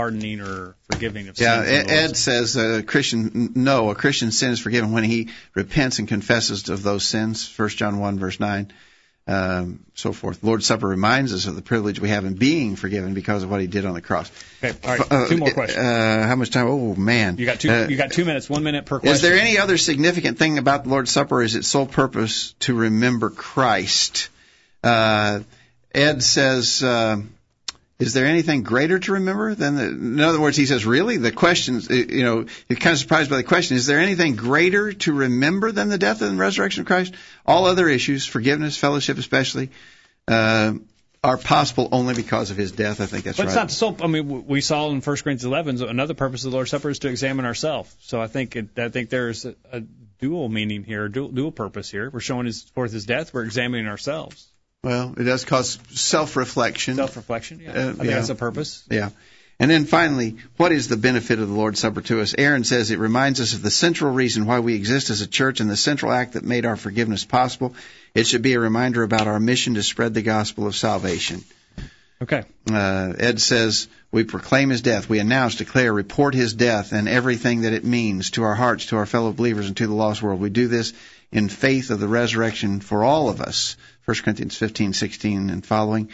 pardoning 0.00 0.40
or 0.40 0.74
forgiving 0.90 1.28
of 1.28 1.38
yeah, 1.38 1.62
sins. 1.62 1.82
in 1.82 1.90
Ed, 1.90 2.16
says 2.16 2.56
a 2.56 2.82
Christian, 2.82 3.52
no, 3.54 3.90
a 3.90 3.94
Christian 3.94 4.30
sin 4.30 4.52
is 4.52 4.58
forgiven 4.58 4.92
when 4.92 5.04
he 5.04 5.28
repents 5.54 5.98
and 5.98 6.08
confesses 6.08 6.70
of 6.70 6.82
those 6.82 7.04
sins. 7.04 7.46
First 7.46 7.76
John 7.76 7.98
1 7.98 8.18
verse 8.18 8.40
9. 8.40 8.72
Um, 9.26 9.84
so 9.94 10.12
forth. 10.12 10.42
Lord's 10.42 10.64
Supper 10.64 10.88
reminds 10.88 11.34
us 11.34 11.46
of 11.46 11.54
the 11.54 11.62
privilege 11.62 12.00
we 12.00 12.08
have 12.08 12.24
in 12.24 12.34
being 12.34 12.76
forgiven 12.76 13.12
because 13.12 13.42
of 13.42 13.50
what 13.50 13.60
he 13.60 13.66
did 13.66 13.84
on 13.84 13.92
the 13.92 14.00
cross. 14.00 14.32
Okay, 14.64 14.74
all 14.82 14.96
right, 14.96 15.12
Uh, 15.12 15.28
two 15.28 15.36
more 15.36 15.50
questions. 15.52 15.78
Uh, 15.78 16.24
how 16.26 16.34
much 16.34 16.50
time? 16.50 16.66
Oh 16.66 16.94
man. 16.96 17.36
you 17.36 17.44
got 17.44 17.60
two. 17.60 17.70
Uh, 17.70 17.86
you 17.86 17.96
got 17.96 18.10
two 18.10 18.24
minutes. 18.24 18.48
One 18.48 18.62
minute 18.64 18.86
per 18.86 18.98
question. 18.98 19.14
Is 19.14 19.20
there 19.20 19.38
any 19.38 19.58
other 19.58 19.76
significant 19.76 20.38
thing 20.38 20.56
about 20.58 20.84
the 20.84 20.90
Lord's 20.90 21.10
Supper? 21.10 21.42
Is 21.42 21.54
its 21.54 21.68
sole 21.68 21.86
purpose 21.86 22.54
to 22.60 22.74
remember 22.74 23.28
Christ? 23.28 24.30
Uh, 24.82 25.40
Ed 25.94 26.22
says, 26.22 26.82
uh, 26.82 27.20
is 28.00 28.14
there 28.14 28.26
anything 28.26 28.62
greater 28.62 28.98
to 28.98 29.12
remember 29.12 29.54
than 29.54 29.76
the? 29.76 29.84
In 29.84 30.20
other 30.20 30.40
words, 30.40 30.56
he 30.56 30.66
says, 30.66 30.86
really, 30.86 31.18
the 31.18 31.30
question, 31.30 31.80
you 31.88 32.24
know, 32.24 32.46
you're 32.68 32.78
kind 32.78 32.94
of 32.94 32.98
surprised 32.98 33.30
by 33.30 33.36
the 33.36 33.44
question. 33.44 33.76
Is 33.76 33.86
there 33.86 34.00
anything 34.00 34.36
greater 34.36 34.92
to 34.92 35.12
remember 35.12 35.70
than 35.70 35.88
the 35.88 35.98
death 35.98 36.22
and 36.22 36.38
resurrection 36.38 36.80
of 36.80 36.86
Christ? 36.86 37.14
All 37.46 37.66
other 37.66 37.88
issues, 37.88 38.26
forgiveness, 38.26 38.76
fellowship, 38.76 39.18
especially, 39.18 39.70
uh, 40.26 40.74
are 41.22 41.36
possible 41.36 41.88
only 41.92 42.14
because 42.14 42.50
of 42.50 42.56
his 42.56 42.72
death. 42.72 43.00
I 43.00 43.06
think 43.06 43.24
that's 43.24 43.36
But 43.36 43.46
right. 43.46 43.48
it's 43.48 43.56
not 43.56 43.70
so. 43.70 43.96
I 44.02 44.06
mean, 44.06 44.46
we 44.46 44.62
saw 44.62 44.88
in 44.88 45.00
1 45.00 45.02
Corinthians 45.02 45.44
11 45.44 45.78
so 45.78 45.86
another 45.86 46.14
purpose 46.14 46.44
of 46.44 46.50
the 46.50 46.56
Lord's 46.56 46.70
Supper 46.70 46.88
is 46.88 47.00
to 47.00 47.08
examine 47.08 47.44
ourselves. 47.44 47.94
So 48.00 48.20
I 48.20 48.26
think 48.26 48.56
it, 48.56 48.78
I 48.78 48.88
think 48.88 49.10
there's 49.10 49.44
a, 49.44 49.54
a 49.70 49.80
dual 50.20 50.48
meaning 50.48 50.84
here, 50.84 51.08
dual, 51.08 51.28
dual 51.28 51.52
purpose 51.52 51.90
here. 51.90 52.08
We're 52.08 52.20
showing 52.20 52.46
his 52.46 52.62
forth 52.62 52.92
his 52.92 53.04
death. 53.04 53.34
We're 53.34 53.44
examining 53.44 53.86
ourselves. 53.86 54.49
Well, 54.82 55.14
it 55.16 55.24
does 55.24 55.44
cause 55.44 55.78
self-reflection. 55.90 56.96
Self-reflection. 56.96 57.60
Yeah, 57.60 57.70
Uh, 57.70 57.72
I 57.72 57.92
think 57.92 58.04
yeah. 58.04 58.14
that's 58.16 58.28
a 58.30 58.34
purpose. 58.34 58.84
Yeah. 58.90 59.10
And 59.58 59.70
then 59.70 59.84
finally, 59.84 60.36
what 60.56 60.72
is 60.72 60.88
the 60.88 60.96
benefit 60.96 61.38
of 61.38 61.46
the 61.48 61.54
Lord's 61.54 61.80
Supper 61.80 62.00
to 62.00 62.22
us? 62.22 62.34
Aaron 62.38 62.64
says 62.64 62.90
it 62.90 62.98
reminds 62.98 63.40
us 63.42 63.52
of 63.52 63.60
the 63.60 63.70
central 63.70 64.10
reason 64.10 64.46
why 64.46 64.60
we 64.60 64.74
exist 64.74 65.10
as 65.10 65.20
a 65.20 65.26
church 65.26 65.60
and 65.60 65.68
the 65.68 65.76
central 65.76 66.12
act 66.12 66.32
that 66.32 66.44
made 66.44 66.64
our 66.64 66.76
forgiveness 66.76 67.26
possible. 67.26 67.74
It 68.14 68.26
should 68.26 68.40
be 68.40 68.54
a 68.54 68.60
reminder 68.60 69.02
about 69.02 69.26
our 69.26 69.38
mission 69.38 69.74
to 69.74 69.82
spread 69.82 70.14
the 70.14 70.22
gospel 70.22 70.66
of 70.66 70.74
salvation. 70.74 71.44
Okay. 72.22 72.42
Uh, 72.70 73.14
Ed 73.18 73.40
says, 73.40 73.88
We 74.12 74.24
proclaim 74.24 74.68
his 74.68 74.82
death. 74.82 75.08
We 75.08 75.20
announce, 75.20 75.54
declare, 75.54 75.92
report 75.92 76.34
his 76.34 76.52
death 76.52 76.92
and 76.92 77.08
everything 77.08 77.62
that 77.62 77.72
it 77.72 77.84
means 77.84 78.32
to 78.32 78.42
our 78.42 78.54
hearts, 78.54 78.86
to 78.86 78.96
our 78.96 79.06
fellow 79.06 79.32
believers, 79.32 79.68
and 79.68 79.76
to 79.78 79.86
the 79.86 79.94
lost 79.94 80.22
world. 80.22 80.40
We 80.40 80.50
do 80.50 80.68
this 80.68 80.92
in 81.32 81.48
faith 81.48 81.90
of 81.90 82.00
the 82.00 82.08
resurrection 82.08 82.80
for 82.80 83.04
all 83.04 83.28
of 83.30 83.40
us. 83.40 83.76
1 84.04 84.16
Corinthians 84.18 84.56
15, 84.56 84.92
16, 84.92 85.50
and 85.50 85.64
following. 85.64 86.10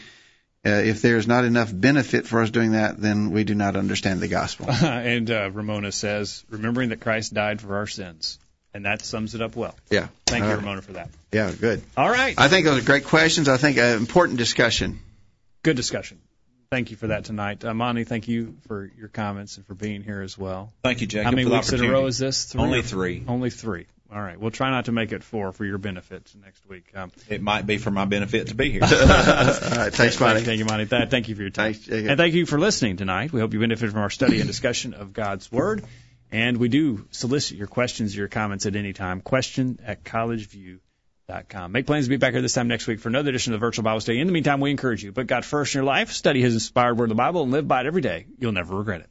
Uh, 0.64 0.70
if 0.70 1.00
there's 1.00 1.26
not 1.26 1.44
enough 1.44 1.70
benefit 1.72 2.26
for 2.26 2.42
us 2.42 2.50
doing 2.50 2.72
that, 2.72 3.00
then 3.00 3.30
we 3.30 3.44
do 3.44 3.54
not 3.54 3.76
understand 3.76 4.20
the 4.20 4.28
gospel. 4.28 4.66
and 4.70 5.30
uh, 5.30 5.50
Ramona 5.52 5.92
says, 5.92 6.44
remembering 6.50 6.90
that 6.90 7.00
Christ 7.00 7.34
died 7.34 7.60
for 7.60 7.76
our 7.76 7.86
sins. 7.86 8.38
And 8.74 8.84
that 8.84 9.02
sums 9.02 9.34
it 9.34 9.40
up 9.40 9.56
well. 9.56 9.74
Yeah. 9.90 10.08
Thank 10.26 10.44
you. 10.44 10.50
Ramona, 10.50 10.82
for 10.82 10.94
that. 10.94 11.08
Yeah, 11.32 11.50
good. 11.50 11.82
All 11.96 12.10
right. 12.10 12.34
I 12.36 12.48
think 12.48 12.66
those 12.66 12.82
are 12.82 12.84
great 12.84 13.04
questions. 13.04 13.48
I 13.48 13.56
think 13.56 13.78
an 13.78 13.96
important 13.96 14.38
discussion. 14.38 15.00
Good 15.66 15.74
discussion. 15.74 16.20
Thank 16.70 16.92
you 16.92 16.96
for 16.96 17.08
that 17.08 17.24
tonight. 17.24 17.64
Uh, 17.64 17.74
Monty, 17.74 18.04
thank 18.04 18.28
you 18.28 18.56
for 18.68 18.88
your 18.96 19.08
comments 19.08 19.56
and 19.56 19.66
for 19.66 19.74
being 19.74 20.04
here 20.04 20.20
as 20.20 20.38
well. 20.38 20.72
Thank 20.84 21.00
you, 21.00 21.08
Jacob. 21.08 21.24
How 21.24 21.30
many 21.32 21.42
for 21.42 21.50
weeks 21.50 21.72
in 21.72 21.84
a 21.84 21.90
row 21.90 22.06
is 22.06 22.18
this? 22.18 22.44
Three 22.44 22.60
Only 22.60 22.82
three. 22.82 23.24
Only 23.26 23.50
three. 23.50 23.86
All 24.12 24.20
right. 24.20 24.38
We'll 24.38 24.52
try 24.52 24.70
not 24.70 24.84
to 24.84 24.92
make 24.92 25.10
it 25.10 25.24
four 25.24 25.50
for 25.50 25.64
your 25.64 25.78
benefit 25.78 26.32
next 26.40 26.64
week. 26.68 26.92
Um, 26.94 27.10
It 27.28 27.42
might 27.42 27.66
be 27.66 27.78
for 27.78 27.90
my 27.90 28.04
benefit 28.04 28.46
to 28.48 28.54
be 28.54 28.70
here. 28.70 28.82
All 28.84 28.88
right, 28.90 29.92
thanks, 29.92 30.20
Monty. 30.20 30.42
Thank 30.42 30.60
you, 30.60 30.66
Monty. 30.66 30.86
Th- 30.86 31.08
Thank 31.08 31.28
you 31.28 31.34
for 31.34 31.42
your 31.42 31.50
time. 31.50 31.72
Thanks, 31.72 31.84
Jacob. 31.88 32.10
And 32.10 32.18
thank 32.18 32.34
you 32.34 32.46
for 32.46 32.60
listening 32.60 32.96
tonight. 32.96 33.32
We 33.32 33.40
hope 33.40 33.52
you 33.52 33.58
benefited 33.58 33.90
from 33.90 34.02
our 34.02 34.10
study 34.10 34.38
and 34.38 34.46
discussion 34.46 34.94
of 34.94 35.12
God's 35.12 35.50
Word. 35.50 35.84
And 36.30 36.58
we 36.58 36.68
do 36.68 37.08
solicit 37.10 37.58
your 37.58 37.66
questions, 37.66 38.16
your 38.16 38.28
comments 38.28 38.66
at 38.66 38.76
any 38.76 38.92
time. 38.92 39.20
Question 39.20 39.80
at 39.84 40.04
collegeview.com. 40.04 40.78
Make 41.70 41.86
plans 41.86 42.06
to 42.06 42.10
be 42.10 42.18
back 42.18 42.34
here 42.34 42.42
this 42.42 42.52
time 42.54 42.68
next 42.68 42.86
week 42.86 43.00
for 43.00 43.08
another 43.08 43.30
edition 43.30 43.52
of 43.52 43.58
the 43.58 43.66
Virtual 43.66 43.82
Bible 43.82 44.00
Study. 44.00 44.20
In 44.20 44.28
the 44.28 44.32
meantime, 44.32 44.60
we 44.60 44.70
encourage 44.70 45.02
you, 45.02 45.10
put 45.10 45.26
God 45.26 45.44
first 45.44 45.74
in 45.74 45.80
your 45.80 45.84
life, 45.84 46.12
study 46.12 46.40
His 46.40 46.54
inspired 46.54 46.98
Word 46.98 47.06
of 47.06 47.08
the 47.08 47.14
Bible, 47.16 47.42
and 47.42 47.50
live 47.50 47.66
by 47.66 47.80
it 47.80 47.86
every 47.86 48.00
day. 48.00 48.26
You'll 48.38 48.52
never 48.52 48.76
regret 48.76 49.00
it. 49.00 49.10